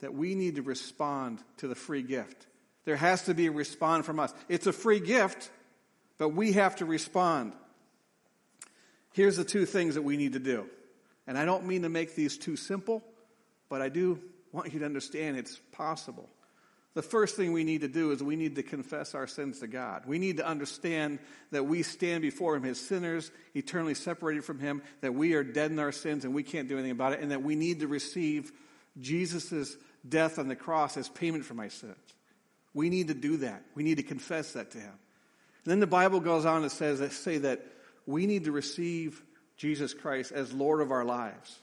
that 0.00 0.14
we 0.14 0.34
need 0.34 0.56
to 0.56 0.62
respond 0.62 1.38
to 1.58 1.68
the 1.68 1.74
free 1.74 2.02
gift. 2.02 2.46
There 2.84 2.96
has 2.96 3.22
to 3.22 3.34
be 3.34 3.46
a 3.46 3.52
response 3.52 4.06
from 4.06 4.18
us. 4.18 4.32
It's 4.48 4.66
a 4.66 4.72
free 4.72 5.00
gift, 5.00 5.50
but 6.20 6.34
we 6.34 6.52
have 6.52 6.76
to 6.76 6.84
respond. 6.84 7.54
Here's 9.14 9.38
the 9.38 9.44
two 9.44 9.64
things 9.64 9.94
that 9.94 10.02
we 10.02 10.18
need 10.18 10.34
to 10.34 10.38
do. 10.38 10.66
And 11.26 11.38
I 11.38 11.46
don't 11.46 11.64
mean 11.64 11.80
to 11.82 11.88
make 11.88 12.14
these 12.14 12.36
too 12.36 12.56
simple, 12.56 13.02
but 13.70 13.80
I 13.80 13.88
do 13.88 14.20
want 14.52 14.70
you 14.74 14.80
to 14.80 14.84
understand 14.84 15.38
it's 15.38 15.58
possible. 15.72 16.28
The 16.92 17.00
first 17.00 17.36
thing 17.36 17.54
we 17.54 17.64
need 17.64 17.80
to 17.80 17.88
do 17.88 18.10
is 18.10 18.22
we 18.22 18.36
need 18.36 18.56
to 18.56 18.62
confess 18.62 19.14
our 19.14 19.26
sins 19.26 19.60
to 19.60 19.66
God. 19.66 20.02
We 20.04 20.18
need 20.18 20.36
to 20.36 20.46
understand 20.46 21.20
that 21.52 21.64
we 21.64 21.82
stand 21.82 22.20
before 22.20 22.54
Him 22.54 22.66
as 22.66 22.78
sinners, 22.78 23.30
eternally 23.54 23.94
separated 23.94 24.44
from 24.44 24.58
Him, 24.58 24.82
that 25.00 25.14
we 25.14 25.32
are 25.32 25.42
dead 25.42 25.70
in 25.70 25.78
our 25.78 25.92
sins 25.92 26.26
and 26.26 26.34
we 26.34 26.42
can't 26.42 26.68
do 26.68 26.74
anything 26.74 26.90
about 26.90 27.14
it, 27.14 27.20
and 27.20 27.30
that 27.30 27.42
we 27.42 27.54
need 27.54 27.80
to 27.80 27.88
receive 27.88 28.52
Jesus' 29.00 29.74
death 30.06 30.38
on 30.38 30.48
the 30.48 30.56
cross 30.56 30.98
as 30.98 31.08
payment 31.08 31.46
for 31.46 31.54
my 31.54 31.68
sins. 31.68 31.96
We 32.74 32.90
need 32.90 33.08
to 33.08 33.14
do 33.14 33.38
that. 33.38 33.62
We 33.74 33.84
need 33.84 33.96
to 33.96 34.02
confess 34.02 34.52
that 34.52 34.72
to 34.72 34.78
Him. 34.78 34.92
Then 35.70 35.78
the 35.78 35.86
Bible 35.86 36.18
goes 36.18 36.46
on 36.46 36.62
and 36.62 36.72
says, 36.72 37.14
say 37.14 37.38
that 37.38 37.64
we 38.04 38.26
need 38.26 38.46
to 38.46 38.50
receive 38.50 39.22
Jesus 39.56 39.94
Christ 39.94 40.32
as 40.32 40.52
Lord 40.52 40.80
of 40.80 40.90
our 40.90 41.04
lives. 41.04 41.60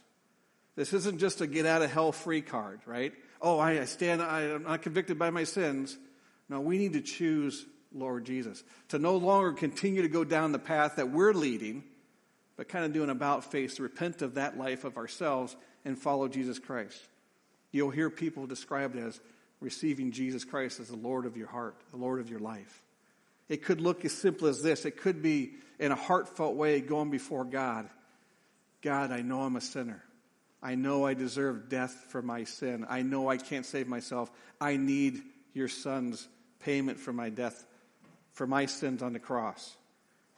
This 0.78 0.94
isn't 0.94 1.18
just 1.18 1.42
a 1.42 1.48
get 1.48 1.66
out 1.66 1.82
of 1.82 1.92
hell 1.92 2.14
free 2.14 2.40
card, 2.40 2.80
right? 2.86 3.12
Oh, 3.42 3.60
I 3.60 3.84
stand, 3.84 4.22
I, 4.22 4.44
am 4.44 4.64
not 4.64 4.82
convicted 4.82 5.20
by 5.20 5.30
my 5.30 5.44
sins. 5.44 5.98
No, 6.48 6.62
we 6.62 6.78
need 6.78 6.94
to 6.94 7.02
choose 7.02 7.66
Lord 7.94 8.24
Jesus. 8.24 8.64
To 8.90 8.98
no 8.98 9.18
longer 9.18 9.52
continue 9.52 10.04
to 10.04 10.08
go 10.08 10.24
down 10.24 10.54
the 10.54 10.58
path 10.58 10.96
that 10.96 11.10
we're 11.10 11.34
leading, 11.34 11.84
but 12.56 12.70
kind 12.70 12.86
of 12.86 12.94
do 12.94 13.04
an 13.04 13.10
about 13.10 13.52
face 13.52 13.78
repent 13.78 14.22
of 14.22 14.36
that 14.36 14.58
life 14.58 14.86
of 14.86 14.96
ourselves 14.96 15.54
and 15.84 16.00
follow 16.00 16.30
Jesus 16.30 16.60
Christ. 16.60 17.10
You'll 17.74 17.90
hear 17.90 18.10
people 18.10 18.48
described 18.48 18.96
as 18.96 19.20
receiving 19.60 20.14
Jesus 20.14 20.46
Christ 20.46 20.80
as 20.80 20.88
the 20.88 20.96
Lord 20.96 21.26
of 21.26 21.36
your 21.36 21.48
heart, 21.48 21.76
the 21.92 21.98
Lord 21.98 22.22
of 22.22 22.30
your 22.30 22.40
life. 22.40 22.84
It 23.50 23.64
could 23.64 23.82
look 23.82 24.04
as 24.06 24.12
simple 24.12 24.48
as 24.48 24.62
this. 24.62 24.86
It 24.86 24.98
could 24.98 25.22
be 25.22 25.54
in 25.80 25.92
a 25.92 25.96
heartfelt 25.96 26.56
way 26.56 26.82
going 26.82 27.10
before 27.10 27.46
God. 27.46 27.90
God, 28.82 29.12
I 29.12 29.22
know 29.22 29.42
I'm 29.42 29.56
a 29.56 29.62
sinner. 29.62 30.04
I 30.62 30.76
know 30.76 31.06
I 31.06 31.14
deserve 31.14 31.70
death 31.70 32.06
for 32.10 32.22
my 32.22 32.44
sin. 32.44 32.86
I 32.90 33.04
know 33.04 33.30
I 33.30 33.38
can't 33.38 33.66
save 33.66 33.88
myself. 33.88 34.32
I 34.60 34.78
need 34.78 35.22
your 35.54 35.68
son's 35.68 36.28
payment 36.60 37.00
for 37.00 37.14
my 37.14 37.30
death, 37.30 37.66
for 38.34 38.48
my 38.48 38.66
sins 38.66 39.04
on 39.04 39.14
the 39.14 39.20
cross. 39.20 39.76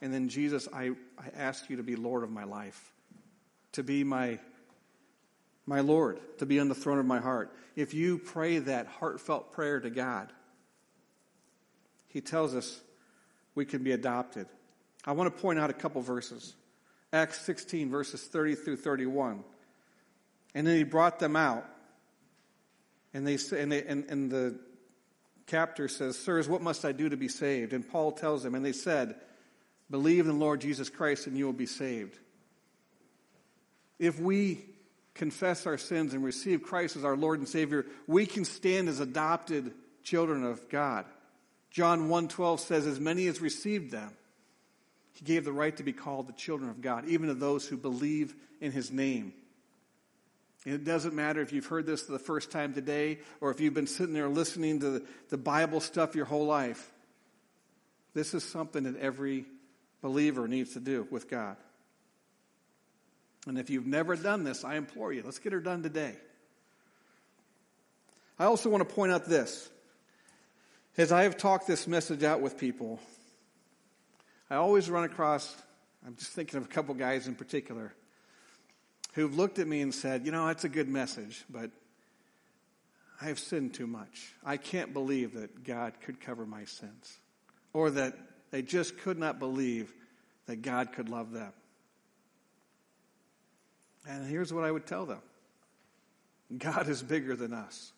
And 0.02 0.12
then, 0.12 0.28
Jesus, 0.28 0.68
I, 0.72 0.90
I 1.18 1.28
ask 1.36 1.68
you 1.68 1.76
to 1.76 1.82
be 1.82 1.96
Lord 1.96 2.22
of 2.22 2.30
my 2.30 2.44
life, 2.44 2.92
to 3.72 3.82
be 3.82 4.04
my, 4.04 4.38
my 5.66 5.80
Lord, 5.80 6.20
to 6.38 6.46
be 6.46 6.60
on 6.60 6.68
the 6.68 6.74
throne 6.74 6.98
of 6.98 7.06
my 7.06 7.20
heart. 7.20 7.54
If 7.76 7.92
you 7.92 8.18
pray 8.18 8.58
that 8.58 8.86
heartfelt 8.86 9.52
prayer 9.52 9.80
to 9.80 9.90
God, 9.90 10.32
He 12.08 12.20
tells 12.20 12.54
us 12.54 12.80
we 13.60 13.66
can 13.66 13.82
be 13.82 13.92
adopted. 13.92 14.46
I 15.04 15.12
want 15.12 15.36
to 15.36 15.42
point 15.42 15.58
out 15.58 15.68
a 15.68 15.74
couple 15.74 16.00
verses. 16.00 16.54
Acts 17.12 17.42
16, 17.42 17.90
verses 17.90 18.22
30 18.22 18.54
through 18.54 18.76
31. 18.76 19.44
And 20.54 20.66
then 20.66 20.78
he 20.78 20.82
brought 20.82 21.18
them 21.18 21.36
out. 21.36 21.66
And, 23.12 23.26
they, 23.26 23.36
and, 23.54 23.70
they, 23.70 23.82
and, 23.84 24.06
and 24.08 24.30
the 24.30 24.58
captor 25.46 25.88
says, 25.88 26.18
Sirs, 26.18 26.48
what 26.48 26.62
must 26.62 26.86
I 26.86 26.92
do 26.92 27.10
to 27.10 27.18
be 27.18 27.28
saved? 27.28 27.74
And 27.74 27.86
Paul 27.86 28.12
tells 28.12 28.42
them, 28.42 28.54
and 28.54 28.64
they 28.64 28.72
said, 28.72 29.14
Believe 29.90 30.20
in 30.20 30.38
the 30.38 30.42
Lord 30.42 30.62
Jesus 30.62 30.88
Christ 30.88 31.26
and 31.26 31.36
you 31.36 31.44
will 31.44 31.52
be 31.52 31.66
saved. 31.66 32.18
If 33.98 34.18
we 34.18 34.64
confess 35.12 35.66
our 35.66 35.76
sins 35.76 36.14
and 36.14 36.24
receive 36.24 36.62
Christ 36.62 36.96
as 36.96 37.04
our 37.04 37.16
Lord 37.16 37.40
and 37.40 37.48
Savior, 37.48 37.84
we 38.06 38.24
can 38.24 38.46
stand 38.46 38.88
as 38.88 39.00
adopted 39.00 39.74
children 40.02 40.44
of 40.44 40.66
God. 40.70 41.04
John 41.70 42.08
1:12 42.08 42.60
says 42.60 42.86
as 42.86 43.00
many 43.00 43.26
as 43.26 43.40
received 43.40 43.90
them 43.90 44.12
he 45.20 45.24
gave 45.24 45.44
the 45.44 45.52
right 45.52 45.76
to 45.76 45.82
be 45.82 45.92
called 45.92 46.26
the 46.26 46.32
children 46.32 46.70
of 46.70 46.80
God 46.80 47.06
even 47.06 47.28
to 47.28 47.34
those 47.34 47.66
who 47.66 47.76
believe 47.76 48.34
in 48.60 48.72
his 48.72 48.90
name. 48.90 49.34
And 50.64 50.74
it 50.74 50.84
doesn't 50.84 51.14
matter 51.14 51.40
if 51.40 51.52
you've 51.52 51.66
heard 51.66 51.86
this 51.86 52.02
for 52.02 52.12
the 52.12 52.18
first 52.18 52.50
time 52.50 52.74
today 52.74 53.18
or 53.40 53.50
if 53.50 53.60
you've 53.60 53.74
been 53.74 53.86
sitting 53.86 54.14
there 54.14 54.28
listening 54.28 54.80
to 54.80 54.90
the, 54.90 55.06
the 55.30 55.38
Bible 55.38 55.80
stuff 55.80 56.14
your 56.14 56.26
whole 56.26 56.46
life. 56.46 56.90
This 58.14 58.34
is 58.34 58.44
something 58.44 58.84
that 58.84 58.96
every 58.96 59.44
believer 60.02 60.48
needs 60.48 60.74
to 60.74 60.80
do 60.80 61.06
with 61.10 61.28
God. 61.28 61.56
And 63.46 63.58
if 63.58 63.70
you've 63.70 63.86
never 63.86 64.16
done 64.16 64.44
this, 64.44 64.64
I 64.64 64.74
implore 64.76 65.12
you, 65.12 65.22
let's 65.22 65.38
get 65.38 65.52
her 65.52 65.60
done 65.60 65.82
today. 65.82 66.14
I 68.38 68.44
also 68.44 68.70
want 68.70 68.86
to 68.86 68.94
point 68.94 69.12
out 69.12 69.26
this. 69.26 69.68
As 70.96 71.12
I 71.12 71.22
have 71.22 71.36
talked 71.36 71.66
this 71.66 71.86
message 71.86 72.24
out 72.24 72.40
with 72.40 72.58
people, 72.58 72.98
I 74.50 74.56
always 74.56 74.90
run 74.90 75.04
across, 75.04 75.56
I'm 76.04 76.16
just 76.16 76.32
thinking 76.32 76.58
of 76.58 76.64
a 76.64 76.68
couple 76.68 76.94
guys 76.94 77.28
in 77.28 77.34
particular, 77.36 77.94
who've 79.12 79.36
looked 79.36 79.58
at 79.58 79.68
me 79.68 79.80
and 79.80 79.94
said, 79.94 80.26
You 80.26 80.32
know, 80.32 80.46
that's 80.48 80.64
a 80.64 80.68
good 80.68 80.88
message, 80.88 81.44
but 81.48 81.70
I 83.20 83.26
have 83.26 83.38
sinned 83.38 83.74
too 83.74 83.86
much. 83.86 84.34
I 84.44 84.56
can't 84.56 84.92
believe 84.92 85.34
that 85.34 85.62
God 85.62 85.94
could 86.00 86.20
cover 86.20 86.46
my 86.46 86.64
sins. 86.64 87.18
Or 87.72 87.90
that 87.90 88.16
they 88.50 88.62
just 88.62 88.98
could 88.98 89.18
not 89.18 89.38
believe 89.38 89.92
that 90.46 90.62
God 90.62 90.92
could 90.92 91.08
love 91.08 91.30
them. 91.30 91.52
And 94.08 94.26
here's 94.26 94.52
what 94.52 94.64
I 94.64 94.70
would 94.70 94.86
tell 94.86 95.06
them 95.06 95.20
God 96.56 96.88
is 96.88 97.02
bigger 97.02 97.36
than 97.36 97.52
us. 97.52 97.92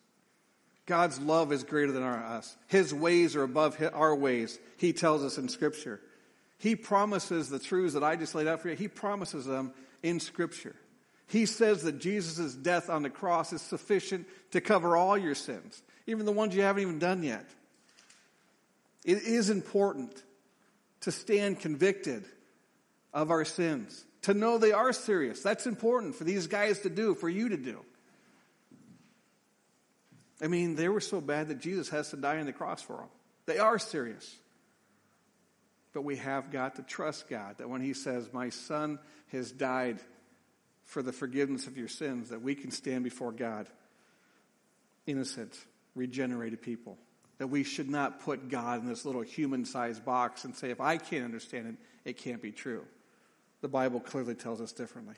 God's 0.85 1.19
love 1.19 1.51
is 1.51 1.63
greater 1.63 1.91
than 1.91 2.03
our, 2.03 2.23
us. 2.23 2.55
His 2.67 2.93
ways 2.93 3.35
are 3.35 3.43
above 3.43 3.81
our 3.93 4.15
ways, 4.15 4.59
He 4.77 4.93
tells 4.93 5.23
us 5.23 5.37
in 5.37 5.49
Scripture. 5.49 6.01
He 6.57 6.75
promises 6.75 7.49
the 7.49 7.59
truths 7.59 7.93
that 7.93 8.03
I 8.03 8.15
just 8.15 8.35
laid 8.35 8.47
out 8.47 8.61
for 8.61 8.69
you, 8.69 8.75
He 8.75 8.87
promises 8.87 9.45
them 9.45 9.73
in 10.01 10.19
Scripture. 10.19 10.75
He 11.27 11.45
says 11.45 11.83
that 11.83 11.99
Jesus' 11.99 12.53
death 12.53 12.89
on 12.89 13.01
the 13.01 13.09
cross 13.09 13.53
is 13.53 13.61
sufficient 13.61 14.27
to 14.51 14.61
cover 14.61 14.95
all 14.95 15.17
your 15.17 15.35
sins, 15.35 15.81
even 16.05 16.25
the 16.25 16.31
ones 16.31 16.55
you 16.55 16.61
haven't 16.61 16.81
even 16.81 16.99
done 16.99 17.23
yet. 17.23 17.45
It 19.05 19.23
is 19.23 19.49
important 19.49 20.21
to 21.01 21.11
stand 21.11 21.59
convicted 21.59 22.23
of 23.13 23.31
our 23.31 23.45
sins, 23.45 24.05
to 24.23 24.33
know 24.33 24.57
they 24.57 24.71
are 24.71 24.93
serious. 24.93 25.41
That's 25.41 25.65
important 25.65 26.15
for 26.15 26.23
these 26.23 26.47
guys 26.47 26.79
to 26.79 26.89
do, 26.89 27.15
for 27.15 27.29
you 27.29 27.49
to 27.49 27.57
do. 27.57 27.79
I 30.41 30.47
mean, 30.47 30.75
they 30.75 30.89
were 30.89 30.99
so 30.99 31.21
bad 31.21 31.49
that 31.49 31.59
Jesus 31.59 31.89
has 31.89 32.09
to 32.09 32.17
die 32.17 32.39
on 32.39 32.45
the 32.45 32.53
cross 32.53 32.81
for 32.81 32.97
them. 32.97 33.09
They 33.45 33.59
are 33.59 33.79
serious. 33.79 34.35
But 35.93 36.03
we 36.03 36.15
have 36.17 36.51
got 36.51 36.75
to 36.75 36.81
trust 36.81 37.29
God 37.29 37.57
that 37.59 37.69
when 37.69 37.81
He 37.81 37.93
says, 37.93 38.29
My 38.33 38.49
son 38.49 38.99
has 39.31 39.51
died 39.51 39.99
for 40.85 41.01
the 41.01 41.13
forgiveness 41.13 41.67
of 41.67 41.77
your 41.77 41.87
sins, 41.87 42.29
that 42.29 42.41
we 42.41 42.55
can 42.55 42.71
stand 42.71 43.03
before 43.03 43.31
God 43.31 43.67
innocent, 45.05 45.57
regenerated 45.95 46.61
people. 46.61 46.97
That 47.37 47.47
we 47.47 47.63
should 47.63 47.89
not 47.89 48.21
put 48.21 48.49
God 48.49 48.81
in 48.81 48.87
this 48.87 49.05
little 49.05 49.21
human 49.21 49.65
sized 49.65 50.05
box 50.05 50.45
and 50.45 50.55
say, 50.55 50.71
if 50.71 50.79
I 50.79 50.97
can't 50.97 51.25
understand 51.25 51.67
it, 51.67 52.09
it 52.09 52.17
can't 52.17 52.41
be 52.41 52.51
true. 52.51 52.85
The 53.61 53.67
Bible 53.67 53.99
clearly 53.99 54.35
tells 54.35 54.61
us 54.61 54.71
differently. 54.71 55.15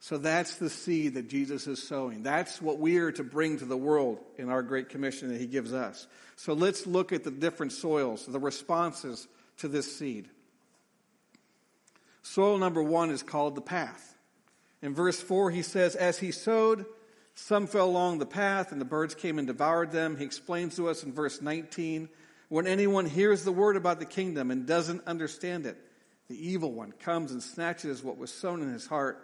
So 0.00 0.18
that's 0.18 0.56
the 0.56 0.70
seed 0.70 1.14
that 1.14 1.28
Jesus 1.28 1.66
is 1.66 1.82
sowing. 1.82 2.22
That's 2.22 2.60
what 2.60 2.78
we 2.78 2.98
are 2.98 3.12
to 3.12 3.24
bring 3.24 3.58
to 3.58 3.64
the 3.64 3.76
world 3.76 4.18
in 4.36 4.50
our 4.50 4.62
great 4.62 4.88
commission 4.88 5.28
that 5.28 5.40
he 5.40 5.46
gives 5.46 5.72
us. 5.72 6.06
So 6.36 6.52
let's 6.52 6.86
look 6.86 7.12
at 7.12 7.24
the 7.24 7.30
different 7.30 7.72
soils, 7.72 8.26
the 8.26 8.38
responses 8.38 9.26
to 9.58 9.68
this 9.68 9.96
seed. 9.96 10.28
Soil 12.22 12.58
number 12.58 12.82
one 12.82 13.10
is 13.10 13.22
called 13.22 13.54
the 13.54 13.62
path. 13.62 14.14
In 14.82 14.94
verse 14.94 15.20
4, 15.20 15.50
he 15.50 15.62
says, 15.62 15.96
As 15.96 16.18
he 16.18 16.30
sowed, 16.30 16.84
some 17.34 17.66
fell 17.66 17.88
along 17.88 18.18
the 18.18 18.26
path, 18.26 18.72
and 18.72 18.80
the 18.80 18.84
birds 18.84 19.14
came 19.14 19.38
and 19.38 19.46
devoured 19.46 19.90
them. 19.90 20.16
He 20.16 20.24
explains 20.24 20.76
to 20.76 20.88
us 20.88 21.02
in 21.02 21.12
verse 21.12 21.40
19 21.40 22.08
when 22.48 22.66
anyone 22.66 23.06
hears 23.06 23.42
the 23.42 23.52
word 23.52 23.76
about 23.76 23.98
the 23.98 24.06
kingdom 24.06 24.50
and 24.50 24.66
doesn't 24.66 25.06
understand 25.06 25.66
it, 25.66 25.76
the 26.28 26.48
evil 26.48 26.72
one 26.72 26.92
comes 26.92 27.32
and 27.32 27.42
snatches 27.42 28.02
what 28.02 28.18
was 28.18 28.32
sown 28.32 28.62
in 28.62 28.72
his 28.72 28.86
heart, 28.86 29.22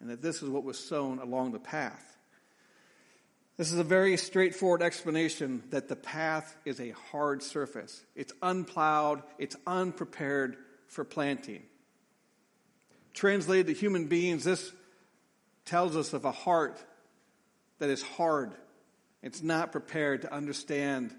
and 0.00 0.10
that 0.10 0.22
this 0.22 0.42
is 0.42 0.48
what 0.48 0.64
was 0.64 0.78
sown 0.78 1.18
along 1.18 1.52
the 1.52 1.58
path. 1.58 2.16
This 3.56 3.72
is 3.72 3.78
a 3.78 3.84
very 3.84 4.16
straightforward 4.16 4.82
explanation 4.82 5.64
that 5.70 5.88
the 5.88 5.96
path 5.96 6.56
is 6.64 6.80
a 6.80 6.90
hard 7.10 7.42
surface. 7.42 8.04
It's 8.14 8.32
unplowed, 8.40 9.22
it's 9.36 9.56
unprepared 9.66 10.56
for 10.86 11.02
planting. 11.04 11.62
Translated 13.14 13.66
to 13.66 13.72
human 13.72 14.06
beings, 14.06 14.44
this 14.44 14.72
tells 15.64 15.96
us 15.96 16.12
of 16.12 16.24
a 16.24 16.30
heart 16.30 16.80
that 17.80 17.90
is 17.90 18.00
hard. 18.02 18.52
It's 19.22 19.42
not 19.42 19.72
prepared 19.72 20.22
to 20.22 20.32
understand 20.32 21.12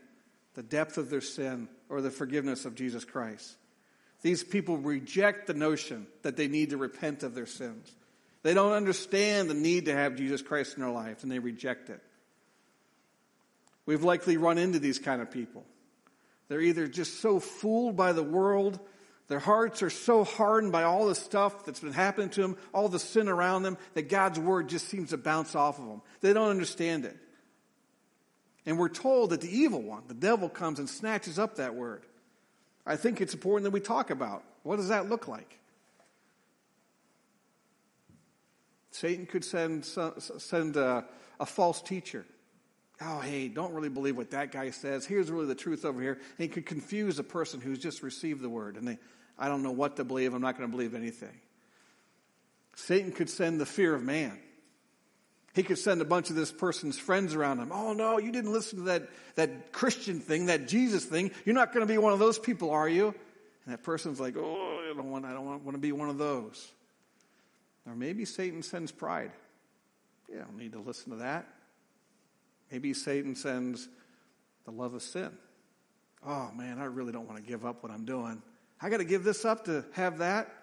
the 0.54 0.64
depth 0.64 0.98
of 0.98 1.10
their 1.10 1.22
sin 1.22 1.68
or 1.90 2.02
the 2.02 2.10
forgiveness 2.10 2.64
of 2.64 2.74
Jesus 2.74 3.04
Christ. 3.04 3.58
These 4.22 4.44
people 4.44 4.78
reject 4.78 5.48
the 5.48 5.54
notion 5.54 6.08
that 6.22 6.38
they 6.38 6.48
need 6.48 6.70
to 6.70 6.78
repent 6.78 7.24
of 7.24 7.36
their 7.36 7.46
sins. 7.46 7.94
They 8.42 8.54
don't 8.54 8.74
understand 8.74 9.50
the 9.50 9.54
need 9.54 9.86
to 9.86 9.94
have 9.94 10.16
Jesus 10.16 10.42
Christ 10.42 10.76
in 10.76 10.84
their 10.84 10.92
life, 10.92 11.24
and 11.24 11.32
they 11.32 11.40
reject 11.40 11.90
it. 11.90 12.02
We've 13.86 14.04
likely 14.04 14.38
run 14.38 14.58
into 14.58 14.80
these 14.80 15.00
kind 15.00 15.22
of 15.22 15.32
people. 15.32 15.66
They're 16.48 16.62
either 16.62 16.88
just 16.88 17.20
so 17.22 17.40
fooled 17.40 17.96
by 17.96 18.14
the 18.14 18.24
world 18.24 18.80
their 19.30 19.40
hearts 19.40 19.84
are 19.84 19.92
so 19.92 20.24
hardened 20.24 20.72
by 20.72 20.84
all 20.84 21.06
the 21.06 21.14
stuff 21.14 21.64
that's 21.64 21.80
been 21.80 21.94
happening 21.94 22.30
to 22.32 22.42
them, 22.42 22.58
all 22.74 22.90
the 22.90 23.00
sin 23.00 23.30
around 23.30 23.62
them, 23.62 23.78
that 23.94 24.10
God's 24.10 24.40
word 24.40 24.68
just 24.68 24.88
seems 24.88 25.12
to 25.12 25.18
bounce 25.18 25.56
off 25.56 25.78
of 25.78 25.86
them. 25.86 26.02
They 26.22 26.34
don't 26.34 26.50
understand 26.50 27.06
it. 27.06 27.16
And 28.66 28.80
we're 28.80 28.90
told 28.90 29.30
that 29.30 29.42
the 29.42 29.56
evil 29.56 29.84
one, 29.84 30.04
the 30.08 30.16
devil, 30.16 30.50
comes 30.50 30.80
and 30.80 30.90
snatches 30.90 31.38
up 31.38 31.58
that 31.58 31.76
word. 31.76 32.04
I 32.88 32.96
think 32.96 33.22
it's 33.22 33.36
important 33.36 33.66
that 33.66 33.72
we 33.72 33.80
talk 33.80 34.10
about 34.10 34.44
what 34.64 34.78
does 34.78 34.90
that 34.90 35.08
look 35.08 35.28
like? 35.28 35.60
Satan 39.00 39.26
could 39.26 39.46
send, 39.46 39.86
send 39.86 40.76
a, 40.76 41.06
a 41.40 41.46
false 41.46 41.82
teacher. 41.82 42.26
Oh, 43.00 43.20
hey, 43.20 43.48
don't 43.48 43.74
really 43.74 43.88
believe 43.88 44.18
what 44.18 44.32
that 44.32 44.52
guy 44.52 44.72
says. 44.72 45.06
Here's 45.06 45.32
really 45.32 45.46
the 45.46 45.56
truth 45.56 45.86
over 45.86 46.02
here. 46.02 46.14
And 46.16 46.38
he 46.38 46.50
could 46.50 46.66
confuse 46.66 47.18
a 47.18 47.24
person 47.24 47.62
who's 47.62 47.80
just 47.80 48.04
received 48.04 48.42
the 48.42 48.50
word. 48.50 48.76
And 48.76 48.86
they, 48.86 48.98
I 49.38 49.48
don't 49.48 49.64
know 49.64 49.72
what 49.72 49.96
to 49.96 50.04
believe. 50.04 50.34
I'm 50.34 50.42
not 50.42 50.58
going 50.58 50.70
to 50.70 50.76
believe 50.76 50.96
anything. 50.96 51.40
Satan 52.76 53.14
could 53.14 53.30
send 53.30 53.62
the 53.62 53.66
fear 53.66 53.96
of 53.96 54.04
man. 54.04 54.38
He 55.54 55.64
could 55.64 55.78
send 55.78 56.02
a 56.02 56.06
bunch 56.06 56.30
of 56.30 56.36
this 56.36 56.52
person's 56.52 57.00
friends 57.00 57.36
around 57.36 57.60
him. 57.60 57.72
Oh 57.72 57.94
no, 57.94 58.18
you 58.18 58.34
didn't 58.34 58.52
listen 58.52 58.80
to 58.80 58.86
that, 58.86 59.10
that 59.36 59.72
Christian 59.72 60.20
thing, 60.20 60.48
that 60.48 60.68
Jesus 60.68 61.06
thing. 61.06 61.32
You're 61.46 61.56
not 61.56 61.74
going 61.74 61.88
to 61.88 61.92
be 61.92 61.98
one 61.98 62.12
of 62.12 62.20
those 62.20 62.38
people, 62.38 62.72
are 62.72 62.88
you? 62.88 63.08
And 63.64 63.74
that 63.74 63.84
person's 63.84 64.20
like, 64.20 64.36
oh, 64.38 64.90
I 64.92 64.94
don't 64.94 65.10
want, 65.10 65.24
I 65.24 65.32
don't 65.32 65.46
want, 65.46 65.64
want 65.64 65.76
to 65.76 65.82
be 65.82 65.94
one 65.94 66.10
of 66.10 66.18
those. 66.18 66.70
Or 67.90 67.96
maybe 67.96 68.24
Satan 68.24 68.62
sends 68.62 68.92
pride. 68.92 69.32
You 70.30 70.38
don't 70.38 70.58
need 70.58 70.74
to 70.74 70.80
listen 70.80 71.12
to 71.12 71.18
that. 71.20 71.48
Maybe 72.72 72.94
Satan 72.94 73.36
sends 73.36 73.90
the 74.66 74.72
love 74.72 74.94
of 74.94 75.02
sin. 75.02 75.32
Oh 76.26 76.52
man, 76.56 76.80
I 76.80 76.86
really 76.86 77.12
don't 77.12 77.28
want 77.28 77.44
to 77.44 77.50
give 77.50 77.66
up 77.66 77.82
what 77.82 77.92
I'm 77.92 78.06
doing. 78.06 78.42
I 78.82 78.90
got 78.90 78.98
to 78.98 79.06
give 79.06 79.24
this 79.24 79.44
up 79.44 79.66
to 79.66 79.84
have 79.94 80.20
that. 80.20 80.54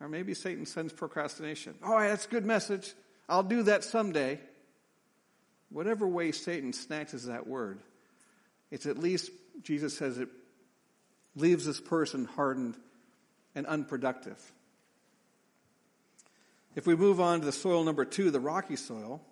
Or 0.00 0.08
maybe 0.08 0.34
Satan 0.34 0.66
sends 0.66 0.92
procrastination. 0.92 1.74
Oh, 1.82 1.98
that's 1.98 2.26
a 2.26 2.28
good 2.28 2.44
message. 2.44 2.92
I'll 3.28 3.42
do 3.42 3.64
that 3.64 3.82
someday. 3.82 4.38
Whatever 5.70 6.06
way 6.06 6.30
Satan 6.30 6.72
snatches 6.72 7.26
that 7.26 7.46
word, 7.46 7.80
it's 8.70 8.86
at 8.86 8.98
least, 8.98 9.32
Jesus 9.62 9.96
says 9.96 10.18
it 10.18 10.28
leaves 11.34 11.64
this 11.64 11.80
person 11.80 12.24
hardened 12.24 12.76
and 13.54 13.66
unproductive. 13.66 14.40
If 16.76 16.86
we 16.86 16.94
move 16.94 17.20
on 17.22 17.40
to 17.40 17.46
the 17.46 17.52
soil 17.52 17.84
number 17.84 18.04
two, 18.04 18.30
the 18.30 18.38
rocky 18.38 18.76
soil, 18.76 19.22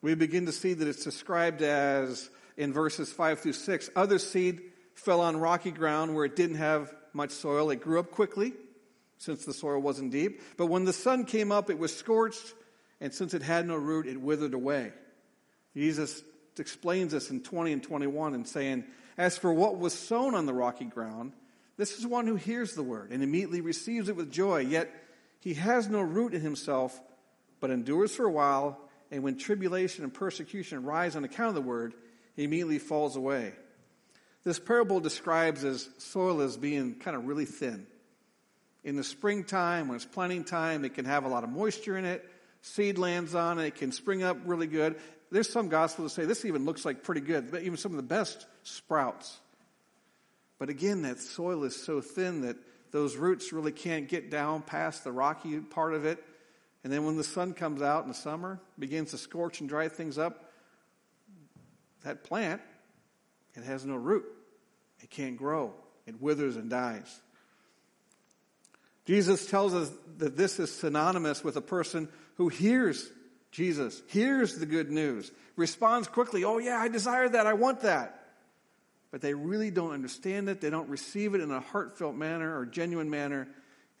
we 0.00 0.14
begin 0.14 0.46
to 0.46 0.52
see 0.52 0.72
that 0.72 0.88
it's 0.88 1.04
described 1.04 1.60
as, 1.60 2.30
in 2.56 2.72
verses 2.72 3.12
5 3.12 3.40
through 3.40 3.52
6, 3.52 3.90
other 3.94 4.18
seed 4.18 4.62
fell 4.94 5.20
on 5.20 5.36
rocky 5.36 5.70
ground 5.70 6.14
where 6.14 6.24
it 6.24 6.36
didn't 6.36 6.56
have 6.56 6.90
much 7.12 7.32
soil. 7.32 7.68
It 7.68 7.82
grew 7.82 8.00
up 8.00 8.10
quickly, 8.10 8.54
since 9.18 9.44
the 9.44 9.52
soil 9.52 9.78
wasn't 9.78 10.10
deep. 10.10 10.40
But 10.56 10.68
when 10.68 10.86
the 10.86 10.94
sun 10.94 11.26
came 11.26 11.52
up, 11.52 11.68
it 11.68 11.78
was 11.78 11.94
scorched, 11.94 12.54
and 13.02 13.12
since 13.12 13.34
it 13.34 13.42
had 13.42 13.68
no 13.68 13.76
root, 13.76 14.06
it 14.06 14.18
withered 14.18 14.54
away. 14.54 14.92
Jesus 15.76 16.22
explains 16.58 17.12
this 17.12 17.30
in 17.30 17.42
20 17.42 17.74
and 17.74 17.82
21 17.82 18.32
and 18.32 18.48
saying, 18.48 18.84
As 19.18 19.36
for 19.36 19.52
what 19.52 19.78
was 19.78 19.92
sown 19.92 20.34
on 20.34 20.46
the 20.46 20.54
rocky 20.54 20.86
ground, 20.86 21.34
this 21.76 21.98
is 21.98 22.06
one 22.06 22.26
who 22.26 22.36
hears 22.36 22.74
the 22.74 22.82
word 22.82 23.10
and 23.10 23.22
immediately 23.22 23.60
receives 23.60 24.08
it 24.08 24.16
with 24.16 24.32
joy, 24.32 24.60
yet 24.60 24.90
he 25.40 25.54
has 25.54 25.88
no 25.88 26.00
root 26.00 26.34
in 26.34 26.42
himself, 26.42 26.98
but 27.60 27.70
endures 27.70 28.14
for 28.14 28.26
a 28.26 28.30
while, 28.30 28.78
and 29.10 29.22
when 29.22 29.36
tribulation 29.36 30.04
and 30.04 30.14
persecution 30.14 30.84
rise 30.84 31.16
on 31.16 31.24
account 31.24 31.48
of 31.48 31.54
the 31.54 31.60
word, 31.62 31.94
he 32.36 32.44
immediately 32.44 32.78
falls 32.78 33.16
away. 33.16 33.52
This 34.44 34.58
parable 34.58 35.00
describes 35.00 35.64
as 35.64 35.88
soil 35.98 36.40
as 36.40 36.56
being 36.56 36.94
kind 36.94 37.16
of 37.16 37.26
really 37.26 37.44
thin. 37.44 37.86
In 38.84 38.96
the 38.96 39.04
springtime, 39.04 39.88
when 39.88 39.96
it's 39.96 40.06
planting 40.06 40.44
time, 40.44 40.84
it 40.84 40.94
can 40.94 41.04
have 41.04 41.24
a 41.24 41.28
lot 41.28 41.44
of 41.44 41.50
moisture 41.50 41.98
in 41.98 42.04
it. 42.04 42.26
Seed 42.62 42.98
lands 42.98 43.34
on 43.34 43.58
it, 43.58 43.66
it 43.66 43.74
can 43.76 43.92
spring 43.92 44.22
up 44.22 44.38
really 44.44 44.66
good. 44.66 44.96
There's 45.30 45.48
some 45.48 45.68
gospels 45.68 46.14
that 46.14 46.22
say 46.22 46.26
this 46.26 46.44
even 46.44 46.64
looks 46.64 46.84
like 46.84 47.02
pretty 47.02 47.20
good, 47.20 47.54
even 47.62 47.76
some 47.76 47.92
of 47.92 47.96
the 47.96 48.02
best 48.02 48.46
sprouts. 48.62 49.38
But 50.58 50.68
again, 50.68 51.02
that 51.02 51.20
soil 51.20 51.64
is 51.64 51.76
so 51.76 52.00
thin 52.00 52.42
that 52.42 52.56
those 52.92 53.16
roots 53.16 53.52
really 53.52 53.72
can't 53.72 54.08
get 54.08 54.30
down 54.30 54.62
past 54.62 55.04
the 55.04 55.12
rocky 55.12 55.58
part 55.58 55.94
of 55.94 56.04
it. 56.04 56.22
And 56.82 56.92
then 56.92 57.04
when 57.04 57.16
the 57.16 57.24
sun 57.24 57.52
comes 57.52 57.82
out 57.82 58.02
in 58.02 58.08
the 58.08 58.14
summer, 58.14 58.60
begins 58.78 59.10
to 59.10 59.18
scorch 59.18 59.60
and 59.60 59.68
dry 59.68 59.88
things 59.88 60.18
up, 60.18 60.50
that 62.02 62.24
plant, 62.24 62.62
it 63.54 63.64
has 63.64 63.84
no 63.84 63.96
root. 63.96 64.24
It 65.02 65.10
can't 65.10 65.36
grow. 65.36 65.74
It 66.06 66.20
withers 66.20 66.56
and 66.56 66.70
dies. 66.70 67.20
Jesus 69.04 69.46
tells 69.46 69.74
us 69.74 69.90
that 70.18 70.36
this 70.36 70.58
is 70.58 70.72
synonymous 70.72 71.44
with 71.44 71.56
a 71.56 71.60
person 71.60 72.08
who 72.36 72.48
hears 72.48 73.10
Jesus, 73.50 74.00
hears 74.06 74.58
the 74.58 74.66
good 74.66 74.90
news, 74.90 75.30
responds 75.56 76.06
quickly, 76.06 76.44
Oh, 76.44 76.58
yeah, 76.58 76.76
I 76.78 76.88
desire 76.88 77.28
that. 77.28 77.46
I 77.46 77.54
want 77.54 77.80
that 77.80 78.19
but 79.10 79.20
they 79.20 79.34
really 79.34 79.70
don't 79.70 79.92
understand 79.92 80.48
it. 80.48 80.60
They 80.60 80.70
don't 80.70 80.88
receive 80.88 81.34
it 81.34 81.40
in 81.40 81.50
a 81.50 81.60
heartfelt 81.60 82.14
manner 82.14 82.58
or 82.58 82.66
genuine 82.66 83.10
manner, 83.10 83.48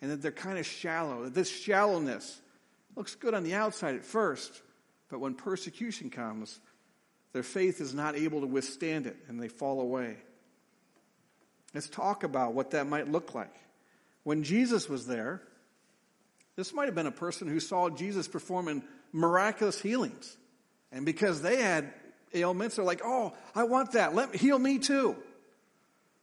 and 0.00 0.10
that 0.10 0.22
they're 0.22 0.30
kind 0.30 0.58
of 0.58 0.66
shallow. 0.66 1.24
That 1.24 1.34
this 1.34 1.50
shallowness 1.50 2.40
looks 2.96 3.14
good 3.14 3.34
on 3.34 3.42
the 3.42 3.54
outside 3.54 3.94
at 3.94 4.04
first, 4.04 4.62
but 5.08 5.20
when 5.20 5.34
persecution 5.34 6.10
comes, 6.10 6.60
their 7.32 7.42
faith 7.42 7.80
is 7.80 7.94
not 7.94 8.16
able 8.16 8.40
to 8.40 8.46
withstand 8.46 9.06
it 9.06 9.16
and 9.28 9.40
they 9.40 9.48
fall 9.48 9.80
away. 9.80 10.16
Let's 11.74 11.88
talk 11.88 12.24
about 12.24 12.54
what 12.54 12.72
that 12.72 12.86
might 12.86 13.08
look 13.08 13.34
like. 13.34 13.54
When 14.24 14.42
Jesus 14.42 14.88
was 14.88 15.06
there, 15.06 15.40
this 16.56 16.72
might 16.74 16.86
have 16.86 16.94
been 16.94 17.06
a 17.06 17.12
person 17.12 17.48
who 17.48 17.60
saw 17.60 17.88
Jesus 17.88 18.26
performing 18.26 18.82
miraculous 19.12 19.80
healings. 19.80 20.36
And 20.92 21.06
because 21.06 21.40
they 21.40 21.62
had 21.62 21.92
ailments. 22.34 22.76
They're 22.76 22.84
like, 22.84 23.02
oh, 23.04 23.32
I 23.54 23.64
want 23.64 23.92
that. 23.92 24.14
Let 24.14 24.34
heal 24.34 24.58
me 24.58 24.78
too. 24.78 25.16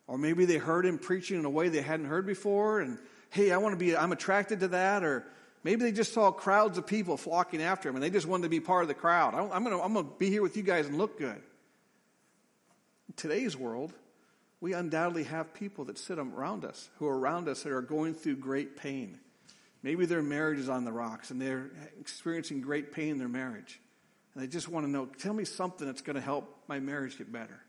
Or 0.08 0.17
maybe 0.17 0.46
they 0.46 0.58
heard 0.58 0.86
him 0.86 0.98
preaching 0.98 1.38
in 1.38 1.46
a 1.46 1.50
way 1.50 1.70
they 1.70 1.82
hadn't 1.82 2.06
heard 2.06 2.26
before, 2.26 2.80
and 2.80 2.98
hey, 3.30 3.52
I 3.52 3.58
want 3.58 3.74
to 3.74 3.78
be, 3.78 3.96
I'm 3.96 4.12
attracted 4.12 4.62
to 4.62 4.70
that. 4.70 5.04
Or 5.04 5.26
maybe 5.63 5.84
they 5.84 5.91
just 5.91 6.13
saw 6.13 6.32
crowds 6.32 6.78
of 6.78 6.88
people 6.88 7.17
flocking 7.17 7.62
after 7.62 7.89
him, 7.89 7.96
and 7.96 8.04
they 8.04 8.10
just 8.10 8.26
wanted 8.26 8.43
to 8.43 8.50
be 8.50 8.60
part 8.60 8.84
of 8.84 8.88
the 8.88 8.93
crowd. 8.93 9.32
To, 9.32 9.54
I'm 9.54 9.63
going 9.63 9.93
to 9.96 10.04
be 10.17 10.30
here 10.30 10.41
with 10.41 10.56
you 10.56 10.63
guys 10.63 10.88
and 10.88 10.98
look 10.98 11.17
good. 11.17 11.41
In 13.10 13.13
today's 13.17 13.58
world, 13.58 13.93
we 14.62 14.74
undoubtedly 14.74 15.24
have 15.24 15.54
people 15.54 15.86
that 15.86 15.98
sit 15.98 16.20
around 16.20 16.65
us, 16.65 16.89
who 17.00 17.08
are 17.08 17.17
around 17.17 17.48
us 17.48 17.63
that 17.63 17.72
are 17.72 17.82
going 17.82 18.13
through 18.13 18.38
great 18.38 18.78
pain. 18.78 19.20
Maybe 19.84 20.06
their 20.06 20.24
marriage 20.24 20.60
is 20.60 20.70
on 20.70 20.86
the 20.86 20.91
rocks 20.91 21.32
and 21.32 21.41
they're 21.41 21.70
experiencing 22.00 22.62
great 22.62 22.91
pain 22.91 23.10
in 23.10 23.17
their 23.20 23.28
marriage. 23.28 23.80
And 24.38 24.43
they 24.43 24.52
just 24.52 24.69
want 24.69 24.86
to 24.86 24.91
know, 24.91 25.08
tell 25.08 25.34
me 25.34 25.45
something 25.45 25.88
that's 25.88 26.04
going 26.04 26.15
to 26.15 26.21
help 26.21 26.56
my 26.67 26.80
marriage 26.80 27.17
get 27.17 27.32
better. 27.32 27.60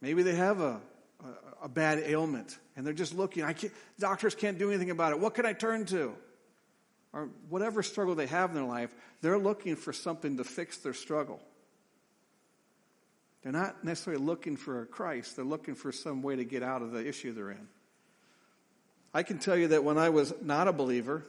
Maybe 0.00 0.22
they 0.22 0.34
have 0.34 0.62
a, 0.62 0.80
a, 1.22 1.64
a 1.64 1.68
bad 1.68 1.98
ailment 2.06 2.56
and 2.74 2.86
they're 2.86 2.94
just 2.94 3.14
looking. 3.14 3.44
I 3.44 3.52
can't, 3.52 3.70
doctors 3.98 4.34
can't 4.34 4.58
do 4.58 4.70
anything 4.70 4.88
about 4.88 5.12
it. 5.12 5.20
What 5.20 5.34
can 5.34 5.44
I 5.44 5.52
turn 5.52 5.84
to? 5.86 6.14
Or 7.12 7.28
whatever 7.50 7.82
struggle 7.82 8.14
they 8.14 8.28
have 8.28 8.48
in 8.48 8.56
their 8.56 8.64
life, 8.64 8.94
they're 9.20 9.38
looking 9.38 9.76
for 9.76 9.92
something 9.92 10.38
to 10.38 10.44
fix 10.44 10.78
their 10.78 10.94
struggle. 10.94 11.38
They're 13.42 13.52
not 13.52 13.84
necessarily 13.84 14.24
looking 14.24 14.56
for 14.56 14.80
a 14.80 14.86
Christ, 14.86 15.36
they're 15.36 15.44
looking 15.44 15.74
for 15.74 15.92
some 15.92 16.22
way 16.22 16.36
to 16.36 16.46
get 16.46 16.62
out 16.62 16.80
of 16.80 16.92
the 16.92 17.06
issue 17.06 17.34
they're 17.34 17.50
in. 17.50 17.68
I 19.12 19.22
can 19.22 19.38
tell 19.38 19.56
you 19.56 19.68
that 19.68 19.84
when 19.84 19.98
I 19.98 20.08
was 20.08 20.32
not 20.40 20.66
a 20.66 20.72
believer, 20.72 21.26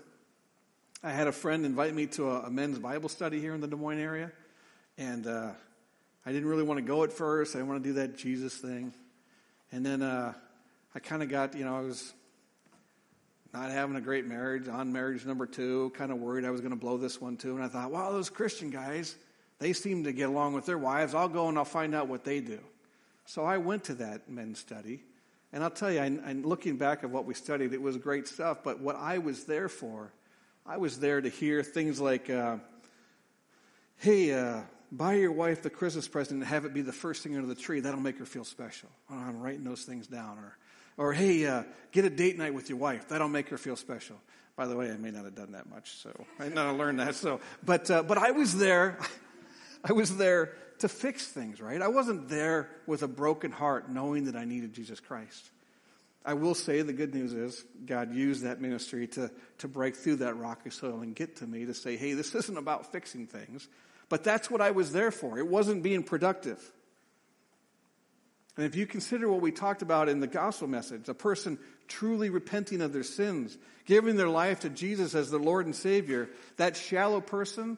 I 1.02 1.12
had 1.12 1.28
a 1.28 1.32
friend 1.32 1.66
invite 1.66 1.96
me 1.96 2.08
to 2.08 2.30
a, 2.30 2.40
a 2.42 2.50
men's 2.50 2.78
Bible 2.78 3.08
study 3.08 3.40
here 3.40 3.56
in 3.56 3.62
the 3.62 3.68
Des 3.68 3.78
Moines 3.78 4.00
area, 4.00 4.34
and 4.98 5.26
uh, 5.28 5.52
I 6.26 6.32
didn't 6.34 6.50
really 6.50 6.64
want 6.64 6.78
to 6.78 6.86
go 6.86 7.06
at 7.06 7.14
first. 7.14 7.56
I 7.56 7.60
didn't 7.60 7.70
want 7.70 7.84
to 7.84 7.90
do 7.90 7.94
that 7.94 8.18
Jesus 8.18 8.56
thing, 8.56 8.94
and 9.72 9.86
then 9.86 10.02
uh, 10.02 10.34
I 10.94 11.00
kind 11.00 11.24
of 11.24 11.30
got, 11.30 11.56
you 11.56 11.64
know, 11.64 11.78
I 11.78 11.80
was 11.80 12.14
not 13.54 13.72
having 13.72 13.96
a 13.96 14.02
great 14.02 14.26
marriage, 14.26 14.68
on 14.68 14.92
marriage 14.92 15.26
number 15.26 15.46
two, 15.46 15.94
kind 15.96 16.12
of 16.12 16.18
worried 16.18 16.44
I 16.44 16.50
was 16.50 16.60
going 16.60 16.74
to 16.74 16.78
blow 16.78 16.98
this 16.98 17.22
one 17.22 17.38
too, 17.38 17.56
and 17.56 17.64
I 17.64 17.70
thought, 17.70 17.92
wow, 17.92 18.12
those 18.12 18.30
Christian 18.30 18.70
guys, 18.70 19.16
they 19.60 19.72
seem 19.72 20.04
to 20.04 20.12
get 20.12 20.28
along 20.28 20.52
with 20.52 20.66
their 20.66 20.78
wives. 20.78 21.16
I'll 21.16 21.30
go 21.30 21.48
and 21.48 21.58
I'll 21.58 21.64
find 21.64 21.96
out 21.96 22.10
what 22.10 22.26
they 22.26 22.42
do. 22.42 22.60
So 23.24 23.46
I 23.46 23.58
went 23.58 23.86
to 23.86 23.94
that 23.96 24.30
men's 24.30 24.60
study. 24.60 25.04
And 25.54 25.64
I'll 25.64 25.72
tell 25.72 25.92
you, 25.92 26.00
I, 26.02 26.34
looking 26.34 26.76
back 26.76 27.04
at 27.04 27.10
what 27.10 27.26
we 27.26 27.34
studied, 27.34 27.74
it 27.74 27.82
was 27.82 27.98
great 27.98 28.28
stuff. 28.28 28.60
But 28.64 28.82
what 28.82 28.96
I 28.98 29.18
was 29.18 29.46
there 29.46 29.68
for 29.68 30.12
I 30.70 30.78
was 30.78 31.00
there 31.00 31.20
to 31.20 31.30
hear 31.30 31.64
things 31.64 32.00
like, 32.00 32.30
uh, 32.30 32.58
hey, 33.98 34.32
uh, 34.32 34.62
buy 34.92 35.16
your 35.16 35.32
wife 35.32 35.64
the 35.64 35.72
Christmas 35.72 36.08
present 36.08 36.42
and 36.42 36.48
have 36.48 36.64
it 36.64 36.76
be 36.76 36.84
the 36.84 36.94
first 36.94 37.24
thing 37.24 37.36
under 37.36 37.48
the 37.48 37.60
tree. 37.60 37.80
That'll 37.80 38.00
make 38.00 38.20
her 38.20 38.26
feel 38.26 38.44
special. 38.44 38.88
Oh, 39.10 39.16
I'm 39.16 39.42
writing 39.42 39.64
those 39.64 39.82
things 39.82 40.06
down. 40.06 40.38
Or, 40.38 40.58
or 41.08 41.14
hey, 41.14 41.44
uh, 41.48 41.64
get 41.92 42.06
a 42.06 42.10
date 42.12 42.38
night 42.38 42.54
with 42.54 42.70
your 42.70 42.78
wife. 42.78 43.08
That'll 43.08 43.30
make 43.30 43.50
her 43.50 43.58
feel 43.58 43.76
special. 43.76 44.18
By 44.56 44.68
the 44.68 44.76
way, 44.76 44.92
I 44.92 44.98
may 44.98 45.10
not 45.10 45.26
have 45.26 45.34
done 45.34 45.54
that 45.54 45.68
much, 45.68 45.96
so 45.96 46.12
I 46.38 46.50
not 46.50 46.78
learned 46.78 47.00
that. 47.00 47.16
So, 47.16 47.40
but 47.66 47.90
uh, 47.90 48.04
but 48.04 48.20
I 48.20 48.30
was 48.30 48.56
there. 48.56 49.00
I 49.84 49.94
was 49.94 50.18
there 50.18 50.54
to 50.80 50.88
fix 50.88 51.28
things, 51.28 51.60
right? 51.60 51.82
I 51.82 51.88
wasn't 51.88 52.30
there 52.30 52.70
with 52.86 53.02
a 53.02 53.08
broken 53.08 53.52
heart, 53.52 53.90
knowing 53.90 54.26
that 54.26 54.36
I 54.36 54.46
needed 54.46 54.74
Jesus 54.74 55.00
Christ. 55.00 55.50
I 56.26 56.34
will 56.34 56.54
say 56.54 56.82
the 56.82 56.94
good 56.94 57.14
news 57.14 57.34
is 57.34 57.64
God 57.86 58.14
used 58.14 58.44
that 58.44 58.60
ministry 58.60 59.08
to, 59.08 59.32
to 59.60 59.68
break 59.68 59.96
through 59.96 60.18
that 60.18 60.38
rocky 60.38 60.70
soil 60.70 61.02
and 61.02 61.16
get 61.16 61.38
to 61.38 61.48
me 61.48 61.66
to 61.66 61.74
say, 61.74 61.96
hey, 61.96 62.14
this 62.14 62.36
isn't 62.36 62.58
about 62.58 62.92
fixing 62.92 63.26
things, 63.26 63.68
but 64.10 64.24
that's 64.24 64.52
what 64.52 64.62
I 64.62 64.72
was 64.72 64.92
there 64.92 65.12
for. 65.12 65.38
It 65.38 65.48
wasn't 65.48 65.82
being 65.82 66.04
productive. 66.04 66.60
And 68.58 68.66
if 68.66 68.76
you 68.76 68.86
consider 68.86 69.30
what 69.30 69.40
we 69.40 69.52
talked 69.52 69.82
about 69.82 70.10
in 70.10 70.20
the 70.20 70.28
gospel 70.28 70.68
message, 70.68 71.08
a 71.08 71.14
person 71.14 71.58
truly 71.88 72.30
repenting 72.30 72.82
of 72.82 72.92
their 72.92 73.04
sins, 73.04 73.58
giving 73.86 74.18
their 74.18 74.28
life 74.28 74.60
to 74.62 74.70
Jesus 74.70 75.16
as 75.16 75.32
their 75.32 75.40
Lord 75.40 75.66
and 75.66 75.76
Savior, 75.76 76.30
that 76.58 76.76
shallow 76.76 77.22
person, 77.22 77.78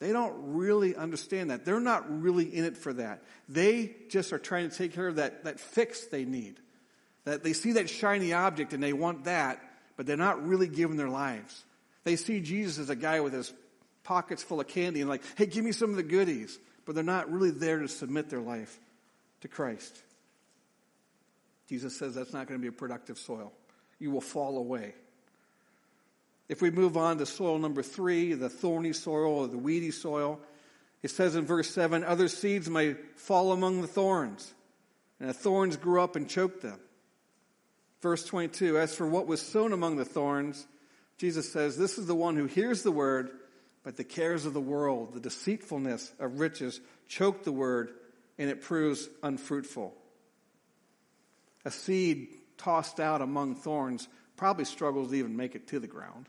they 0.00 0.12
don't 0.12 0.34
really 0.54 0.94
understand 0.94 1.50
that. 1.50 1.64
They're 1.64 1.80
not 1.80 2.20
really 2.22 2.44
in 2.44 2.64
it 2.64 2.76
for 2.76 2.92
that. 2.92 3.22
They 3.48 3.94
just 4.10 4.34
are 4.34 4.38
trying 4.38 4.68
to 4.68 4.76
take 4.76 4.92
care 4.92 5.08
of 5.08 5.16
that, 5.16 5.44
that 5.44 5.58
fix 5.58 6.06
they 6.08 6.26
need. 6.26 6.60
That 7.24 7.44
they 7.44 7.52
see 7.52 7.72
that 7.72 7.88
shiny 7.88 8.32
object 8.32 8.72
and 8.72 8.82
they 8.82 8.92
want 8.92 9.24
that, 9.24 9.60
but 9.96 10.06
they're 10.06 10.16
not 10.16 10.46
really 10.46 10.68
giving 10.68 10.96
their 10.96 11.08
lives. 11.08 11.64
They 12.04 12.16
see 12.16 12.40
Jesus 12.40 12.78
as 12.78 12.90
a 12.90 12.96
guy 12.96 13.20
with 13.20 13.32
his 13.32 13.52
pockets 14.02 14.42
full 14.42 14.60
of 14.60 14.66
candy 14.66 15.00
and 15.00 15.08
like, 15.08 15.22
hey, 15.36 15.46
give 15.46 15.64
me 15.64 15.72
some 15.72 15.90
of 15.90 15.96
the 15.96 16.02
goodies. 16.02 16.58
But 16.84 16.96
they're 16.96 17.04
not 17.04 17.30
really 17.30 17.50
there 17.50 17.78
to 17.78 17.88
submit 17.88 18.28
their 18.28 18.40
life 18.40 18.76
to 19.42 19.48
Christ. 19.48 19.96
Jesus 21.68 21.96
says 21.96 22.14
that's 22.14 22.32
not 22.32 22.48
going 22.48 22.58
to 22.58 22.62
be 22.62 22.68
a 22.68 22.72
productive 22.72 23.18
soil. 23.18 23.52
You 24.00 24.10
will 24.10 24.20
fall 24.20 24.58
away. 24.58 24.94
If 26.48 26.60
we 26.60 26.70
move 26.70 26.96
on 26.96 27.18
to 27.18 27.26
soil 27.26 27.58
number 27.58 27.82
three, 27.82 28.34
the 28.34 28.48
thorny 28.48 28.92
soil 28.92 29.32
or 29.32 29.48
the 29.48 29.56
weedy 29.56 29.90
soil, 29.90 30.40
it 31.02 31.10
says 31.10 31.34
in 31.34 31.46
verse 31.46 31.70
7 31.70 32.04
other 32.04 32.28
seeds 32.28 32.68
may 32.68 32.94
fall 33.16 33.52
among 33.52 33.80
the 33.80 33.88
thorns, 33.88 34.52
and 35.18 35.28
the 35.28 35.34
thorns 35.34 35.76
grew 35.76 36.02
up 36.02 36.14
and 36.16 36.28
choked 36.28 36.62
them. 36.62 36.78
Verse 38.02 38.24
22 38.24 38.78
As 38.78 38.94
for 38.94 39.06
what 39.06 39.26
was 39.26 39.40
sown 39.40 39.72
among 39.72 39.96
the 39.96 40.04
thorns, 40.04 40.66
Jesus 41.16 41.50
says, 41.50 41.78
This 41.78 41.96
is 41.96 42.06
the 42.06 42.14
one 42.14 42.36
who 42.36 42.46
hears 42.46 42.82
the 42.82 42.92
word, 42.92 43.30
but 43.84 43.96
the 43.96 44.04
cares 44.04 44.44
of 44.44 44.52
the 44.52 44.60
world, 44.60 45.14
the 45.14 45.20
deceitfulness 45.20 46.12
of 46.18 46.40
riches, 46.40 46.80
choke 47.08 47.44
the 47.44 47.52
word, 47.52 47.92
and 48.38 48.50
it 48.50 48.60
proves 48.60 49.08
unfruitful. 49.22 49.94
A 51.64 51.70
seed 51.70 52.28
tossed 52.58 52.98
out 53.00 53.22
among 53.22 53.54
thorns 53.54 54.08
probably 54.36 54.64
struggles 54.64 55.10
to 55.10 55.14
even 55.16 55.36
make 55.36 55.54
it 55.54 55.68
to 55.68 55.78
the 55.78 55.86
ground. 55.86 56.28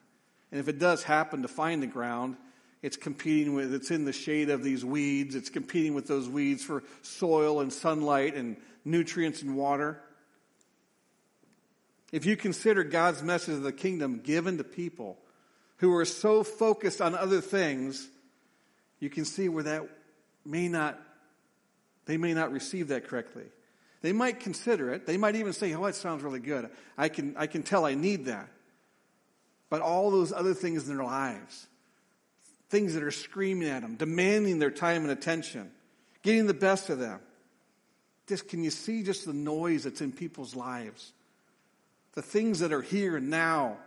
And 0.52 0.60
if 0.60 0.68
it 0.68 0.78
does 0.78 1.02
happen 1.02 1.42
to 1.42 1.48
find 1.48 1.82
the 1.82 1.88
ground, 1.88 2.38
it's 2.84 2.98
competing 2.98 3.56
with, 3.56 3.74
it's 3.74 3.90
in 3.90 4.06
the 4.06 4.14
shade 4.14 4.52
of 4.52 4.62
these 4.62 4.86
weeds. 4.86 5.34
It's 5.34 5.50
competing 5.50 5.96
with 5.96 6.06
those 6.06 6.30
weeds 6.30 6.64
for 6.64 6.84
soil 7.02 7.62
and 7.62 7.74
sunlight 7.74 8.36
and 8.36 8.58
nutrients 8.86 9.42
and 9.42 9.56
water. 9.56 10.00
If 12.14 12.28
you 12.28 12.38
consider 12.38 12.84
God's 12.84 13.24
message 13.24 13.56
of 13.56 13.64
the 13.64 13.74
kingdom 13.74 14.20
given 14.20 14.60
to 14.60 14.64
people 14.64 15.18
who 15.78 15.96
are 15.96 16.06
so 16.06 16.44
focused 16.44 17.02
on 17.02 17.16
other 17.16 17.42
things, 17.42 18.08
you 19.00 19.10
can 19.10 19.26
see 19.26 19.50
where 19.50 19.64
that 19.64 19.90
may 20.46 20.68
not, 20.68 21.02
they 22.06 22.18
may 22.18 22.36
not 22.36 22.52
receive 22.52 22.90
that 22.90 23.08
correctly. 23.08 23.46
They 24.04 24.14
might 24.14 24.40
consider 24.40 24.94
it. 24.94 25.08
They 25.08 25.18
might 25.18 25.36
even 25.38 25.54
say, 25.54 25.74
oh, 25.74 25.84
that 25.86 25.96
sounds 25.96 26.22
really 26.22 26.40
good. 26.40 26.70
I 27.00 27.10
can, 27.10 27.34
I 27.36 27.48
can 27.48 27.64
tell 27.64 27.84
I 27.84 27.96
need 27.96 28.26
that. 28.26 28.48
But 29.72 29.82
all 29.82 30.12
those 30.12 30.32
other 30.32 30.54
things 30.54 30.88
in 30.88 30.96
their 30.96 31.04
lives, 31.04 31.66
things 32.70 32.94
that 32.94 33.02
are 33.02 33.10
screaming 33.10 33.70
at 33.70 33.82
them, 33.82 33.96
demanding 33.96 34.60
their 34.60 34.70
time 34.70 35.02
and 35.02 35.10
attention, 35.10 35.72
getting 36.22 36.46
the 36.46 36.54
best 36.54 36.92
of 36.92 37.00
them. 37.00 37.22
Just 38.28 38.48
can 38.50 38.64
you 38.64 38.70
see 38.70 39.02
just 39.02 39.26
the 39.26 39.34
noise 39.34 39.86
that's 39.86 40.02
in 40.02 40.12
people's 40.12 40.56
lives? 40.56 41.12
The 42.14 42.22
things 42.22 42.60
that 42.60 42.72
are 42.72 42.82
here 42.82 43.18
and 43.18 43.30
now 43.30 43.78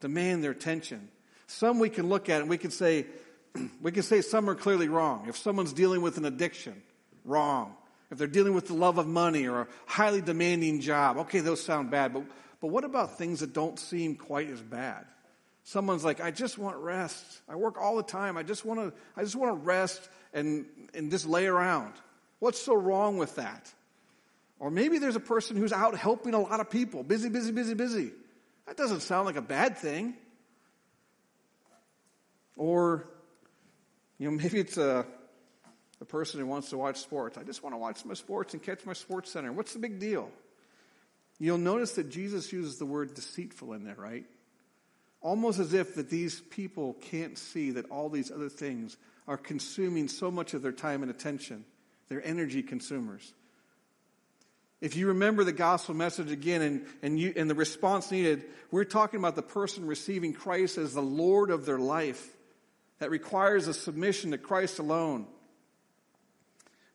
demand 0.00 0.44
their 0.44 0.52
attention. 0.52 1.08
Some 1.46 1.78
we 1.78 1.88
can 1.88 2.08
look 2.08 2.28
at 2.28 2.40
and 2.40 2.50
we 2.50 2.58
can 2.58 2.70
say, 2.70 3.06
we 3.82 3.92
can 3.92 4.02
say 4.02 4.20
some 4.20 4.48
are 4.48 4.54
clearly 4.54 4.88
wrong. 4.88 5.26
If 5.28 5.36
someone's 5.36 5.72
dealing 5.72 6.02
with 6.02 6.16
an 6.16 6.24
addiction, 6.24 6.80
wrong. 7.26 7.74
If 8.10 8.18
they're 8.18 8.26
dealing 8.28 8.54
with 8.54 8.68
the 8.68 8.74
love 8.74 8.98
of 8.98 9.06
money 9.06 9.46
or 9.46 9.62
a 9.62 9.66
highly 9.86 10.20
demanding 10.20 10.80
job, 10.80 11.18
okay, 11.18 11.40
those 11.40 11.60
sound 11.62 11.90
bad. 11.90 12.14
But, 12.14 12.22
but 12.60 12.68
what 12.68 12.84
about 12.84 13.18
things 13.18 13.40
that 13.40 13.52
don't 13.52 13.78
seem 13.78 14.14
quite 14.14 14.48
as 14.48 14.60
bad? 14.62 15.04
Someone's 15.64 16.04
like, 16.04 16.20
I 16.20 16.30
just 16.30 16.58
want 16.58 16.76
rest. 16.76 17.24
I 17.48 17.56
work 17.56 17.76
all 17.80 17.96
the 17.96 18.04
time. 18.04 18.36
I 18.36 18.44
just 18.44 18.64
want 18.64 18.78
to, 18.78 18.92
I 19.16 19.22
just 19.22 19.34
want 19.34 19.52
to 19.52 19.66
rest 19.66 20.08
and, 20.32 20.66
and 20.94 21.10
just 21.10 21.26
lay 21.26 21.46
around. 21.46 21.92
What's 22.38 22.62
so 22.62 22.74
wrong 22.74 23.18
with 23.18 23.34
that? 23.36 23.72
Or 24.58 24.70
maybe 24.70 24.98
there's 24.98 25.16
a 25.16 25.20
person 25.20 25.56
who's 25.56 25.72
out 25.72 25.96
helping 25.96 26.34
a 26.34 26.40
lot 26.40 26.60
of 26.60 26.70
people, 26.70 27.02
busy, 27.02 27.28
busy, 27.28 27.52
busy, 27.52 27.74
busy. 27.74 28.10
That 28.66 28.76
doesn't 28.76 29.00
sound 29.00 29.26
like 29.26 29.36
a 29.36 29.42
bad 29.42 29.76
thing. 29.78 30.14
Or, 32.56 33.06
you 34.18 34.30
know, 34.30 34.36
maybe 34.36 34.58
it's 34.58 34.78
a, 34.78 35.04
the 35.98 36.04
person 36.06 36.40
who 36.40 36.46
wants 36.46 36.70
to 36.70 36.78
watch 36.78 36.98
sports. 36.98 37.36
I 37.36 37.42
just 37.42 37.62
want 37.62 37.74
to 37.74 37.78
watch 37.78 38.04
my 38.04 38.14
sports 38.14 38.54
and 38.54 38.62
catch 38.62 38.84
my 38.86 38.94
sports 38.94 39.30
center. 39.30 39.52
What's 39.52 39.74
the 39.74 39.78
big 39.78 39.98
deal? 39.98 40.30
You'll 41.38 41.58
notice 41.58 41.92
that 41.92 42.08
Jesus 42.08 42.50
uses 42.50 42.78
the 42.78 42.86
word 42.86 43.14
deceitful 43.14 43.74
in 43.74 43.84
there, 43.84 43.96
right? 43.96 44.24
Almost 45.20 45.58
as 45.58 45.74
if 45.74 45.96
that 45.96 46.08
these 46.08 46.40
people 46.40 46.94
can't 46.94 47.36
see 47.36 47.72
that 47.72 47.90
all 47.90 48.08
these 48.08 48.30
other 48.30 48.48
things 48.48 48.96
are 49.28 49.36
consuming 49.36 50.08
so 50.08 50.30
much 50.30 50.54
of 50.54 50.62
their 50.62 50.72
time 50.72 51.02
and 51.02 51.10
attention. 51.10 51.64
They're 52.08 52.24
energy 52.26 52.62
consumers. 52.62 53.34
If 54.80 54.94
you 54.94 55.08
remember 55.08 55.42
the 55.42 55.52
gospel 55.52 55.94
message 55.94 56.30
again 56.30 56.60
and, 56.60 56.86
and, 57.02 57.18
you, 57.18 57.32
and 57.34 57.48
the 57.48 57.54
response 57.54 58.10
needed, 58.10 58.44
we're 58.70 58.84
talking 58.84 59.18
about 59.18 59.34
the 59.34 59.42
person 59.42 59.86
receiving 59.86 60.34
Christ 60.34 60.76
as 60.76 60.92
the 60.92 61.02
Lord 61.02 61.50
of 61.50 61.64
their 61.64 61.78
life. 61.78 62.34
That 62.98 63.10
requires 63.10 63.68
a 63.68 63.74
submission 63.74 64.30
to 64.30 64.38
Christ 64.38 64.78
alone. 64.78 65.26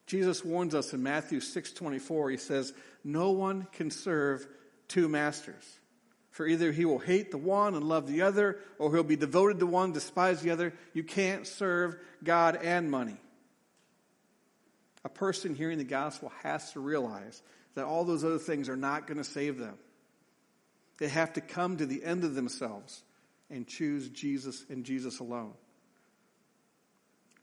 Jesus 0.07 0.43
warns 0.43 0.75
us 0.75 0.93
in 0.93 1.03
Matthew 1.03 1.39
6:24. 1.39 2.31
He 2.31 2.37
says, 2.37 2.73
"No 3.03 3.31
one 3.31 3.67
can 3.71 3.91
serve 3.91 4.47
two 4.87 5.07
masters. 5.07 5.79
For 6.31 6.47
either 6.47 6.71
he 6.71 6.85
will 6.85 6.99
hate 6.99 7.29
the 7.29 7.37
one 7.37 7.75
and 7.75 7.87
love 7.87 8.07
the 8.07 8.21
other, 8.21 8.59
or 8.77 8.93
he'll 8.93 9.03
be 9.03 9.15
devoted 9.15 9.59
to 9.59 9.67
one, 9.67 9.91
despise 9.91 10.41
the 10.41 10.49
other. 10.49 10.73
You 10.93 11.03
can't 11.03 11.45
serve 11.45 11.97
God 12.23 12.55
and 12.57 12.89
money." 12.89 13.21
A 15.03 15.09
person 15.09 15.55
hearing 15.55 15.77
the 15.77 15.83
gospel 15.83 16.29
has 16.41 16.71
to 16.73 16.79
realize 16.79 17.41
that 17.75 17.85
all 17.85 18.03
those 18.03 18.23
other 18.23 18.37
things 18.37 18.69
are 18.69 18.77
not 18.77 19.07
going 19.07 19.17
to 19.17 19.23
save 19.23 19.57
them. 19.57 19.75
They 20.99 21.07
have 21.07 21.33
to 21.33 21.41
come 21.41 21.77
to 21.77 21.85
the 21.85 22.03
end 22.03 22.23
of 22.23 22.35
themselves 22.35 23.03
and 23.49 23.67
choose 23.67 24.09
Jesus 24.09 24.65
and 24.69 24.83
Jesus 24.83 25.19
alone. 25.19 25.53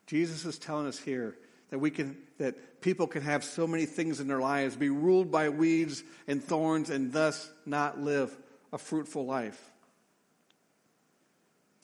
Jesus 0.07 0.45
is 0.45 0.59
telling 0.59 0.87
us 0.87 0.99
here 0.99 1.37
that 1.71 1.79
we 1.79 1.91
can 1.91 2.17
that 2.39 2.81
people 2.81 3.07
can 3.07 3.23
have 3.23 3.45
so 3.45 3.67
many 3.67 3.85
things 3.85 4.21
in 4.21 4.29
their 4.29 4.41
lives 4.41 4.77
be 4.77 4.89
ruled 4.89 5.31
by 5.31 5.49
weeds 5.49 6.03
and 6.27 6.43
thorns 6.43 6.91
and 6.91 7.13
thus 7.13 7.51
not 7.67 8.01
live 8.01 8.37
a 8.73 8.79
fruitful 8.79 9.27
life 9.27 9.71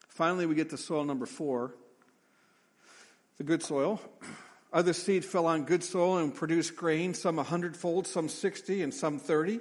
finally 0.09 0.47
we 0.47 0.55
get 0.55 0.71
to 0.71 0.79
soil 0.79 1.05
number 1.05 1.27
four 1.27 1.75
the 3.37 3.45
good 3.45 3.63
soil 3.63 4.01
other 4.75 4.93
seed 4.93 5.25
fell 5.25 5.47
on 5.47 5.65
good 5.65 5.83
soil 5.83 6.19
and 6.19 6.35
produced 6.35 6.77
grain 6.77 7.15
some 7.15 7.39
a 7.39 7.43
hundredfold 7.43 8.07
some 8.07 8.29
60 8.29 8.83
and 8.83 8.93
some 8.93 9.19
30 9.19 9.61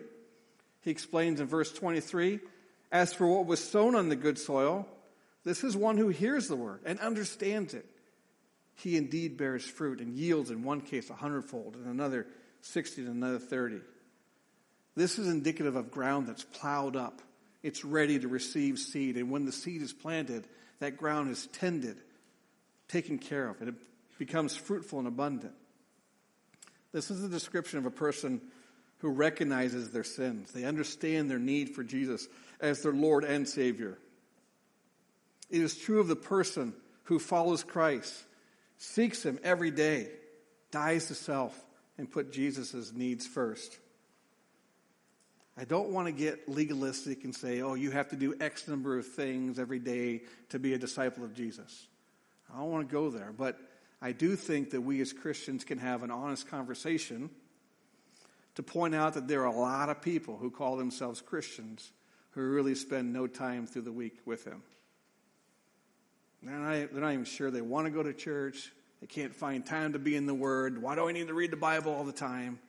he 0.82 0.92
explains 0.92 1.40
in 1.40 1.48
verse 1.48 1.72
23 1.72 2.40
as 2.92 3.14
for 3.14 3.28
what 3.28 3.46
was 3.46 3.64
sown 3.64 3.96
on 3.96 4.10
the 4.10 4.16
good 4.18 4.38
soil 4.38 4.86
this 5.46 5.64
is 5.64 5.78
one 5.78 5.98
who 5.98 6.10
hears 6.10 6.50
the 6.50 6.56
word 6.56 6.82
and 6.86 7.00
understands 7.00 7.74
it 7.74 7.86
he 8.76 8.98
indeed 8.98 9.38
bears 9.38 9.66
fruit 9.66 10.00
and 10.00 10.16
yields 10.16 10.52
in 10.52 10.64
one 10.64 10.82
case 10.82 11.10
a 11.10 11.14
hundredfold, 11.14 11.76
in 11.76 11.90
another 11.90 12.28
sixty, 12.62 13.02
and 13.02 13.12
another 13.12 13.40
thirty. 13.40 13.82
This 14.96 15.20
is 15.20 15.28
indicative 15.28 15.76
of 15.76 15.92
ground 15.92 16.28
that's 16.28 16.44
plowed 16.44 16.96
up. 16.96 17.22
It's 17.62 17.86
ready 17.86 18.20
to 18.20 18.28
receive 18.28 18.78
seed. 18.78 19.16
And 19.16 19.32
when 19.32 19.46
the 19.46 19.52
seed 19.52 19.82
is 19.82 19.94
planted, 19.94 20.46
that 20.80 20.98
ground 20.98 21.32
is 21.32 21.48
tended, 21.48 21.98
taken 22.90 23.18
care 23.18 23.48
of, 23.48 23.60
and 23.60 23.70
it 23.70 23.76
becomes 24.18 24.56
fruitful 24.56 25.00
and 25.00 25.08
abundant. 25.08 25.54
This 26.92 27.10
is 27.10 27.24
a 27.24 27.30
description 27.30 27.80
of 27.80 27.86
a 27.86 27.92
person 27.92 28.42
who 29.00 29.10
recognizes 29.10 29.92
their 29.92 30.04
sins. 30.04 30.52
They 30.52 30.64
understand 30.64 31.30
their 31.30 31.40
need 31.40 31.72
for 31.72 31.84
Jesus 31.84 32.28
as 32.62 32.82
their 32.82 32.94
Lord 32.94 33.24
and 33.24 33.48
Savior. 33.48 33.98
It 35.50 35.62
is 35.62 35.76
true 35.76 36.00
of 36.00 36.08
the 36.08 36.16
person 36.16 36.74
who 37.04 37.20
follows 37.20 37.64
Christ 37.64 38.14
seeks 38.78 39.24
Him 39.24 39.40
every 39.44 39.72
day, 39.72 40.10
dies 40.72 41.08
to 41.08 41.16
self, 41.16 41.60
and 41.98 42.10
put 42.10 42.32
Jesus' 42.32 42.94
needs 42.94 43.28
first. 43.28 43.78
I 45.58 45.66
don't 45.66 45.90
want 45.90 46.08
to 46.08 46.12
get 46.12 46.50
legalistic 46.50 47.24
and 47.24 47.36
say, 47.36 47.62
oh, 47.62 47.76
you 47.76 47.92
have 47.92 48.10
to 48.10 48.16
do 48.16 48.36
X 48.40 48.68
number 48.68 48.98
of 48.98 49.06
things 49.06 49.60
every 49.60 49.80
day 49.80 50.22
to 50.50 50.60
be 50.60 50.74
a 50.74 50.80
disciple 50.80 51.24
of 51.24 51.36
Jesus. 51.36 51.88
I 52.52 52.58
don't 52.58 52.72
want 52.72 52.90
to 52.90 52.92
go 52.92 53.10
there, 53.10 53.32
but 53.38 53.60
I 54.04 54.12
do 54.12 54.36
think 54.36 54.72
that 54.72 54.82
we 54.82 55.00
as 55.00 55.14
Christians 55.14 55.64
can 55.64 55.78
have 55.78 56.04
an 56.04 56.12
honest 56.12 56.50
conversation 56.50 57.30
to 58.56 58.62
point 58.62 58.94
out 58.94 59.14
that 59.14 59.30
there 59.30 59.44
are 59.44 59.46
a 59.46 59.58
lot 59.58 59.88
of 59.88 60.02
people 60.02 60.36
who 60.36 60.52
call 60.52 60.76
themselves 60.76 61.22
Christians 61.22 61.90
who 62.32 62.42
really 62.42 62.76
spend 62.76 63.14
no 63.14 63.28
time 63.28 63.66
through 63.66 63.84
the 63.84 63.94
week 63.94 64.20
with 64.26 64.44
Him. 64.44 64.62
They're 66.42 66.54
not, 66.54 66.92
they're 66.92 67.02
not 67.02 67.14
even 67.14 67.24
sure 67.24 67.50
they 67.50 67.62
want 67.62 67.86
to 67.86 67.92
go 67.92 68.04
to 68.04 68.12
church. 68.12 68.74
They 69.00 69.08
can't 69.08 69.34
find 69.34 69.66
time 69.66 69.94
to 69.94 70.00
be 70.00 70.18
in 70.18 70.26
the 70.26 70.34
Word. 70.34 70.82
Why 70.82 70.96
do 70.96 71.08
I 71.08 71.14
need 71.14 71.28
to 71.28 71.34
read 71.34 71.52
the 71.52 71.58
Bible 71.58 71.94
all 71.94 72.04
the 72.04 72.12
time? 72.12 72.60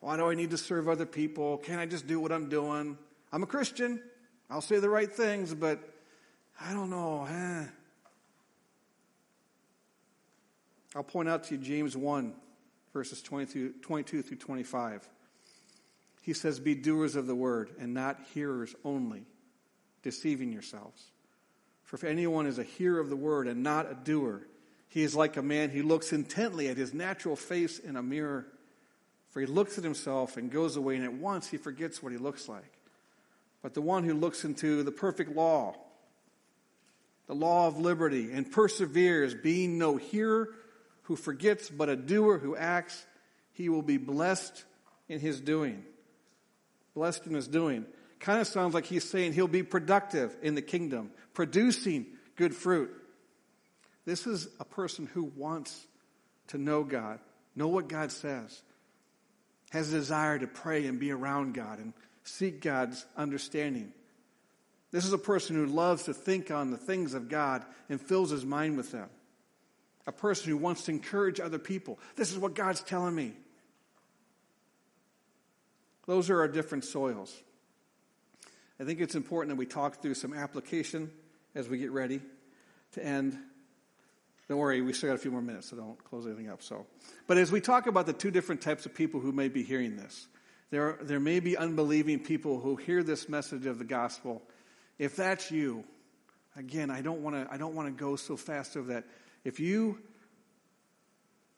Why 0.00 0.16
do 0.16 0.30
I 0.30 0.34
need 0.34 0.48
to 0.52 0.58
serve 0.58 0.88
other 0.88 1.04
people? 1.04 1.58
Can't 1.58 1.78
I 1.78 1.84
just 1.84 2.06
do 2.06 2.18
what 2.18 2.32
I'm 2.32 2.48
doing? 2.48 2.96
I'm 3.34 3.42
a 3.42 3.46
Christian. 3.46 4.00
I'll 4.48 4.62
say 4.62 4.78
the 4.78 4.88
right 4.88 5.12
things, 5.12 5.52
but 5.52 5.78
I 6.58 6.72
don't 6.72 6.88
know. 6.88 7.26
Eh. 7.26 7.66
I'll 10.96 11.02
point 11.04 11.28
out 11.28 11.44
to 11.44 11.54
you 11.54 11.60
James 11.60 11.96
1, 11.96 12.34
verses 12.92 13.22
22, 13.22 13.74
22 13.80 14.22
through 14.22 14.36
25. 14.36 15.08
He 16.22 16.32
says, 16.32 16.58
Be 16.58 16.74
doers 16.74 17.16
of 17.16 17.26
the 17.26 17.34
word 17.34 17.70
and 17.78 17.94
not 17.94 18.20
hearers 18.34 18.74
only, 18.84 19.24
deceiving 20.02 20.52
yourselves. 20.52 21.10
For 21.84 21.96
if 21.96 22.04
anyone 22.04 22.46
is 22.46 22.58
a 22.58 22.64
hearer 22.64 23.00
of 23.00 23.08
the 23.08 23.16
word 23.16 23.46
and 23.46 23.62
not 23.62 23.90
a 23.90 23.94
doer, 23.94 24.46
he 24.88 25.02
is 25.02 25.14
like 25.14 25.36
a 25.36 25.42
man 25.42 25.70
who 25.70 25.82
looks 25.82 26.12
intently 26.12 26.68
at 26.68 26.76
his 26.76 26.92
natural 26.92 27.36
face 27.36 27.78
in 27.78 27.96
a 27.96 28.02
mirror. 28.02 28.46
For 29.30 29.40
he 29.40 29.46
looks 29.46 29.78
at 29.78 29.84
himself 29.84 30.36
and 30.36 30.50
goes 30.50 30.76
away, 30.76 30.96
and 30.96 31.04
at 31.04 31.12
once 31.12 31.48
he 31.48 31.56
forgets 31.56 32.02
what 32.02 32.12
he 32.12 32.18
looks 32.18 32.48
like. 32.48 32.78
But 33.62 33.74
the 33.74 33.82
one 33.82 34.04
who 34.04 34.14
looks 34.14 34.44
into 34.44 34.82
the 34.82 34.90
perfect 34.90 35.36
law, 35.36 35.76
the 37.28 37.34
law 37.34 37.68
of 37.68 37.78
liberty, 37.78 38.32
and 38.32 38.50
perseveres, 38.50 39.34
being 39.34 39.78
no 39.78 39.96
hearer 39.96 40.48
who 41.10 41.16
forgets, 41.16 41.68
but 41.68 41.88
a 41.88 41.96
doer 41.96 42.38
who 42.38 42.54
acts, 42.54 43.04
he 43.50 43.68
will 43.68 43.82
be 43.82 43.96
blessed 43.96 44.64
in 45.08 45.18
his 45.18 45.40
doing. 45.40 45.84
Blessed 46.94 47.26
in 47.26 47.34
his 47.34 47.48
doing. 47.48 47.84
Kind 48.20 48.40
of 48.40 48.46
sounds 48.46 48.74
like 48.74 48.86
he's 48.86 49.02
saying 49.02 49.32
he'll 49.32 49.48
be 49.48 49.64
productive 49.64 50.36
in 50.40 50.54
the 50.54 50.62
kingdom, 50.62 51.10
producing 51.34 52.06
good 52.36 52.54
fruit. 52.54 52.92
This 54.04 54.28
is 54.28 54.46
a 54.60 54.64
person 54.64 55.06
who 55.12 55.24
wants 55.34 55.84
to 56.48 56.58
know 56.58 56.84
God, 56.84 57.18
know 57.56 57.66
what 57.66 57.88
God 57.88 58.12
says. 58.12 58.62
has 59.70 59.92
a 59.92 59.96
desire 59.96 60.38
to 60.38 60.46
pray 60.46 60.86
and 60.86 61.00
be 61.00 61.10
around 61.10 61.54
God 61.54 61.80
and 61.80 61.92
seek 62.22 62.60
God's 62.60 63.04
understanding. 63.16 63.92
This 64.92 65.04
is 65.04 65.12
a 65.12 65.18
person 65.18 65.56
who 65.56 65.66
loves 65.66 66.04
to 66.04 66.14
think 66.14 66.52
on 66.52 66.70
the 66.70 66.76
things 66.76 67.14
of 67.14 67.28
God 67.28 67.64
and 67.88 68.00
fills 68.00 68.30
his 68.30 68.44
mind 68.44 68.76
with 68.76 68.92
them. 68.92 69.08
A 70.06 70.12
person 70.12 70.50
who 70.50 70.56
wants 70.56 70.84
to 70.84 70.92
encourage 70.92 71.40
other 71.40 71.58
people. 71.58 71.98
This 72.16 72.32
is 72.32 72.38
what 72.38 72.54
God's 72.54 72.80
telling 72.80 73.14
me. 73.14 73.32
Those 76.06 76.30
are 76.30 76.40
our 76.40 76.48
different 76.48 76.84
soils. 76.84 77.34
I 78.80 78.84
think 78.84 79.00
it's 79.00 79.14
important 79.14 79.50
that 79.50 79.58
we 79.58 79.66
talk 79.66 80.00
through 80.00 80.14
some 80.14 80.32
application 80.32 81.10
as 81.54 81.68
we 81.68 81.78
get 81.78 81.90
ready 81.90 82.20
to 82.92 83.04
end. 83.04 83.38
Don't 84.48 84.58
worry, 84.58 84.80
we 84.80 84.92
still 84.92 85.10
got 85.10 85.14
a 85.14 85.18
few 85.18 85.30
more 85.30 85.42
minutes, 85.42 85.70
so 85.70 85.76
don't 85.76 86.02
close 86.02 86.26
anything 86.26 86.48
up. 86.48 86.62
So, 86.62 86.86
but 87.26 87.38
as 87.38 87.52
we 87.52 87.60
talk 87.60 87.86
about 87.86 88.06
the 88.06 88.12
two 88.12 88.32
different 88.32 88.62
types 88.62 88.86
of 88.86 88.94
people 88.94 89.20
who 89.20 89.30
may 89.30 89.48
be 89.48 89.62
hearing 89.62 89.96
this, 89.96 90.26
there, 90.70 90.98
there 91.02 91.20
may 91.20 91.40
be 91.40 91.56
unbelieving 91.56 92.20
people 92.20 92.58
who 92.58 92.76
hear 92.76 93.02
this 93.02 93.28
message 93.28 93.66
of 93.66 93.78
the 93.78 93.84
gospel. 93.84 94.42
If 94.98 95.14
that's 95.14 95.50
you, 95.50 95.84
again, 96.56 96.90
I 96.90 97.02
don't 97.02 97.22
want 97.22 97.36
to 97.36 97.52
I 97.52 97.58
don't 97.58 97.74
want 97.74 97.88
to 97.88 97.92
go 97.92 98.16
so 98.16 98.36
fast 98.36 98.76
over 98.76 98.94
that. 98.94 99.04
If 99.44 99.60
you 99.60 99.98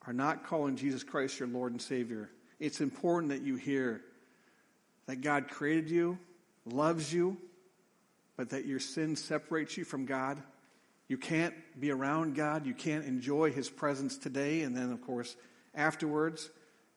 are 0.07 0.13
not 0.13 0.47
calling 0.47 0.77
Jesus 0.77 1.03
Christ 1.03 1.39
your 1.39 1.49
Lord 1.49 1.73
and 1.73 1.81
Savior, 1.81 2.31
it's 2.59 2.81
important 2.81 3.33
that 3.33 3.43
you 3.43 3.57
hear 3.57 4.03
that 5.07 5.21
God 5.21 5.49
created 5.49 5.91
you, 5.91 6.19
loves 6.65 7.13
you, 7.13 7.37
but 8.37 8.51
that 8.51 8.67
your 8.67 8.81
sin 8.81 9.17
separates 9.17 9.77
you 9.77 9.85
from 9.85 10.07
God 10.07 10.43
you 11.13 11.19
can't 11.19 11.55
be 11.79 11.91
around 11.91 12.35
God. 12.37 12.65
You 12.65 12.73
can't 12.73 13.05
enjoy 13.05 13.53
His 13.53 13.69
presence 13.69 14.17
today. 14.17 14.63
And 14.63 14.75
then, 14.75 14.91
of 14.91 15.03
course, 15.03 15.37
afterwards, 15.75 16.49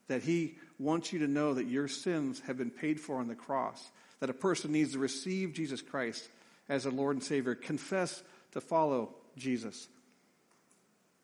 that 0.07 0.23
He 0.23 0.55
wants 0.79 1.11
you 1.11 1.19
to 1.19 1.27
know 1.27 1.55
that 1.55 1.67
your 1.67 1.89
sins 1.89 2.41
have 2.47 2.57
been 2.57 2.71
paid 2.71 2.97
for 2.97 3.17
on 3.17 3.27
the 3.27 3.35
cross. 3.35 3.91
That 4.21 4.29
a 4.29 4.33
person 4.33 4.71
needs 4.71 4.93
to 4.93 4.99
receive 4.99 5.51
Jesus 5.51 5.81
Christ 5.81 6.29
as 6.69 6.85
a 6.85 6.91
Lord 6.91 7.17
and 7.17 7.23
Savior, 7.25 7.55
confess 7.55 8.23
to 8.53 8.61
follow 8.61 9.13
Jesus. 9.35 9.89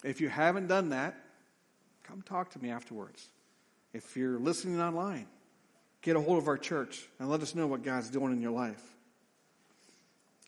If 0.04 0.22
you 0.22 0.30
haven't 0.30 0.68
done 0.68 0.90
that, 0.90 1.16
come 2.04 2.22
talk 2.22 2.52
to 2.52 2.60
me 2.60 2.72
afterwards. 2.72 3.28
If 3.94 4.16
you're 4.16 4.40
listening 4.40 4.82
online, 4.82 5.28
get 6.02 6.16
a 6.16 6.22
hold 6.22 6.38
of 6.38 6.48
our 6.48 6.58
church 6.58 7.08
and 7.20 7.30
let 7.30 7.42
us 7.42 7.56
know 7.56 7.68
what 7.68 7.84
God's 7.84 8.10
doing 8.10 8.32
in 8.32 8.42
your 8.42 8.52
life. 8.52 8.82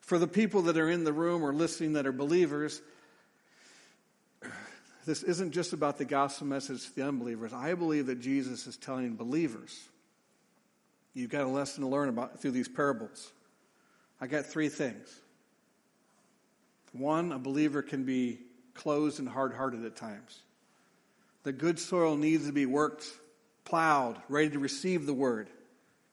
For 0.01 0.17
the 0.17 0.27
people 0.27 0.63
that 0.63 0.77
are 0.77 0.89
in 0.89 1.03
the 1.03 1.13
room 1.13 1.43
or 1.43 1.53
listening 1.53 1.93
that 1.93 2.05
are 2.05 2.11
believers, 2.11 2.81
this 5.05 5.23
isn't 5.23 5.51
just 5.51 5.73
about 5.73 5.97
the 5.97 6.05
gospel 6.05 6.47
message 6.47 6.85
to 6.85 6.95
the 6.95 7.07
unbelievers. 7.07 7.53
I 7.53 7.73
believe 7.73 8.07
that 8.07 8.19
Jesus 8.19 8.67
is 8.67 8.77
telling 8.77 9.15
believers, 9.15 9.87
you've 11.13 11.29
got 11.29 11.43
a 11.43 11.47
lesson 11.47 11.83
to 11.83 11.89
learn 11.89 12.09
about 12.09 12.41
through 12.41 12.51
these 12.51 12.67
parables. 12.67 13.31
I 14.19 14.27
got 14.27 14.45
three 14.45 14.69
things. 14.69 15.19
One, 16.93 17.31
a 17.31 17.39
believer 17.39 17.81
can 17.81 18.03
be 18.03 18.39
closed 18.73 19.19
and 19.19 19.27
hard 19.27 19.53
hearted 19.53 19.85
at 19.85 19.95
times. 19.95 20.41
The 21.43 21.51
good 21.51 21.79
soil 21.79 22.15
needs 22.15 22.47
to 22.47 22.53
be 22.53 22.65
worked, 22.65 23.05
plowed, 23.65 24.17
ready 24.29 24.49
to 24.51 24.59
receive 24.59 25.05
the 25.05 25.13
word, 25.13 25.49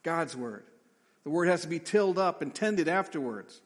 God's 0.03 0.35
word. 0.35 0.63
The 1.23 1.29
word 1.29 1.47
has 1.47 1.61
to 1.61 1.67
be 1.67 1.79
tilled 1.79 2.17
up 2.17 2.41
and 2.41 2.53
tended 2.53 2.87
afterwards. 2.87 3.61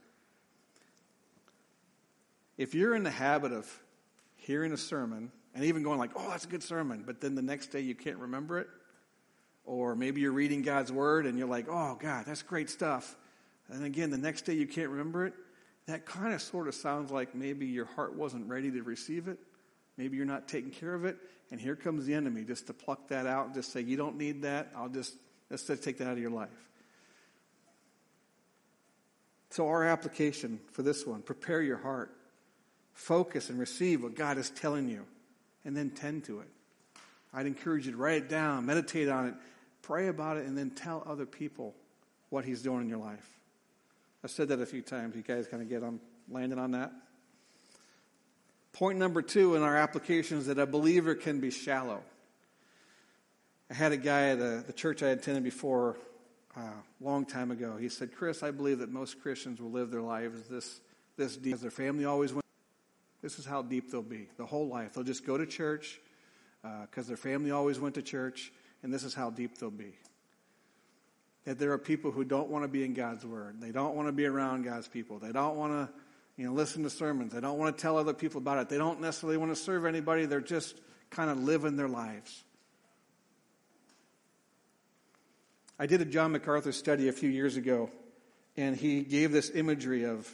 If 2.58 2.76
you're 2.76 2.96
in 2.96 3.04
the 3.04 3.12
habit 3.12 3.52
of 3.52 3.68
hearing 4.36 4.72
a 4.72 4.78
sermon 4.78 5.32
and 5.54 5.64
even 5.66 5.84
going 5.84 6.00
like, 6.00 6.12
"Oh, 6.16 6.30
that's 6.30 6.46
a 6.46 6.50
good 6.50 6.64
sermon," 6.64 7.04
but 7.06 7.20
then 7.20 7.36
the 7.36 7.42
next 7.42 7.68
day 7.68 7.82
you 7.82 7.96
can't 7.96 8.18
remember 8.18 8.60
it, 8.60 8.70
or 9.66 9.96
maybe 9.96 10.22
you're 10.22 10.32
reading 10.32 10.62
God's 10.62 10.92
word 10.92 11.26
and 11.26 11.38
you're 11.38 11.48
like, 11.48 11.68
"Oh, 11.68 11.98
God, 12.00 12.26
that's 12.26 12.44
great 12.44 12.70
stuff," 12.70 13.16
and 13.70 13.84
again 13.84 14.10
the 14.10 14.18
next 14.18 14.44
day 14.44 14.54
you 14.54 14.68
can't 14.68 14.90
remember 14.90 15.26
it, 15.26 15.34
that 15.88 16.06
kind 16.06 16.34
of 16.34 16.42
sort 16.42 16.68
of 16.68 16.76
sounds 16.76 17.12
like 17.12 17.36
maybe 17.36 17.66
your 17.66 17.86
heart 17.86 18.16
wasn't 18.16 18.48
ready 18.50 18.72
to 18.72 18.82
receive 18.82 19.28
it. 19.28 19.38
Maybe 19.98 20.18
you're 20.18 20.26
not 20.26 20.48
taking 20.48 20.72
care 20.72 20.94
of 20.94 21.06
it, 21.06 21.18
and 21.52 21.60
here 21.60 21.76
comes 21.76 22.06
the 22.06 22.14
enemy 22.14 22.44
just 22.44 22.68
to 22.68 22.74
pluck 22.74 23.08
that 23.10 23.26
out 23.28 23.46
and 23.46 23.54
just 23.54 23.72
say, 23.72 23.82
"You 23.82 23.96
don't 23.96 24.18
need 24.18 24.42
that. 24.42 24.72
I'll 24.76 24.90
just 24.90 25.16
let's 25.50 25.64
just 25.64 25.84
take 25.84 26.00
that 26.00 26.08
out 26.08 26.14
of 26.14 26.20
your 26.20 26.32
life." 26.32 26.70
So, 29.52 29.68
our 29.68 29.86
application 29.86 30.60
for 30.72 30.82
this 30.82 31.06
one 31.06 31.22
prepare 31.22 31.62
your 31.62 31.78
heart. 31.78 32.14
Focus 32.94 33.50
and 33.50 33.60
receive 33.60 34.04
what 34.04 34.16
God 34.16 34.38
is 34.38 34.50
telling 34.50 34.90
you, 34.90 35.06
and 35.64 35.78
then 35.78 35.92
tend 35.92 36.26
to 36.26 36.40
it. 36.40 36.50
I'd 37.34 37.46
encourage 37.46 37.86
you 37.86 37.92
to 37.92 37.98
write 37.98 38.24
it 38.24 38.30
down, 38.30 38.66
meditate 38.66 39.10
on 39.10 39.28
it, 39.28 39.36
pray 39.82 40.08
about 40.08 40.38
it, 40.38 40.46
and 40.46 40.58
then 40.58 40.72
tell 40.72 41.04
other 41.06 41.26
people 41.26 41.76
what 42.30 42.46
He's 42.46 42.62
doing 42.62 42.82
in 42.82 42.90
your 42.90 42.98
life. 42.98 43.35
I've 44.26 44.32
said 44.32 44.48
that 44.48 44.60
a 44.60 44.66
few 44.66 44.82
times. 44.82 45.16
You 45.16 45.22
guys 45.22 45.46
kind 45.46 45.62
of 45.62 45.70
get 45.70 45.84
on 45.84 46.00
landing 46.28 46.58
on 46.58 46.72
that. 46.72 46.92
Point 48.74 48.98
number 48.98 49.22
two 49.22 49.54
in 49.54 49.62
our 49.62 49.78
application 49.78 50.40
is 50.40 50.48
that 50.48 50.58
a 50.58 50.66
believer 50.66 51.14
can 51.14 51.40
be 51.40 51.52
shallow. 51.52 52.02
I 53.70 53.76
had 53.76 53.92
a 53.92 53.98
guy 53.98 54.30
at 54.30 54.40
a, 54.40 54.64
the 54.66 54.74
church 54.74 55.04
I 55.04 55.10
attended 55.10 55.44
before 55.44 55.98
a 56.58 56.60
uh, 56.60 56.72
long 57.00 57.28
time 57.28 57.52
ago. 57.52 57.78
He 57.78 57.88
said, 57.88 58.16
Chris, 58.16 58.42
I 58.42 58.50
believe 58.50 58.80
that 58.80 58.90
most 58.90 59.22
Christians 59.22 59.62
will 59.62 59.70
live 59.70 59.92
their 59.92 60.02
lives 60.02 60.48
this, 60.48 60.80
this 61.18 61.38
deep. 61.38 61.54
As 61.54 61.62
their 61.62 61.70
family 61.70 62.06
always 62.06 62.34
went 62.34 62.46
this 63.22 63.38
is 63.38 63.46
how 63.46 63.62
deep 63.62 63.92
they'll 63.92 64.02
be 64.02 64.28
the 64.38 64.46
whole 64.48 64.68
life. 64.68 64.94
They'll 64.94 65.04
just 65.04 65.24
go 65.24 65.38
to 65.38 65.46
church 65.46 66.00
because 66.64 67.06
uh, 67.06 67.10
their 67.10 67.18
family 67.18 67.52
always 67.52 67.80
went 67.80 67.94
to 67.94 68.02
church, 68.02 68.52
and 68.82 68.92
this 68.92 69.04
is 69.04 69.14
how 69.14 69.30
deep 69.30 69.60
they'll 69.60 69.70
be. 69.70 69.94
That 71.46 71.60
there 71.60 71.72
are 71.72 71.78
people 71.78 72.12
who 72.12 72.24
don't 72.24 72.50
want 72.50 72.64
to 72.64 72.68
be 72.68 72.84
in 72.84 72.94
God's 72.94 73.26
Word. 73.26 73.62
They 73.62 73.72
don't 73.72 73.96
want 73.96 74.08
to 74.08 74.12
be 74.12 74.26
around 74.26 74.64
God's 74.64 74.88
people. 74.88 75.20
They 75.20 75.32
don't 75.32 75.56
want 75.56 75.74
to 75.74 75.94
you 76.38 76.46
know, 76.46 76.54
listen 76.54 76.84
to 76.84 76.90
sermons. 76.90 77.34
They 77.34 77.40
don't 77.40 77.58
want 77.58 77.78
to 77.78 77.82
tell 77.82 77.98
other 77.98 78.14
people 78.14 78.40
about 78.40 78.58
it. 78.58 78.70
They 78.70 78.78
don't 78.78 79.00
necessarily 79.00 79.38
want 79.38 79.52
to 79.52 79.56
serve 79.56 79.86
anybody. 79.86 80.26
They're 80.26 80.42
just 80.42 80.76
kind 81.10 81.30
of 81.30 81.40
living 81.40 81.78
their 81.78 81.88
lives. 81.88 82.44
I 85.80 85.86
did 85.86 86.02
a 86.02 86.06
John 86.06 86.32
MacArthur 86.32 86.72
study 86.72 87.08
a 87.08 87.14
few 87.14 87.30
years 87.30 87.58
ago, 87.58 87.90
and 88.58 88.76
he 88.76 89.04
gave 89.04 89.32
this 89.32 89.50
imagery 89.54 90.06
of 90.06 90.30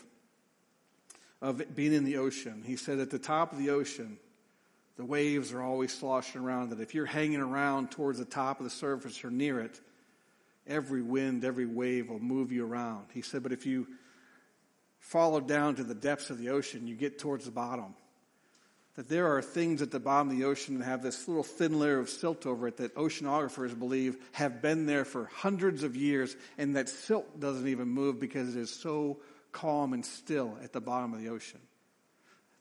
of 1.41 1.76
being 1.76 1.93
in 1.93 2.03
the 2.03 2.18
ocean. 2.18 2.64
He 2.66 2.76
said 2.76 2.99
at 2.99 3.09
the 3.09 3.20
top 3.20 3.51
of 3.51 3.57
the 3.57 3.72
ocean, 3.72 4.18
the 4.97 5.05
waves 5.05 5.51
are 5.53 5.62
always 5.64 5.91
sloshing 5.91 6.41
around, 6.41 6.70
that 6.70 6.80
if 6.80 6.93
you're 6.93 7.05
hanging 7.07 7.39
around 7.39 7.89
towards 7.89 8.20
the 8.20 8.26
top 8.26 8.59
of 8.59 8.64
the 8.64 8.70
surface 8.70 9.24
or 9.24 9.32
near 9.32 9.59
it, 9.59 9.80
every 10.68 11.01
wind, 11.01 11.43
every 11.43 11.66
wave 11.66 12.09
will 12.09 12.20
move 12.20 12.51
you 12.51 12.66
around. 12.66 13.07
He 13.14 13.22
said, 13.22 13.43
but 13.43 13.51
if 13.51 13.66
you 13.66 13.88
follow 14.99 15.39
down 15.39 15.76
to 15.76 15.84
the 15.84 15.95
depths 15.95 16.30
of 16.30 16.38
the 16.38 16.49
ocean, 16.49 16.88
you 16.88 16.95
get 16.95 17.20
towards 17.20 17.45
the 17.45 17.51
bottom. 17.51 17.95
That 18.95 19.07
there 19.07 19.36
are 19.36 19.41
things 19.41 19.82
at 19.82 19.89
the 19.89 19.99
bottom 19.99 20.30
of 20.30 20.38
the 20.38 20.43
ocean 20.43 20.78
that 20.78 20.86
have 20.86 21.01
this 21.01 21.28
little 21.28 21.43
thin 21.43 21.80
layer 21.80 21.99
of 21.99 22.09
silt 22.09 22.45
over 22.45 22.68
it 22.68 22.78
that 22.78 22.95
oceanographers 22.95 23.78
believe 23.78 24.18
have 24.34 24.62
been 24.62 24.86
there 24.86 25.05
for 25.05 25.26
hundreds 25.34 25.84
of 25.84 25.95
years, 25.95 26.36
and 26.57 26.76
that 26.76 26.89
silt 26.89 27.39
doesn't 27.39 27.68
even 27.68 27.88
move 27.88 28.20
because 28.20 28.55
it 28.55 28.59
is 28.59 28.70
so 28.70 29.20
calm 29.51 29.93
and 29.93 30.05
still 30.05 30.57
at 30.62 30.74
the 30.74 30.82
bottom 30.82 31.14
of 31.14 31.22
the 31.22 31.30
ocean. 31.30 31.59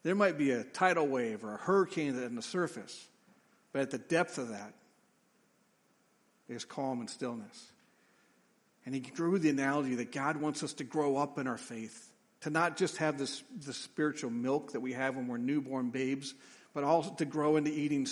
There 0.03 0.15
might 0.15 0.39
be 0.39 0.53
a 0.53 0.65
tidal 0.65 1.07
wave 1.07 1.45
or 1.45 1.55
a 1.55 1.59
hurricane 1.59 2.17
in 2.17 2.37
the 2.37 2.43
surface, 2.43 3.09
but 3.73 3.83
at 3.83 3.91
the 3.91 3.99
depth 3.99 4.39
of 4.39 4.49
that 4.49 4.73
is 6.49 6.65
calm 6.65 7.01
and 7.01 7.11
stillness. 7.11 7.71
And 8.91 8.95
he 8.95 9.01
drew 9.01 9.39
the 9.39 9.51
analogy 9.51 9.95
that 9.97 10.11
God 10.11 10.37
wants 10.37 10.65
us 10.65 10.73
to 10.75 10.85
grow 10.85 11.17
up 11.17 11.39
in 11.39 11.47
our 11.47 11.57
faith, 11.57 12.13
to 12.41 12.51
not 12.51 12.77
just 12.77 12.97
have 12.97 13.19
this, 13.19 13.45
this 13.55 13.77
spiritual 13.77 14.31
milk 14.31 14.73
that 14.73 14.81
we 14.81 14.95
have 14.95 15.15
when 15.15 15.29
we're 15.29 15.39
newborn 15.39 15.91
babes, 15.91 16.35
but 16.75 16.83
also 16.83 17.15
to 17.15 17.25
grow 17.25 17.57
into 17.57 17.71
eating 17.71 18.07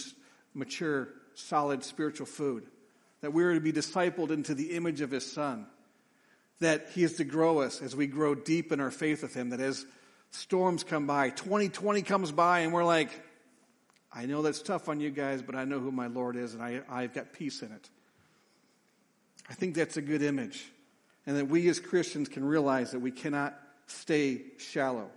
mature, 0.54 1.08
solid 1.34 1.82
spiritual 1.82 2.26
food. 2.26 2.66
That 3.22 3.32
we're 3.32 3.54
to 3.54 3.60
be 3.60 3.72
discipled 3.72 4.30
into 4.30 4.54
the 4.54 4.76
image 4.76 5.00
of 5.00 5.10
his 5.10 5.30
son 5.30 5.66
that 6.60 6.88
He 6.94 7.04
is 7.04 7.14
to 7.16 7.24
grow 7.24 7.60
us 7.60 7.82
as 7.82 7.94
we 7.94 8.06
grow 8.06 8.34
deep 8.34 8.72
in 8.72 8.80
our 8.80 8.90
faith 8.90 9.22
with 9.22 9.34
Him, 9.34 9.50
that 9.50 9.60
as 9.60 9.86
storms 10.30 10.84
come 10.84 11.06
by, 11.06 11.30
2020 11.30 12.02
comes 12.02 12.32
by, 12.32 12.60
and 12.60 12.72
we're 12.72 12.84
like, 12.84 13.10
I 14.12 14.26
know 14.26 14.42
that's 14.42 14.62
tough 14.62 14.88
on 14.88 15.00
you 15.00 15.10
guys, 15.10 15.42
but 15.42 15.54
I 15.54 15.64
know 15.64 15.80
who 15.80 15.92
my 15.92 16.06
Lord 16.06 16.36
is, 16.36 16.54
and 16.54 16.62
I, 16.62 16.80
I've 16.88 17.14
got 17.14 17.32
peace 17.32 17.62
in 17.62 17.72
it. 17.72 17.90
I 19.48 19.54
think 19.54 19.74
that's 19.74 19.96
a 19.96 20.02
good 20.02 20.22
image. 20.22 20.64
And 21.26 21.36
that 21.36 21.48
we 21.48 21.68
as 21.68 21.80
Christians 21.80 22.28
can 22.28 22.44
realize 22.44 22.92
that 22.92 23.00
we 23.00 23.10
cannot 23.10 23.58
stay 23.86 24.42
shallow. 24.58 25.10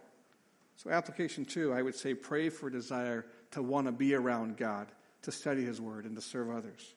So, 0.78 0.90
application 0.90 1.46
two, 1.46 1.74
I 1.74 1.82
would 1.82 1.96
say 1.96 2.14
pray 2.14 2.50
for 2.50 2.70
desire 2.70 3.26
to 3.52 3.62
want 3.62 3.88
to 3.88 3.92
be 3.92 4.16
around 4.16 4.58
God, 4.58 4.88
to 5.24 5.32
study 5.32 5.64
His 5.64 5.80
Word, 5.80 6.06
and 6.06 6.16
to 6.16 6.22
serve 6.22 6.50
others. 6.50 6.94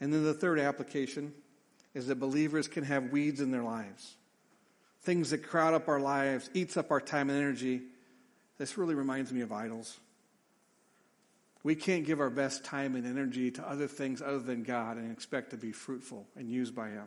And 0.00 0.12
then 0.12 0.24
the 0.24 0.34
third 0.34 0.58
application 0.58 1.32
is 1.94 2.06
that 2.06 2.16
believers 2.16 2.68
can 2.68 2.84
have 2.84 3.12
weeds 3.12 3.40
in 3.40 3.50
their 3.50 3.62
lives. 3.62 4.16
Things 5.02 5.30
that 5.30 5.38
crowd 5.38 5.74
up 5.74 5.88
our 5.88 6.00
lives, 6.00 6.48
eats 6.54 6.76
up 6.76 6.90
our 6.90 7.00
time 7.00 7.28
and 7.28 7.38
energy. 7.38 7.82
This 8.58 8.78
really 8.78 8.94
reminds 8.94 9.32
me 9.32 9.40
of 9.40 9.52
idols. 9.52 9.98
We 11.64 11.74
can't 11.74 12.04
give 12.04 12.20
our 12.20 12.30
best 12.30 12.64
time 12.64 12.96
and 12.96 13.06
energy 13.06 13.50
to 13.52 13.68
other 13.68 13.86
things 13.86 14.20
other 14.20 14.40
than 14.40 14.64
God 14.64 14.96
and 14.96 15.12
expect 15.12 15.50
to 15.50 15.56
be 15.56 15.72
fruitful 15.72 16.26
and 16.36 16.50
used 16.50 16.74
by 16.74 16.88
Him. 16.88 17.04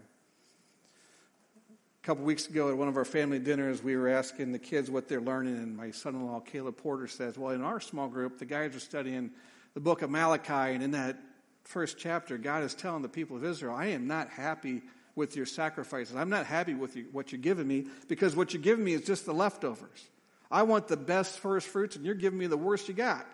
A 2.03 2.05
couple 2.05 2.23
weeks 2.23 2.47
ago 2.47 2.69
at 2.69 2.77
one 2.77 2.87
of 2.87 2.97
our 2.97 3.05
family 3.05 3.39
dinners, 3.39 3.83
we 3.83 3.97
were 3.97 4.07
asking 4.07 4.51
the 4.51 4.59
kids 4.59 4.89
what 4.89 5.07
they're 5.07 5.19
learning, 5.19 5.55
and 5.55 5.75
my 5.75 5.91
son 5.91 6.15
in 6.15 6.25
law, 6.25 6.39
Caleb 6.39 6.77
Porter, 6.77 7.07
says, 7.07 7.37
Well, 7.37 7.51
in 7.51 7.61
our 7.61 7.79
small 7.79 8.07
group, 8.07 8.37
the 8.37 8.45
guys 8.45 8.75
are 8.75 8.79
studying 8.79 9.31
the 9.73 9.79
book 9.79 10.03
of 10.03 10.09
Malachi, 10.09 10.73
and 10.73 10.83
in 10.83 10.91
that 10.91 11.17
first 11.63 11.97
chapter, 11.97 12.37
God 12.37 12.63
is 12.63 12.75
telling 12.75 13.01
the 13.01 13.09
people 13.09 13.35
of 13.35 13.43
Israel, 13.43 13.75
I 13.75 13.87
am 13.87 14.07
not 14.07 14.29
happy 14.29 14.83
with 15.15 15.35
your 15.35 15.45
sacrifices. 15.45 16.15
I'm 16.15 16.29
not 16.29 16.45
happy 16.45 16.73
with 16.73 16.95
you, 16.95 17.07
what 17.11 17.31
you're 17.31 17.41
giving 17.41 17.67
me 17.67 17.87
because 18.07 18.35
what 18.35 18.53
you're 18.53 18.61
giving 18.61 18.83
me 18.83 18.93
is 18.93 19.01
just 19.01 19.25
the 19.25 19.33
leftovers. 19.33 20.05
I 20.51 20.63
want 20.63 20.87
the 20.87 20.97
best 20.97 21.39
first 21.39 21.67
fruits, 21.67 21.95
and 21.95 22.05
you're 22.05 22.15
giving 22.15 22.37
me 22.37 22.47
the 22.47 22.57
worst 22.57 22.87
you 22.87 22.93
got, 22.93 23.25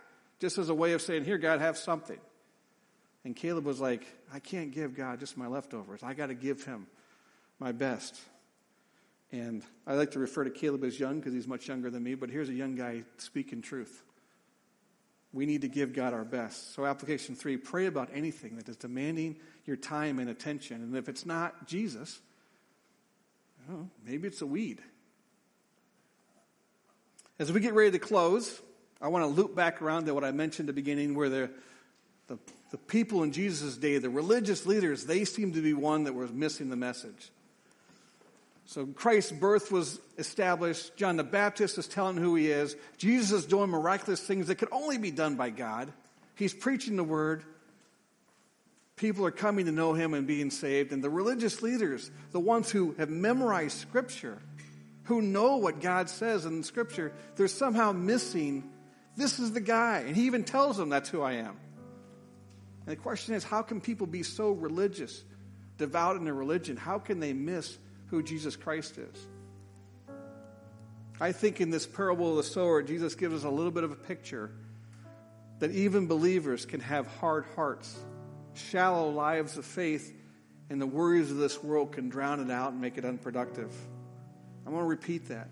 just 0.42 0.58
as 0.58 0.68
a 0.70 0.76
way 0.76 0.94
of 0.94 1.02
saying, 1.02 1.24
Here, 1.24 1.38
God, 1.38 1.62
have 1.62 1.78
something. 1.78 2.20
And 3.24 3.36
Caleb 3.36 3.66
was 3.66 3.80
like, 3.80 4.06
I 4.34 4.40
can't 4.40 4.72
give 4.72 4.96
God 4.96 5.20
just 5.20 5.38
my 5.38 5.48
leftovers. 5.48 6.02
I 6.02 6.14
got 6.16 6.28
to 6.28 6.34
give 6.34 6.64
him 6.66 6.88
my 7.60 7.72
best. 7.72 8.20
And 9.32 9.64
I 9.86 9.94
like 9.94 10.12
to 10.12 10.20
refer 10.20 10.44
to 10.44 10.50
Caleb 10.50 10.84
as 10.84 11.00
young 11.00 11.20
because 11.20 11.34
he's 11.34 11.48
much 11.48 11.68
younger 11.68 11.92
than 11.92 12.04
me, 12.04 12.16
but 12.16 12.30
here's 12.30 12.50
a 12.50 12.54
young 12.54 12.76
guy 12.76 13.04
speaking 13.18 13.62
truth. 13.62 14.04
We 15.32 15.46
need 15.46 15.62
to 15.62 15.70
give 15.70 15.94
God 15.94 16.14
our 16.14 16.26
best. 16.26 16.74
So, 16.74 16.86
application 16.86 17.36
three 17.36 17.56
pray 17.56 17.86
about 17.86 18.10
anything 18.14 18.58
that 18.58 18.68
is 18.68 18.76
demanding 18.76 19.38
your 19.66 19.78
time 19.78 20.20
and 20.20 20.30
attention. 20.30 20.82
And 20.82 20.98
if 20.98 21.08
it's 21.08 21.26
not 21.26 21.68
Jesus, 21.68 22.20
know, 23.72 23.90
maybe 24.06 24.28
it's 24.28 24.42
a 24.42 24.46
weed. 24.46 24.82
As 27.40 27.52
we 27.52 27.60
get 27.60 27.74
ready 27.74 27.92
to 27.92 28.00
close, 28.00 28.62
I 29.02 29.08
want 29.08 29.24
to 29.24 29.28
loop 29.28 29.56
back 29.56 29.82
around 29.82 30.06
to 30.06 30.14
what 30.14 30.24
I 30.24 30.32
mentioned 30.32 30.70
at 30.70 30.76
the 30.76 30.82
beginning, 30.82 31.16
where 31.16 31.30
the, 31.30 31.50
the, 32.28 32.38
the 32.70 32.78
people 32.78 33.24
in 33.24 33.32
Jesus' 33.32 33.76
day, 33.76 33.98
the 33.98 34.10
religious 34.10 34.66
leaders, 34.66 35.06
they 35.06 35.26
seemed 35.26 35.56
to 35.56 35.62
be 35.62 35.74
one 35.74 36.04
that 36.04 36.14
was 36.14 36.32
missing 36.32 36.70
the 36.70 36.76
message. 36.76 37.32
So 38.66 38.86
Christ's 38.86 39.34
birth 39.34 39.72
was 39.72 40.00
established. 40.18 40.96
John 40.96 41.18
the 41.18 41.24
Baptist 41.24 41.78
is 41.78 41.88
telling 41.88 42.16
who 42.16 42.36
he 42.36 42.52
is. 42.52 42.76
Jesus 42.98 43.32
is 43.32 43.46
doing 43.46 43.70
miraculous 43.70 44.22
things 44.22 44.48
that 44.48 44.56
could 44.56 44.72
only 44.72 44.98
be 44.98 45.12
done 45.12 45.36
by 45.36 45.50
God. 45.50 45.92
He's 46.36 46.54
preaching 46.54 46.96
the 46.96 47.04
word. 47.04 47.44
People 48.96 49.26
are 49.26 49.32
coming 49.32 49.66
to 49.66 49.72
know 49.72 49.94
him 49.94 50.14
and 50.14 50.26
being 50.26 50.52
saved. 50.52 50.94
And 50.94 51.04
the 51.04 51.10
religious 51.10 51.62
leaders, 51.62 52.10
the 52.32 52.40
ones 52.40 52.72
who 52.72 52.94
have 52.98 53.10
memorized 53.10 53.78
scripture, 53.78 54.38
who 55.06 55.22
know 55.22 55.58
what 55.58 55.82
God 55.82 56.08
says 56.10 56.46
in 56.46 56.64
scripture, 56.64 57.12
they're 57.36 57.50
somehow 57.50 57.92
missing 57.92 58.71
this 59.16 59.40
is 59.40 59.52
the 59.52 59.62
guy. 59.62 60.00
And 60.00 60.16
he 60.16 60.26
even 60.26 60.44
tells 60.44 60.78
them 60.78 60.90
that's 60.90 61.10
who 61.10 61.22
I 61.22 61.34
am. 61.34 61.58
And 62.86 62.88
the 62.88 62.96
question 62.96 63.36
is, 63.36 63.44
how 63.44 63.62
can 63.62 63.82
people 63.82 64.08
be 64.08 64.24
so 64.24 64.52
religious, 64.52 65.24
devout 65.78 66.16
in 66.16 66.24
their 66.24 66.34
religion? 66.34 66.78
How 66.78 67.00
can 67.00 67.20
they 67.20 67.34
miss 67.34 67.78
who 68.08 68.24
Jesus 68.24 68.56
Christ 68.56 68.98
is? 68.98 69.28
I 71.20 71.32
think 71.32 71.62
in 71.62 71.70
this 71.70 71.86
parable 71.86 72.32
of 72.32 72.38
the 72.38 72.44
sower, 72.44 72.82
Jesus 72.82 73.14
gives 73.14 73.36
us 73.36 73.44
a 73.44 73.50
little 73.50 73.72
bit 73.72 73.84
of 73.84 73.92
a 73.92 73.96
picture 73.96 74.52
that 75.60 75.72
even 75.72 76.08
believers 76.08 76.66
can 76.66 76.80
have 76.80 77.06
hard 77.06 77.46
hearts 77.56 77.96
shallow 78.54 79.10
lives 79.10 79.58
of 79.58 79.66
faith, 79.66 80.14
and 80.70 80.82
the 80.82 80.88
worries 80.88 81.32
of 81.32 81.38
this 81.38 81.64
world 81.64 81.92
can 81.92 82.10
drown 82.10 82.40
it 82.40 82.52
out 82.52 82.72
and 82.72 82.82
make 82.82 82.98
it 82.98 83.06
unproductive. 83.06 83.72
I 84.66 84.70
want 84.70 84.84
to 84.84 84.88
repeat 84.88 85.28
that. 85.30 85.50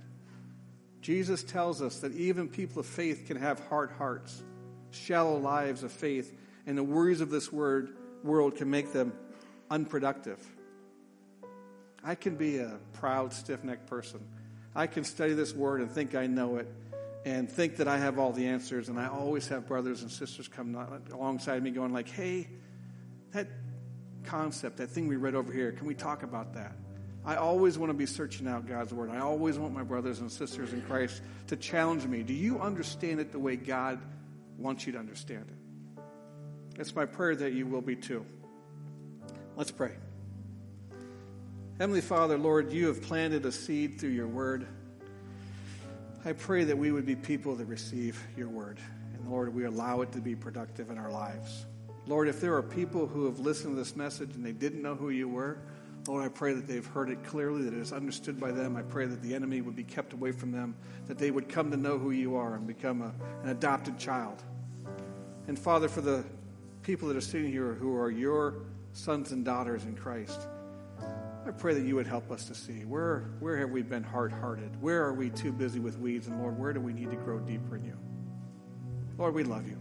Jesus 1.01 1.43
tells 1.43 1.81
us 1.81 1.99
that 1.99 2.13
even 2.13 2.49
people 2.49 2.81
of 2.81 2.85
faith 2.85 3.25
can 3.25 3.37
have 3.37 3.59
hard 3.67 3.91
hearts, 3.91 4.43
shallow 4.91 5.37
lives 5.37 5.83
of 5.83 5.91
faith, 5.91 6.35
and 6.65 6.77
the 6.77 6.83
worries 6.83 7.21
of 7.21 7.29
this 7.29 7.51
word, 7.51 7.95
world 8.23 8.55
can 8.55 8.69
make 8.69 8.91
them 8.91 9.13
unproductive. 9.69 10.39
I 12.03 12.15
can 12.15 12.35
be 12.35 12.57
a 12.57 12.77
proud, 12.93 13.33
stiff 13.33 13.63
necked 13.63 13.87
person. 13.87 14.19
I 14.75 14.87
can 14.87 15.03
study 15.03 15.33
this 15.33 15.53
word 15.53 15.81
and 15.81 15.91
think 15.91 16.15
I 16.15 16.27
know 16.27 16.57
it 16.57 16.67
and 17.25 17.49
think 17.49 17.77
that 17.77 17.87
I 17.87 17.97
have 17.97 18.17
all 18.17 18.31
the 18.31 18.47
answers. 18.47 18.89
And 18.89 18.99
I 18.99 19.07
always 19.07 19.47
have 19.49 19.67
brothers 19.67 20.01
and 20.01 20.11
sisters 20.11 20.47
come 20.47 20.75
alongside 21.11 21.63
me 21.63 21.71
going 21.71 21.91
like, 21.91 22.09
hey, 22.09 22.47
that 23.31 23.47
concept, 24.23 24.77
that 24.77 24.89
thing 24.89 25.07
we 25.07 25.15
read 25.15 25.35
over 25.35 25.51
here, 25.51 25.71
can 25.71 25.87
we 25.87 25.93
talk 25.93 26.23
about 26.23 26.53
that? 26.53 26.75
I 27.29 27.35
always 27.35 27.77
want 27.77 27.91
to 27.91 27.93
be 27.93 28.07
searching 28.07 28.47
out 28.47 28.67
God's 28.67 28.91
word. 28.91 29.11
I 29.11 29.19
always 29.19 29.59
want 29.59 29.71
my 29.71 29.83
brothers 29.83 30.19
and 30.19 30.31
sisters 30.31 30.73
in 30.73 30.81
Christ 30.81 31.21
to 31.45 31.55
challenge 31.55 32.03
me. 32.07 32.23
Do 32.23 32.33
you 32.33 32.59
understand 32.59 33.19
it 33.19 33.31
the 33.31 33.37
way 33.37 33.55
God 33.55 33.99
wants 34.57 34.87
you 34.87 34.93
to 34.93 34.97
understand 34.97 35.45
it? 35.47 36.01
It's 36.79 36.95
my 36.95 37.05
prayer 37.05 37.35
that 37.35 37.53
you 37.53 37.67
will 37.67 37.83
be 37.83 37.95
too. 37.95 38.25
Let's 39.55 39.69
pray. 39.69 39.91
Heavenly 41.77 42.01
Father, 42.01 42.35
Lord, 42.35 42.73
you 42.73 42.87
have 42.87 43.03
planted 43.03 43.45
a 43.45 43.51
seed 43.51 43.99
through 43.99 44.09
your 44.09 44.27
word. 44.27 44.65
I 46.25 46.31
pray 46.33 46.63
that 46.63 46.79
we 46.79 46.91
would 46.91 47.05
be 47.05 47.15
people 47.15 47.53
that 47.57 47.65
receive 47.65 48.19
your 48.35 48.49
word. 48.49 48.79
And 49.13 49.29
Lord, 49.29 49.53
we 49.53 49.65
allow 49.65 50.01
it 50.01 50.11
to 50.13 50.19
be 50.19 50.35
productive 50.35 50.89
in 50.89 50.97
our 50.97 51.11
lives. 51.11 51.67
Lord, 52.07 52.27
if 52.27 52.41
there 52.41 52.55
are 52.55 52.63
people 52.63 53.05
who 53.05 53.25
have 53.25 53.37
listened 53.37 53.75
to 53.75 53.79
this 53.79 53.95
message 53.95 54.33
and 54.33 54.43
they 54.43 54.51
didn't 54.51 54.81
know 54.81 54.95
who 54.95 55.11
you 55.11 55.29
were, 55.29 55.59
Lord, 56.09 56.25
I 56.25 56.27
pray 56.27 56.53
that 56.53 56.65
they've 56.65 56.87
heard 56.87 57.11
it 57.11 57.23
clearly, 57.23 57.61
that 57.65 57.73
it 57.75 57.79
is 57.79 57.93
understood 57.93 58.39
by 58.39 58.51
them. 58.51 58.75
I 58.75 58.81
pray 58.81 59.05
that 59.05 59.21
the 59.21 59.35
enemy 59.35 59.61
would 59.61 59.75
be 59.75 59.83
kept 59.83 60.13
away 60.13 60.31
from 60.31 60.51
them, 60.51 60.75
that 61.05 61.19
they 61.19 61.29
would 61.29 61.47
come 61.47 61.69
to 61.69 61.77
know 61.77 61.99
who 61.99 62.09
you 62.09 62.35
are 62.35 62.55
and 62.55 62.65
become 62.65 63.03
a, 63.03 63.13
an 63.43 63.49
adopted 63.49 63.99
child. 63.99 64.41
And 65.47 65.57
Father, 65.57 65.87
for 65.87 66.01
the 66.01 66.25
people 66.81 67.07
that 67.09 67.15
are 67.15 67.21
sitting 67.21 67.51
here 67.51 67.75
who 67.75 67.95
are 67.95 68.09
your 68.09 68.55
sons 68.91 69.33
and 69.33 69.45
daughters 69.45 69.83
in 69.83 69.95
Christ, 69.95 70.47
I 71.45 71.51
pray 71.51 71.75
that 71.75 71.83
you 71.83 71.93
would 71.93 72.07
help 72.07 72.31
us 72.31 72.45
to 72.45 72.55
see 72.55 72.85
where, 72.85 73.29
where 73.39 73.57
have 73.57 73.69
we 73.69 73.83
been 73.83 74.01
hard 74.01 74.31
hearted? 74.31 74.81
Where 74.81 75.05
are 75.05 75.13
we 75.13 75.29
too 75.29 75.51
busy 75.51 75.77
with 75.79 75.99
weeds? 75.99 76.25
And 76.25 76.41
Lord, 76.41 76.57
where 76.57 76.73
do 76.73 76.79
we 76.79 76.91
need 76.91 77.11
to 77.11 77.17
grow 77.17 77.37
deeper 77.37 77.75
in 77.75 77.85
you? 77.85 77.97
Lord, 79.19 79.35
we 79.35 79.43
love 79.43 79.67
you. 79.67 79.77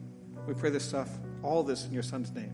We 0.47 0.53
pray 0.53 0.69
this 0.69 0.85
stuff 0.85 1.09
all 1.43 1.63
this 1.63 1.87
in 1.87 1.93
your 1.95 2.03
son's 2.03 2.31
name. 2.33 2.53